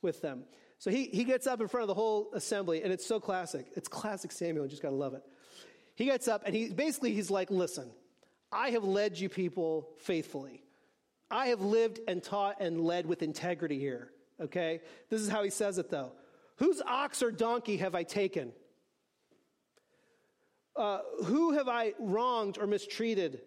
with 0.00 0.20
them. 0.22 0.44
So 0.78 0.90
he, 0.90 1.06
he 1.06 1.24
gets 1.24 1.46
up 1.46 1.60
in 1.60 1.66
front 1.66 1.82
of 1.82 1.88
the 1.88 1.94
whole 1.94 2.30
assembly, 2.34 2.82
and 2.82 2.92
it's 2.92 3.04
so 3.04 3.18
classic. 3.18 3.66
It's 3.74 3.88
classic 3.88 4.30
Samuel, 4.30 4.64
you 4.64 4.70
just 4.70 4.82
got 4.82 4.90
to 4.90 4.94
love 4.94 5.14
it. 5.14 5.22
He 5.96 6.04
gets 6.04 6.28
up, 6.28 6.42
and 6.46 6.54
he 6.54 6.68
basically, 6.68 7.12
he's 7.12 7.30
like, 7.30 7.50
listen, 7.50 7.90
I 8.52 8.70
have 8.70 8.84
led 8.84 9.18
you 9.18 9.28
people 9.28 9.88
faithfully. 9.98 10.62
I 11.30 11.48
have 11.48 11.60
lived 11.60 11.98
and 12.06 12.22
taught 12.22 12.60
and 12.60 12.80
led 12.80 13.06
with 13.06 13.22
integrity 13.22 13.78
here, 13.78 14.12
okay? 14.40 14.80
This 15.10 15.20
is 15.20 15.28
how 15.28 15.42
he 15.42 15.50
says 15.50 15.78
it, 15.78 15.90
though. 15.90 16.12
Whose 16.56 16.80
ox 16.80 17.22
or 17.22 17.32
donkey 17.32 17.78
have 17.78 17.94
I 17.94 18.04
taken? 18.04 18.52
Uh, 20.78 21.00
who 21.24 21.52
have 21.52 21.68
I 21.68 21.94
wronged 21.98 22.56
or 22.56 22.66
mistreated? 22.66 23.40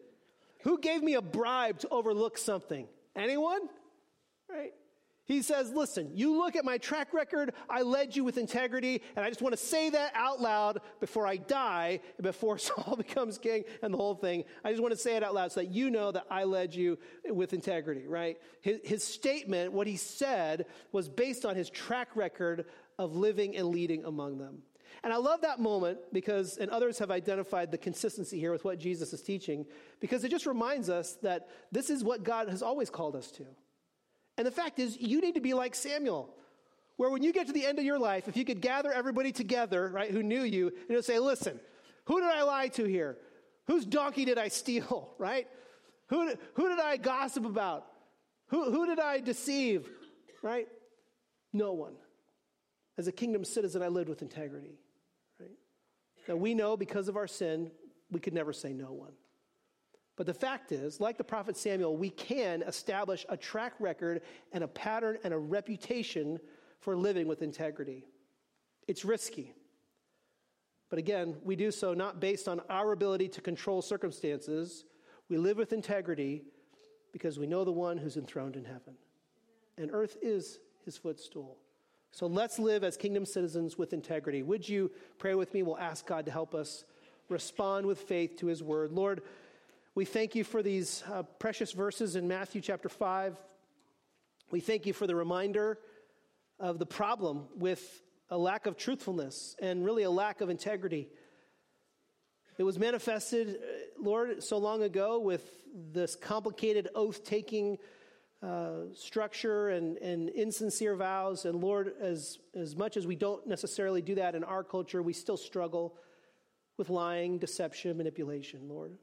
Who 0.63 0.77
gave 0.77 1.01
me 1.01 1.13
a 1.13 1.21
bribe 1.21 1.79
to 1.79 1.89
overlook 1.89 2.37
something? 2.37 2.87
Anyone? 3.15 3.61
Right? 4.49 4.73
He 5.31 5.41
says, 5.41 5.71
Listen, 5.71 6.11
you 6.13 6.37
look 6.37 6.57
at 6.57 6.65
my 6.65 6.77
track 6.77 7.13
record, 7.13 7.53
I 7.69 7.83
led 7.83 8.17
you 8.17 8.25
with 8.25 8.37
integrity, 8.37 9.01
and 9.15 9.23
I 9.23 9.29
just 9.29 9.41
want 9.41 9.53
to 9.53 9.63
say 9.63 9.89
that 9.91 10.11
out 10.13 10.41
loud 10.41 10.81
before 10.99 11.25
I 11.25 11.37
die, 11.37 12.01
before 12.21 12.57
Saul 12.57 12.97
becomes 12.97 13.37
king 13.37 13.63
and 13.81 13.93
the 13.93 13.97
whole 13.97 14.15
thing. 14.15 14.43
I 14.65 14.71
just 14.71 14.81
want 14.81 14.91
to 14.91 14.99
say 14.99 15.15
it 15.15 15.23
out 15.23 15.33
loud 15.33 15.53
so 15.53 15.61
that 15.61 15.69
you 15.69 15.89
know 15.89 16.11
that 16.11 16.25
I 16.29 16.43
led 16.43 16.75
you 16.75 16.99
with 17.29 17.53
integrity, 17.53 18.07
right? 18.07 18.37
His, 18.59 18.79
his 18.83 19.03
statement, 19.05 19.71
what 19.71 19.87
he 19.87 19.95
said, 19.95 20.65
was 20.91 21.07
based 21.07 21.45
on 21.45 21.55
his 21.55 21.69
track 21.69 22.09
record 22.15 22.65
of 22.99 23.15
living 23.15 23.55
and 23.55 23.69
leading 23.69 24.03
among 24.03 24.37
them. 24.37 24.63
And 25.03 25.11
I 25.11 25.17
love 25.17 25.41
that 25.41 25.59
moment 25.59 25.99
because, 26.13 26.57
and 26.57 26.69
others 26.69 26.99
have 26.99 27.11
identified 27.11 27.71
the 27.71 27.77
consistency 27.77 28.39
here 28.39 28.51
with 28.51 28.63
what 28.63 28.79
Jesus 28.79 29.13
is 29.13 29.21
teaching, 29.21 29.65
because 29.99 30.23
it 30.23 30.29
just 30.29 30.45
reminds 30.45 30.89
us 30.89 31.13
that 31.23 31.49
this 31.71 31.89
is 31.89 32.03
what 32.03 32.23
God 32.23 32.49
has 32.49 32.61
always 32.61 32.89
called 32.89 33.15
us 33.15 33.31
to. 33.31 33.45
And 34.37 34.47
the 34.47 34.51
fact 34.51 34.79
is, 34.79 34.97
you 34.99 35.21
need 35.21 35.35
to 35.35 35.41
be 35.41 35.53
like 35.53 35.75
Samuel, 35.75 36.33
where 36.97 37.09
when 37.09 37.23
you 37.23 37.33
get 37.33 37.47
to 37.47 37.53
the 37.53 37.65
end 37.65 37.79
of 37.79 37.85
your 37.85 37.99
life, 37.99 38.27
if 38.27 38.37
you 38.37 38.45
could 38.45 38.61
gather 38.61 38.91
everybody 38.91 39.31
together, 39.31 39.89
right, 39.89 40.11
who 40.11 40.23
knew 40.23 40.43
you, 40.43 40.67
and 40.67 40.89
you'll 40.89 41.01
say, 41.01 41.19
listen, 41.19 41.59
who 42.05 42.19
did 42.19 42.29
I 42.29 42.43
lie 42.43 42.67
to 42.69 42.85
here? 42.85 43.17
Whose 43.67 43.85
donkey 43.85 44.25
did 44.25 44.37
I 44.37 44.47
steal, 44.47 45.13
right? 45.17 45.47
Who, 46.07 46.33
who 46.55 46.69
did 46.69 46.79
I 46.79 46.97
gossip 46.97 47.45
about? 47.45 47.85
Who, 48.47 48.71
who 48.71 48.85
did 48.85 48.99
I 48.99 49.19
deceive, 49.19 49.89
right? 50.41 50.67
No 51.53 51.73
one. 51.73 51.93
As 52.97 53.07
a 53.07 53.11
kingdom 53.11 53.43
citizen, 53.43 53.81
I 53.81 53.87
lived 53.87 54.09
with 54.09 54.21
integrity. 54.21 54.79
Right? 55.39 55.51
Now 56.27 56.35
we 56.35 56.53
know 56.53 56.77
because 56.77 57.07
of 57.07 57.17
our 57.17 57.27
sin, 57.27 57.71
we 58.11 58.19
could 58.19 58.33
never 58.33 58.53
say 58.53 58.73
no 58.73 58.91
one. 58.91 59.13
But 60.17 60.27
the 60.27 60.33
fact 60.33 60.71
is, 60.71 60.99
like 60.99 61.17
the 61.17 61.23
prophet 61.23 61.57
Samuel, 61.57 61.97
we 61.97 62.09
can 62.09 62.61
establish 62.63 63.25
a 63.29 63.37
track 63.37 63.73
record 63.79 64.21
and 64.51 64.63
a 64.63 64.67
pattern 64.67 65.17
and 65.23 65.33
a 65.33 65.37
reputation 65.37 66.39
for 66.79 66.95
living 66.95 67.27
with 67.27 67.41
integrity. 67.41 68.05
It's 68.87 69.05
risky. 69.05 69.53
But 70.89 70.99
again, 70.99 71.37
we 71.43 71.55
do 71.55 71.71
so 71.71 71.93
not 71.93 72.19
based 72.19 72.49
on 72.49 72.59
our 72.69 72.91
ability 72.91 73.29
to 73.29 73.41
control 73.41 73.81
circumstances. 73.81 74.83
We 75.29 75.37
live 75.37 75.57
with 75.57 75.71
integrity 75.71 76.43
because 77.13 77.39
we 77.39 77.47
know 77.47 77.63
the 77.63 77.71
one 77.71 77.97
who's 77.97 78.17
enthroned 78.17 78.57
in 78.57 78.65
heaven. 78.65 78.95
And 79.77 79.89
earth 79.93 80.17
is 80.21 80.59
his 80.83 80.97
footstool. 80.97 81.57
So 82.13 82.27
let's 82.27 82.59
live 82.59 82.83
as 82.83 82.97
kingdom 82.97 83.25
citizens 83.25 83.77
with 83.77 83.93
integrity. 83.93 84.43
Would 84.43 84.67
you 84.67 84.91
pray 85.17 85.33
with 85.33 85.53
me? 85.53 85.63
We'll 85.63 85.77
ask 85.77 86.05
God 86.05 86.25
to 86.25 86.31
help 86.31 86.53
us 86.53 86.83
respond 87.29 87.85
with 87.85 87.99
faith 87.99 88.37
to 88.39 88.47
his 88.47 88.61
word. 88.61 88.91
Lord, 88.91 89.21
we 89.95 90.03
thank 90.03 90.35
you 90.35 90.43
for 90.43 90.61
these 90.61 91.03
uh, 91.09 91.23
precious 91.23 91.71
verses 91.71 92.17
in 92.17 92.27
Matthew 92.27 92.59
chapter 92.59 92.89
5. 92.89 93.37
We 94.51 94.59
thank 94.59 94.85
you 94.85 94.91
for 94.91 95.07
the 95.07 95.15
reminder 95.15 95.79
of 96.59 96.79
the 96.79 96.85
problem 96.85 97.45
with 97.55 98.01
a 98.29 98.37
lack 98.37 98.65
of 98.65 98.75
truthfulness 98.75 99.55
and 99.61 99.85
really 99.85 100.03
a 100.03 100.11
lack 100.11 100.41
of 100.41 100.49
integrity. 100.49 101.07
It 102.57 102.63
was 102.63 102.77
manifested, 102.77 103.55
uh, 103.55 103.57
Lord, 103.97 104.43
so 104.43 104.57
long 104.57 104.83
ago 104.83 105.17
with 105.17 105.49
this 105.93 106.17
complicated 106.17 106.89
oath 106.93 107.23
taking 107.23 107.77
uh, 108.41 108.93
structure 108.95 109.69
and, 109.69 109.97
and 109.97 110.29
insincere 110.29 110.95
vows. 110.95 111.45
And 111.45 111.61
Lord, 111.61 111.93
as, 112.01 112.39
as 112.55 112.75
much 112.75 112.97
as 112.97 113.05
we 113.05 113.15
don't 113.15 113.45
necessarily 113.45 114.01
do 114.01 114.15
that 114.15 114.35
in 114.35 114.43
our 114.43 114.63
culture, 114.63 115.01
we 115.01 115.13
still 115.13 115.37
struggle 115.37 115.95
with 116.77 116.89
lying, 116.89 117.37
deception, 117.37 117.97
manipulation, 117.97 118.67
Lord. 118.67 118.93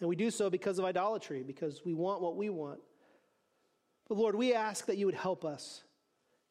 And 0.00 0.08
we 0.08 0.14
do 0.14 0.30
so 0.30 0.48
because 0.48 0.78
of 0.78 0.84
idolatry, 0.84 1.42
because 1.42 1.84
we 1.84 1.92
want 1.92 2.22
what 2.22 2.36
we 2.36 2.50
want. 2.50 2.78
But 4.08 4.16
Lord, 4.16 4.36
we 4.36 4.54
ask 4.54 4.86
that 4.86 4.96
you 4.96 5.06
would 5.06 5.14
help 5.14 5.44
us. 5.44 5.82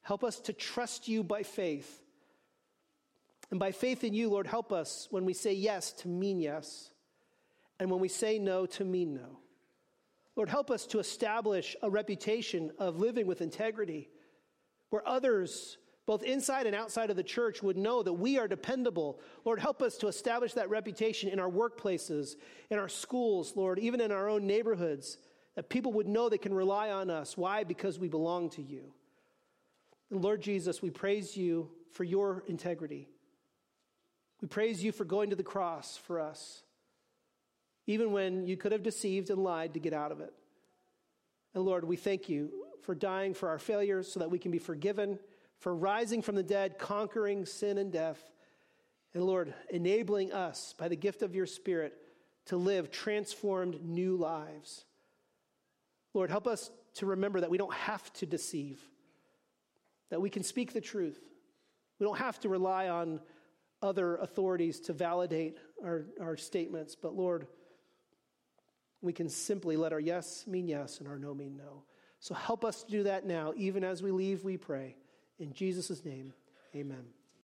Help 0.01 0.23
us 0.23 0.39
to 0.41 0.53
trust 0.53 1.07
you 1.07 1.23
by 1.23 1.43
faith. 1.43 2.03
And 3.49 3.59
by 3.59 3.71
faith 3.71 4.03
in 4.03 4.13
you, 4.13 4.30
Lord, 4.30 4.47
help 4.47 4.73
us 4.73 5.07
when 5.09 5.23
we 5.23 5.34
say 5.34 5.53
yes 5.53 5.93
to 5.93 6.09
mean 6.09 6.39
yes, 6.41 6.91
and 7.80 7.89
when 7.89 8.01
we 8.01 8.09
say 8.09 8.39
no 8.39 8.65
to 8.65 8.84
mean 8.84 9.13
no. 9.13 9.39
Lord, 10.38 10.49
help 10.49 10.69
us 10.69 10.85
to 10.88 10.99
establish 10.99 11.75
a 11.81 11.89
reputation 11.89 12.71
of 12.77 12.99
living 12.99 13.25
with 13.25 13.41
integrity 13.41 14.07
where 14.91 15.05
others, 15.05 15.79
both 16.05 16.21
inside 16.21 16.67
and 16.67 16.75
outside 16.75 17.09
of 17.09 17.15
the 17.15 17.23
church, 17.23 17.63
would 17.63 17.75
know 17.75 18.03
that 18.03 18.13
we 18.13 18.38
are 18.38 18.47
dependable. 18.47 19.19
Lord, 19.45 19.59
help 19.59 19.81
us 19.81 19.97
to 19.97 20.07
establish 20.07 20.53
that 20.53 20.69
reputation 20.69 21.27
in 21.27 21.39
our 21.39 21.49
workplaces, 21.49 22.35
in 22.69 22.77
our 22.77 22.88
schools, 22.88 23.53
Lord, 23.55 23.79
even 23.79 23.99
in 23.99 24.11
our 24.11 24.29
own 24.29 24.45
neighborhoods, 24.45 25.17
that 25.55 25.69
people 25.69 25.91
would 25.93 26.07
know 26.07 26.29
they 26.29 26.38
can 26.38 26.53
rely 26.53 26.91
on 26.91 27.09
us. 27.09 27.35
Why? 27.35 27.63
Because 27.63 27.97
we 27.97 28.07
belong 28.07 28.51
to 28.51 28.61
you. 28.61 28.93
And 30.11 30.23
Lord 30.23 30.41
Jesus, 30.41 30.83
we 30.83 30.91
praise 30.91 31.35
you 31.35 31.71
for 31.93 32.03
your 32.03 32.43
integrity. 32.47 33.09
We 34.39 34.47
praise 34.47 34.83
you 34.83 34.91
for 34.91 35.03
going 35.03 35.31
to 35.31 35.35
the 35.35 35.41
cross 35.41 35.97
for 35.97 36.19
us 36.19 36.61
even 37.88 38.11
when 38.11 38.45
you 38.45 38.57
could 38.57 38.73
have 38.73 38.83
deceived 38.83 39.29
and 39.29 39.43
lied 39.43 39.73
to 39.73 39.79
get 39.79 39.93
out 39.93 40.11
of 40.11 40.19
it. 40.19 40.33
And 41.55 41.63
Lord, 41.63 41.85
we 41.85 41.95
thank 41.95 42.29
you 42.29 42.51
for 42.83 42.93
dying 42.93 43.33
for 43.33 43.49
our 43.49 43.57
failures 43.57 44.11
so 44.11 44.19
that 44.19 44.29
we 44.29 44.38
can 44.38 44.51
be 44.51 44.59
forgiven, 44.59 45.17
for 45.59 45.75
rising 45.75 46.21
from 46.21 46.35
the 46.35 46.43
dead, 46.43 46.77
conquering 46.77 47.45
sin 47.45 47.77
and 47.77 47.91
death. 47.91 48.21
And 49.13 49.23
Lord, 49.23 49.53
enabling 49.71 50.33
us 50.33 50.75
by 50.77 50.89
the 50.89 50.95
gift 50.95 51.23
of 51.23 51.33
your 51.33 51.47
Spirit 51.47 51.93
to 52.47 52.57
live 52.57 52.91
transformed 52.91 53.83
new 53.83 54.15
lives. 54.15 54.85
Lord, 56.13 56.29
help 56.29 56.47
us 56.47 56.69
to 56.95 57.05
remember 57.05 57.41
that 57.41 57.49
we 57.49 57.57
don't 57.57 57.73
have 57.73 58.11
to 58.13 58.25
deceive, 58.25 58.81
that 60.09 60.21
we 60.21 60.29
can 60.29 60.43
speak 60.43 60.73
the 60.73 60.81
truth. 60.81 61.19
We 61.99 62.05
don't 62.05 62.17
have 62.17 62.39
to 62.41 62.49
rely 62.49 62.89
on 62.89 63.21
other 63.81 64.17
authorities 64.17 64.79
to 64.81 64.93
validate 64.93 65.57
our, 65.83 66.05
our 66.19 66.38
statements, 66.38 66.95
but 66.95 67.15
Lord, 67.15 67.47
we 69.01 69.13
can 69.13 69.29
simply 69.29 69.77
let 69.77 69.93
our 69.93 69.99
yes 69.99 70.45
mean 70.47 70.67
yes 70.67 70.99
and 70.99 71.07
our 71.07 71.19
no 71.19 71.33
mean 71.33 71.57
no. 71.57 71.83
So 72.19 72.33
help 72.33 72.65
us 72.65 72.83
to 72.83 72.91
do 72.91 73.03
that 73.03 73.25
now, 73.25 73.53
even 73.55 73.83
as 73.83 74.01
we 74.01 74.11
leave, 74.11 74.43
we 74.43 74.57
pray. 74.57 74.95
In 75.39 75.53
Jesus' 75.53 76.03
name, 76.03 76.33
amen. 76.75 77.05